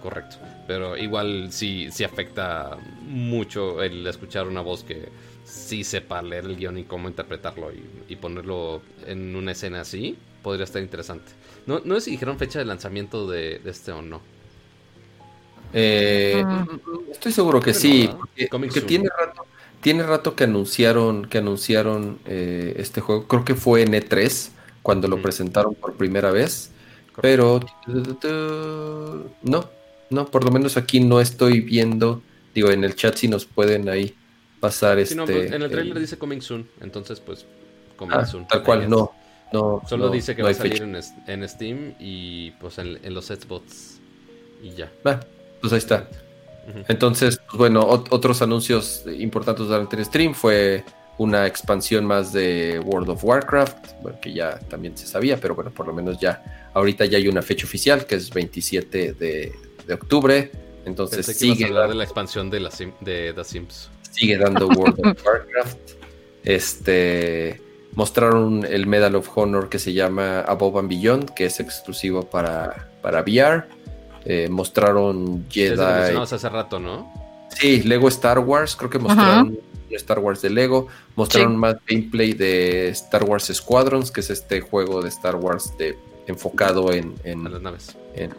[0.00, 0.36] Correcto,
[0.68, 5.08] pero igual sí, sí afecta mucho el escuchar una voz que
[5.44, 7.72] sí sepa leer el guion y cómo interpretarlo
[8.08, 11.32] y, ponerlo en una escena así, podría estar interesante.
[11.66, 14.20] No, no sé si dijeron fecha de lanzamiento de este o no.
[15.72, 16.44] Eh,
[17.10, 18.10] estoy seguro que sí,
[18.50, 19.46] porque, tiene rato,
[19.80, 23.26] tiene rato que anunciaron, que anunciaron eh, este juego.
[23.26, 24.50] Creo que fue en E3
[24.82, 26.70] cuando lo presentaron por primera vez.
[27.20, 27.60] Pero
[29.42, 29.68] no,
[30.10, 32.22] no, por lo menos aquí no estoy viendo.
[32.54, 34.14] Digo, en el chat si nos pueden ahí
[34.60, 35.16] pasar este.
[35.16, 37.44] Pues, en el trailer dice coming soon, entonces pues
[37.96, 38.46] coming ah, soon.
[38.46, 39.12] Tal cual, no.
[39.52, 43.98] No, Solo dice que va a salir en, Steam y pues en, los Xbox
[44.62, 44.92] y ya.
[45.06, 45.20] Va
[45.60, 46.08] pues ahí está.
[46.88, 50.84] Entonces, pues bueno, otros anuncios importantes durante el stream fue
[51.16, 55.70] una expansión más de World of Warcraft, bueno, que ya también se sabía, pero bueno,
[55.70, 59.52] por lo menos ya ahorita ya hay una fecha oficial que es 27 de,
[59.92, 60.50] octubre.
[60.84, 62.70] Entonces sigue hablar de la expansión de, la
[63.00, 63.90] de The Sims.
[64.10, 65.78] Sigue dando World of Warcraft.
[66.44, 67.60] Este
[67.94, 72.90] mostraron el Medal of Honor que se llama Above and Beyond, que es exclusivo para,
[73.02, 73.64] para VR.
[74.30, 75.80] Eh, mostraron Jedi.
[75.80, 77.10] hace rato, ¿no?
[77.58, 79.58] Sí, Lego Star Wars, creo que mostraron
[79.90, 80.86] Star Wars de Lego.
[81.16, 85.96] Mostraron más gameplay de Star Wars Squadrons, que es este juego de Star Wars de,
[86.26, 87.96] enfocado en, las naves.
[88.14, 88.34] En,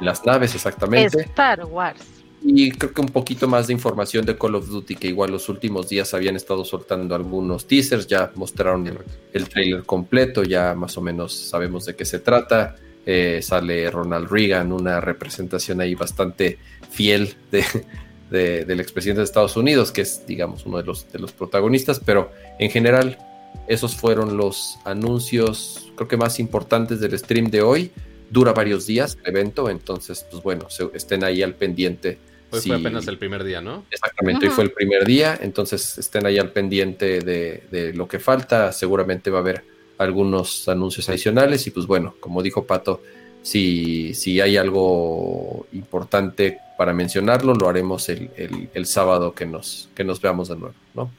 [0.00, 1.22] las naves, exactamente.
[1.22, 2.00] Star Wars.
[2.44, 5.48] Y creo que un poquito más de información de Call of Duty, que igual los
[5.48, 8.98] últimos días habían estado soltando algunos teasers, ya mostraron el,
[9.32, 12.76] el trailer completo, ya más o menos sabemos de qué se trata.
[13.04, 16.58] Eh, sale Ronald Reagan, una representación ahí bastante
[16.90, 21.32] fiel de, del expresidente de Estados Unidos, que es, digamos, uno de los, de los
[21.32, 23.18] protagonistas, pero en general
[23.66, 27.90] esos fueron los anuncios, creo que más importantes del stream de hoy.
[28.30, 32.16] Dura varios días el evento, entonces, pues bueno, estén ahí al pendiente.
[32.50, 33.84] Hoy fue apenas el primer día, ¿no?
[33.90, 38.18] Exactamente, hoy fue el primer día, entonces estén ahí al pendiente de, de lo que
[38.18, 38.72] falta.
[38.72, 39.64] Seguramente va a haber
[40.02, 43.02] algunos anuncios adicionales y pues bueno, como dijo Pato,
[43.42, 48.30] si, si hay algo importante para mencionarlo, lo haremos el,
[48.72, 51.10] el, sábado que nos, que nos veamos de nuevo, ¿no?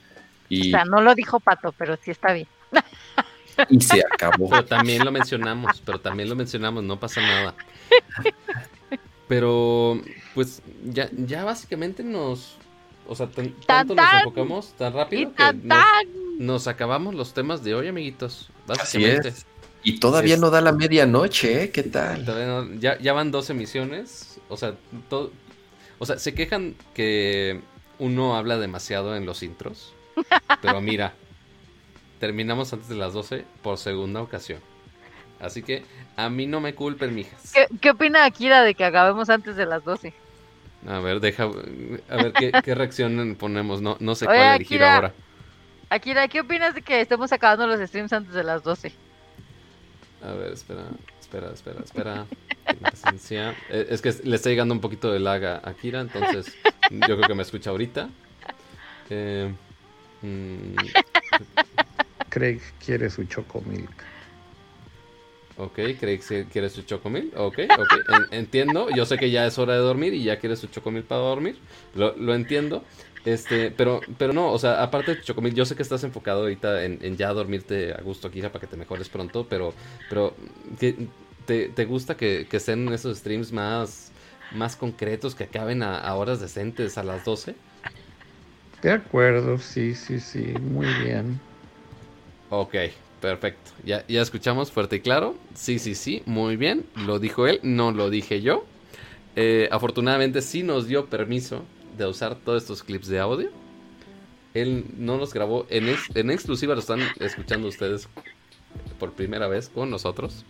[0.50, 0.70] Y...
[0.70, 2.48] O sea, no lo dijo Pato, pero sí está bien.
[3.70, 4.50] Y se acabó.
[4.50, 7.56] Pero también lo mencionamos, pero también lo mencionamos, no pasa nada.
[9.28, 10.02] Pero,
[10.34, 12.58] pues, ya, ya básicamente nos.
[13.08, 13.28] O sea,
[13.66, 15.54] tanto nos enfocamos tan rápido que
[16.40, 18.50] nos, acabamos los temas de hoy, amiguitos.
[18.66, 19.34] Básicamente.
[19.84, 21.72] Y todavía no da la medianoche, ¿eh?
[21.72, 22.80] ¿Qué tal?
[22.80, 24.40] ya, ya van dos emisiones.
[24.48, 24.76] O sea,
[25.10, 25.32] todo,
[26.00, 27.62] o sea, se quejan que
[28.00, 29.94] uno habla demasiado en los intros.
[30.62, 31.14] Pero mira,
[32.20, 34.60] terminamos antes de las 12 por segunda ocasión.
[35.40, 35.84] Así que
[36.16, 37.52] a mí no me culpen, mijas.
[37.54, 40.14] ¿Qué, qué opina Akira de que acabemos antes de las 12?
[40.88, 41.44] A ver, deja.
[41.44, 43.82] A ver qué, reacción ponemos.
[43.82, 45.14] No, no sé cuál elegir ahora.
[45.90, 48.92] Akira, ¿qué opinas de que estemos acabando los streams antes de las 12?
[50.24, 50.84] A ver, espera,
[51.20, 52.26] espera, espera, espera.
[53.70, 56.56] Eh, es que le está llegando un poquito de lag a Akira, entonces
[56.90, 58.10] yo creo que me escucha ahorita.
[59.10, 59.54] Eh,
[60.22, 60.76] mm,
[62.30, 64.13] Craig quiere su chocomilk.
[65.58, 66.22] Ok, Craig
[66.52, 67.38] quiere su chocomilk.
[67.38, 68.28] Ok, ok.
[68.32, 68.90] entiendo.
[68.90, 71.58] Yo sé que ya es hora de dormir y ya quiere su chocomilk para dormir.
[71.96, 72.84] Lo, lo entiendo.
[73.26, 76.84] Este, pero, pero no, o sea, aparte de Chocomil, yo sé que estás enfocado ahorita
[76.84, 79.74] en, ya dormirte a gusto, aquí para que te mejores pronto, pero,
[80.10, 80.36] pero
[80.78, 80.98] te,
[81.46, 84.12] te, gusta que, que, estén esos streams más,
[84.52, 87.56] más concretos, que acaben a, horas decentes, a las 12?
[88.82, 91.40] De acuerdo, sí, sí, sí, muy bien.
[92.50, 92.76] Ok,
[93.24, 93.72] perfecto.
[93.86, 95.38] Ya, ya escuchamos fuerte y claro.
[95.56, 96.86] Sí, sí, sí, muy bien.
[97.06, 98.66] Lo dijo él, no lo dije yo.
[99.38, 101.64] Eh, afortunadamente sí nos dio permiso
[101.98, 103.50] de usar todos estos clips de audio.
[104.54, 108.10] Él no los grabó en, en exclusiva, lo están escuchando ustedes
[109.00, 110.44] por primera vez con nosotros.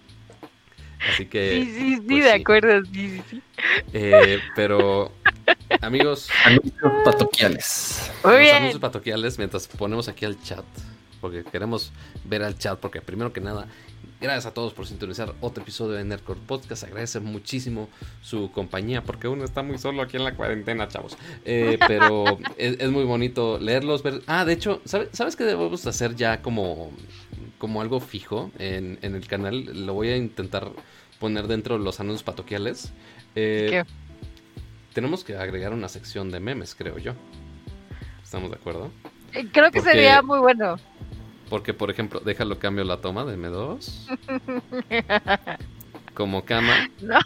[1.14, 1.62] Así que.
[1.64, 3.42] Sí, sí, sí, pues de acuerdo, sí, sí.
[3.94, 5.12] Eh, pero,
[5.82, 6.28] amigos.
[6.44, 8.12] Anuncios patoquiales.
[8.24, 8.56] Muy bien.
[8.56, 10.66] Anuncios patoquiales mientras ponemos aquí al chat.
[11.24, 11.94] Porque queremos
[12.26, 12.78] ver al chat.
[12.78, 13.68] Porque, primero que nada,
[14.24, 16.86] Gracias a todos por sintonizar otro episodio de Nerdcore Podcast.
[16.86, 17.90] Agradece muchísimo
[18.22, 21.18] su compañía porque uno está muy solo aquí en la cuarentena, chavos.
[21.44, 24.02] Eh, pero es, muy bonito leerlos.
[24.02, 24.22] Ver...
[24.28, 26.92] Ah, de hecho, ¿sabes, qué debemos hacer ya como,
[27.58, 29.86] como algo fijo en, el canal?
[29.86, 30.72] Lo voy a intentar
[31.20, 32.94] poner dentro de los anuncios patoquiales.
[33.36, 33.84] Eh, ¿Qué?
[34.94, 37.12] Tenemos que agregar una sección de memes, creo yo.
[38.24, 38.90] ¿Estamos de acuerdo?
[39.34, 40.78] Eh, creo que sería muy bueno.
[41.50, 43.90] Porque, por ejemplo, déjalo cambio la toma de M2.
[46.14, 46.90] Como cama.
[47.02, 47.20] No.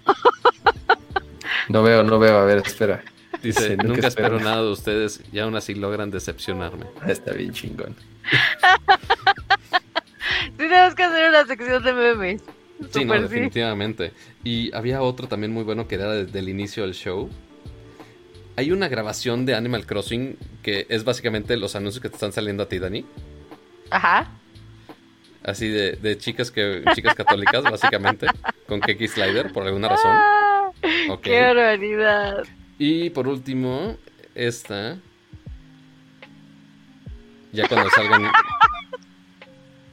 [1.70, 2.38] no veo, no veo.
[2.38, 3.04] A ver, espera.
[3.42, 6.86] Dice, nunca, espero nada de ustedes y aún así logran decepcionarme.
[7.08, 7.96] Está bien chingón.
[10.58, 12.44] tenemos que hacer una sección de memes.
[12.92, 14.14] Sí, no, definitivamente.
[14.44, 17.30] Y había otro también muy bueno que era desde el inicio del show.
[18.58, 22.64] Hay una grabación de Animal Crossing que es básicamente los anuncios que te están saliendo
[22.64, 23.06] a ti, Dani.
[23.92, 24.32] Ajá.
[25.44, 28.26] Así de, de chicas que chicas católicas, básicamente,
[28.68, 30.12] con Keki Slider, por alguna razón.
[30.12, 30.72] Ah,
[31.22, 32.46] ¡Qué barbaridad!
[32.80, 33.96] Y por último,
[34.34, 34.98] esta.
[37.52, 38.32] Ya cuando salgan.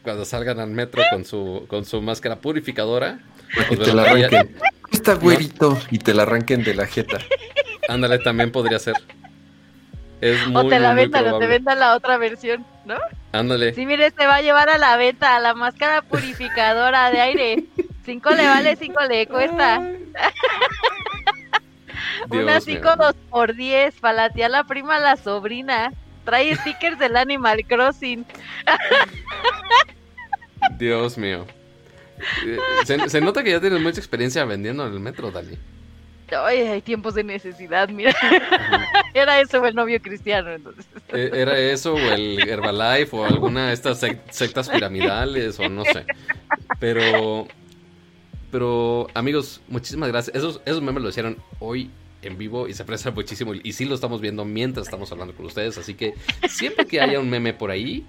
[0.03, 3.21] cuando salgan al metro con su, con su máscara purificadora.
[3.69, 4.57] Pues, te la arranquen.
[4.91, 7.19] Está güerito y te la arranquen de la jeta.
[7.89, 8.95] Ándale, también podría ser
[10.55, 12.97] o te la vendan o te vendan la otra versión, ¿no?
[13.33, 13.75] Ándale.
[13.75, 17.65] Sí, mire, se va a llevar a la venta la máscara purificadora de aire.
[18.05, 19.83] Cinco le vale, cinco le cuesta.
[22.31, 25.93] Una cinco dos por diez, para la tía, la prima, la sobrina.
[26.25, 28.25] Trae stickers del Animal Crossing.
[30.79, 31.45] Dios mío.
[32.47, 35.59] Eh, se, se, nota que ya tienes mucha experiencia vendiendo en el metro, Dali.
[36.33, 38.15] Ay, hay tiempos de necesidad, mira.
[39.15, 40.87] Era eso o el novio cristiano, entonces.
[41.13, 46.05] E, era eso o el Herbalife o alguna de estas sectas piramidales o no sé.
[46.81, 47.47] Pero,
[48.51, 50.35] pero amigos, muchísimas gracias.
[50.37, 51.91] Esos, esos memes lo hicieron hoy
[52.23, 53.55] en vivo y se aprecia muchísimo.
[53.55, 55.79] Y sí lo estamos viendo mientras estamos hablando con ustedes.
[55.79, 56.15] Así que
[56.49, 58.05] siempre que haya un meme por ahí,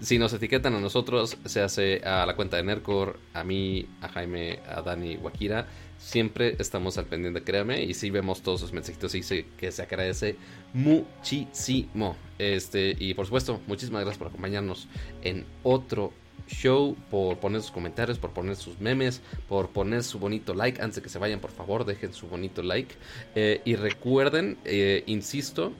[0.00, 4.08] si nos etiquetan a nosotros, se hace a la cuenta de Nercor, a mí, a
[4.08, 5.66] Jaime, a Dani, Wakira
[6.06, 9.82] siempre estamos al pendiente, créame, y si vemos todos sus mensajitos y sé que se
[9.82, 10.36] agradece
[10.72, 12.16] muchísimo.
[12.38, 14.86] Este, y por supuesto, muchísimas gracias por acompañarnos
[15.22, 16.12] en otro
[16.46, 20.80] show, por poner sus comentarios, por poner sus memes, por poner su bonito like.
[20.80, 22.94] Antes de que se vayan, por favor, dejen su bonito like.
[23.34, 25.72] Eh, y recuerden, eh, insisto,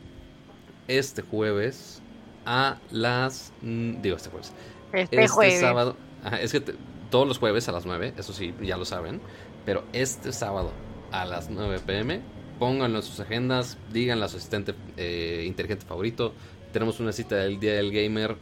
[0.89, 2.03] este jueves
[2.45, 3.53] a las...
[3.63, 4.53] Mm, digo, este jueves.
[4.93, 5.97] Este, este sábado...
[6.41, 6.63] es que
[7.11, 9.21] todos los jueves a las 9, eso sí, ya lo saben.
[9.67, 10.73] Pero este sábado
[11.11, 12.21] a las 9 pm,
[12.59, 16.33] pónganlo en sus agendas, díganle a su asistente eh, inteligente favorito.
[16.73, 18.37] Tenemos una cita del Día del Gamer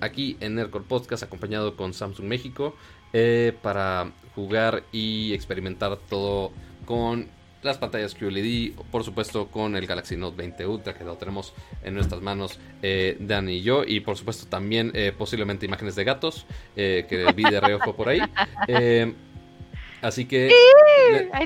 [0.00, 2.74] aquí en Nerdcore Podcast acompañado con Samsung México
[3.12, 6.50] eh, para jugar y experimentar todo
[6.86, 7.28] con
[7.62, 11.94] las pantallas QLED, por supuesto con el Galaxy Note 20 Ultra que lo tenemos en
[11.94, 17.32] nuestras manos eh, Dan y yo y por supuesto también posiblemente imágenes de gatos que
[17.34, 18.20] vi de reojo por ahí.
[20.04, 20.50] Así que,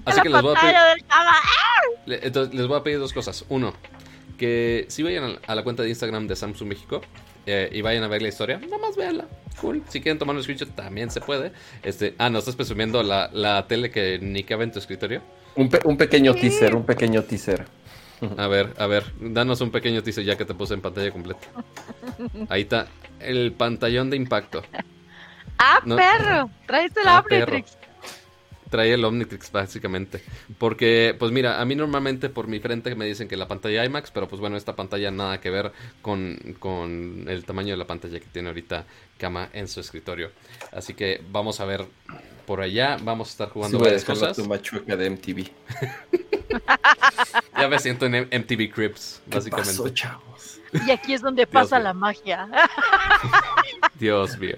[0.04, 0.76] así que les voy a pedir,
[2.22, 3.44] entonces les voy a pedir dos cosas.
[3.48, 3.72] Uno,
[4.36, 7.00] que si vayan a la cuenta de Instagram de Samsung México
[7.46, 9.26] eh, y vayan a ver la historia, nada más véanla.
[9.60, 9.82] Cool.
[9.88, 11.52] Si quieren tomar un screenshot, también se puede.
[11.82, 15.22] Este, ah, ¿no estás presumiendo la, la tele que ni cabe en tu escritorio?
[15.56, 17.66] Un, un pequeño teaser, un pequeño teaser.
[18.36, 21.46] A ver, a ver, danos un pequeño teaser ya que te puse en pantalla completa.
[22.48, 22.88] Ahí está,
[23.20, 24.62] el pantallón de impacto.
[25.58, 26.50] ¡Ah, perro!
[26.66, 27.77] Traiste la ah, Omnitrix
[28.70, 30.22] trae el Omnitrix básicamente.
[30.58, 34.10] Porque, pues mira, a mí normalmente por mi frente me dicen que la pantalla IMAX,
[34.10, 35.72] pero pues bueno, esta pantalla nada que ver
[36.02, 38.84] con, con el tamaño de la pantalla que tiene ahorita
[39.18, 40.30] Kama en su escritorio.
[40.72, 41.86] Así que vamos a ver
[42.46, 44.36] por allá, vamos a estar jugando varias cosas.
[44.36, 45.50] Tu machuca de MTV.
[47.58, 49.92] ya me siento en MTV Crips, básicamente.
[49.92, 50.60] chavos?
[50.86, 52.48] Y aquí es donde pasa la magia.
[53.98, 54.56] Dios mío.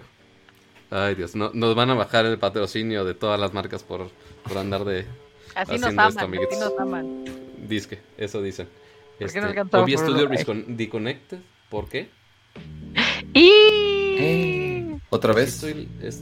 [0.91, 4.11] Ay, Dios, no, nos van a bajar el patrocinio de todas las marcas por,
[4.43, 5.07] por andar de.
[5.55, 7.25] Así nos aman, así nos aman.
[7.69, 8.69] Disque, eso dicen.
[9.21, 9.41] Este,
[9.73, 10.29] Obi Studio
[10.67, 11.39] Disconnected,
[11.69, 12.09] ¿por qué?
[13.35, 13.51] Y.
[14.19, 15.65] Eh, ¿Otra vez?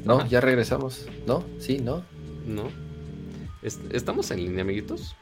[0.05, 1.07] no, ya regresamos.
[1.27, 1.45] ¿No?
[1.59, 1.79] ¿Sí?
[1.79, 2.05] ¿No?
[2.45, 2.65] No.
[3.63, 5.17] ¿Estamos en línea, amiguitos?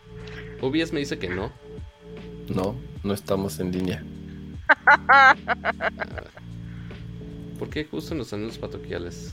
[0.61, 1.53] OBS me dice que no.
[2.49, 4.05] No, no estamos en línea.
[7.59, 9.33] ¿Por qué justo en los anuncios patoquiales?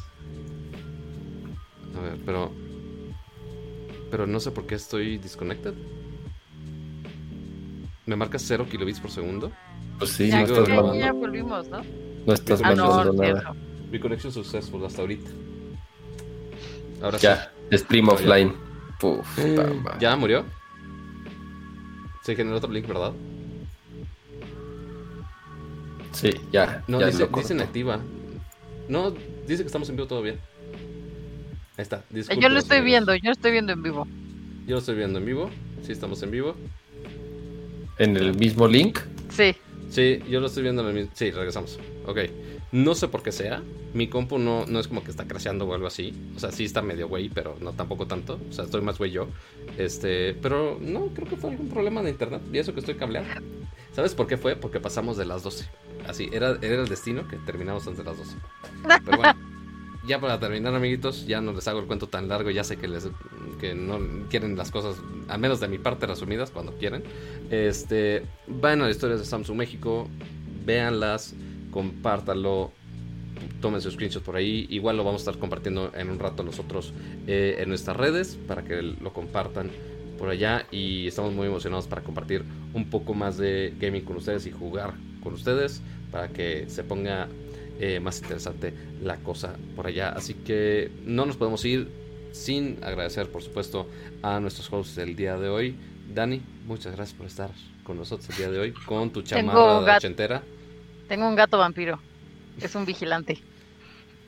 [1.97, 2.51] A ver, pero.
[4.09, 5.73] Pero no sé por qué estoy disconnected.
[8.05, 9.51] ¿Me marca 0 kilobits por segundo?
[9.97, 11.81] Pues sí, ya, no estás ya, ya volvimos, ¿no?
[12.25, 13.55] No estás ah, mandando nada.
[13.91, 15.29] Mi conexión successful hasta ahorita.
[17.01, 17.77] Ahora ya, sí.
[17.77, 18.53] stream offline.
[18.99, 19.27] Puf,
[19.99, 20.45] ¿Ya murió?
[22.23, 23.13] Se generó otro link, ¿verdad?
[26.13, 26.83] Sí, ya.
[26.87, 27.99] No, dice, dice inactiva.
[28.87, 29.11] No,
[29.47, 30.35] dice que estamos en vivo todavía.
[31.77, 32.03] Ahí está.
[32.11, 34.07] yo lo estoy viendo, yo lo estoy viendo en vivo.
[34.67, 35.49] Yo lo estoy viendo en vivo.
[35.85, 36.55] Sí, estamos en vivo.
[37.97, 38.99] ¿En el mismo link?
[39.29, 39.55] Sí.
[39.89, 41.11] Sí, yo lo estoy viendo en el mismo.
[41.13, 41.79] Sí, regresamos.
[42.05, 42.19] Ok.
[42.73, 43.61] No sé por qué sea.
[43.93, 46.11] Mi compu no, no es como que está crasheando o algo así.
[46.35, 48.39] O sea, sí está medio güey, pero no tampoco tanto.
[48.49, 49.27] O sea, estoy más güey yo.
[49.77, 52.41] Este, pero no, creo que fue algún problema de internet.
[52.51, 53.27] Y eso que estoy cableado.
[53.91, 54.55] ¿Sabes por qué fue?
[54.55, 55.69] Porque pasamos de las 12.
[56.07, 58.37] Así, era, era el destino que terminamos antes de las 12.
[59.05, 59.35] Pero bueno,
[60.07, 62.49] ya para terminar, amiguitos, ya no les hago el cuento tan largo.
[62.49, 63.07] Ya sé que, les,
[63.59, 63.99] que no
[64.31, 64.95] quieren las cosas,
[65.27, 67.03] al menos de mi parte, resumidas cuando quieren.
[67.51, 70.07] Este, vayan a las historias de Samsung México,
[70.65, 71.35] véanlas,
[71.73, 72.71] compártanlo,
[73.59, 74.67] tomen sus screenshots por ahí.
[74.69, 76.93] Igual lo vamos a estar compartiendo en un rato nosotros
[77.27, 79.71] eh, en nuestras redes para que lo compartan
[80.19, 82.43] por allá y estamos muy emocionados para compartir
[82.73, 84.93] un poco más de gaming con ustedes y jugar
[85.23, 87.27] con ustedes para que se ponga
[87.79, 90.09] eh, más interesante la cosa por allá.
[90.09, 91.89] Así que no nos podemos ir
[92.31, 93.87] sin agradecer, por supuesto,
[94.21, 95.75] a nuestros hosts del día de hoy.
[96.13, 97.49] Dani, muchas gracias por estar
[97.83, 100.43] con nosotros el día de hoy con tu chamarra ochentera.
[101.13, 101.99] Tengo un gato vampiro,
[102.59, 103.37] es un vigilante.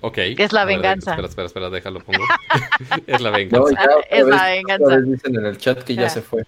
[0.01, 0.19] Ok.
[0.37, 1.13] Es la venganza.
[1.13, 2.23] espera, espera, espera, déjalo pongo.
[3.07, 3.73] es la venganza.
[4.07, 4.97] es la venganza.
[5.01, 6.45] Dicen en el chat que ya, se fue.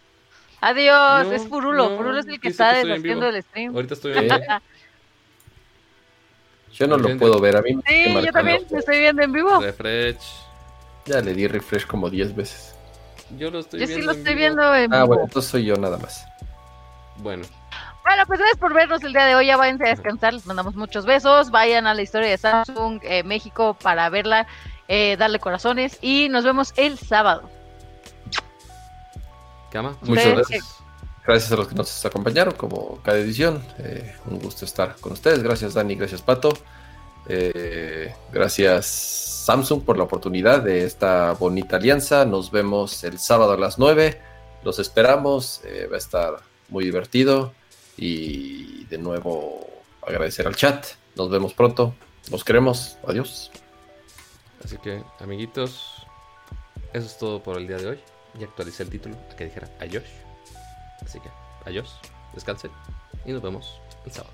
[0.61, 1.97] Adiós, es Furulo.
[1.97, 3.73] Furulo es el que está deshaciendo el stream.
[3.75, 4.37] Ahorita estoy viendo.
[6.71, 9.59] Yo no lo puedo ver, a mí Sí, yo también lo estoy viendo en vivo.
[9.59, 10.21] Refresh.
[11.07, 12.75] Ya le di refresh como 10 veces.
[13.39, 14.01] Yo lo estoy yo viendo.
[14.03, 15.01] sí lo estoy viendo en vivo.
[15.01, 16.23] Ah, bueno, entonces soy yo nada más.
[17.23, 17.43] Bueno.
[18.07, 19.47] Bueno, pues gracias por vernos el día de hoy.
[19.47, 20.33] Ya váyanse a descansar.
[20.33, 21.51] Les mandamos muchos besos.
[21.51, 24.47] Vayan a la historia de Samsung eh, México para verla,
[24.87, 25.97] eh, darle corazones.
[26.01, 27.49] Y nos vemos el sábado.
[29.73, 30.75] Cama, muchas gracias.
[31.25, 33.61] Gracias a los que nos acompañaron, como cada edición.
[33.79, 35.43] Eh, un gusto estar con ustedes.
[35.43, 35.95] Gracias, Dani.
[35.95, 36.53] Gracias, Pato.
[38.31, 42.23] gracias, Samsung, por la oportunidad de esta bonita alianza.
[42.23, 44.21] Nos vemos el sábado a las 9.
[44.63, 45.59] Los esperamos.
[45.91, 46.35] va a estar
[46.69, 47.51] muy divertido.
[47.97, 49.67] Y de nuevo
[50.05, 50.85] agradecer al chat.
[51.15, 51.95] Nos vemos pronto.
[52.31, 52.97] Nos queremos.
[53.07, 53.51] Adiós.
[54.63, 56.05] Así que, amiguitos,
[56.93, 57.99] eso es todo por el día de hoy.
[58.39, 60.03] Y actualicé el título a que dijera adiós.
[61.01, 61.29] Así que,
[61.65, 61.99] adiós,
[62.33, 62.71] descansen
[63.25, 64.33] y nos vemos el sábado.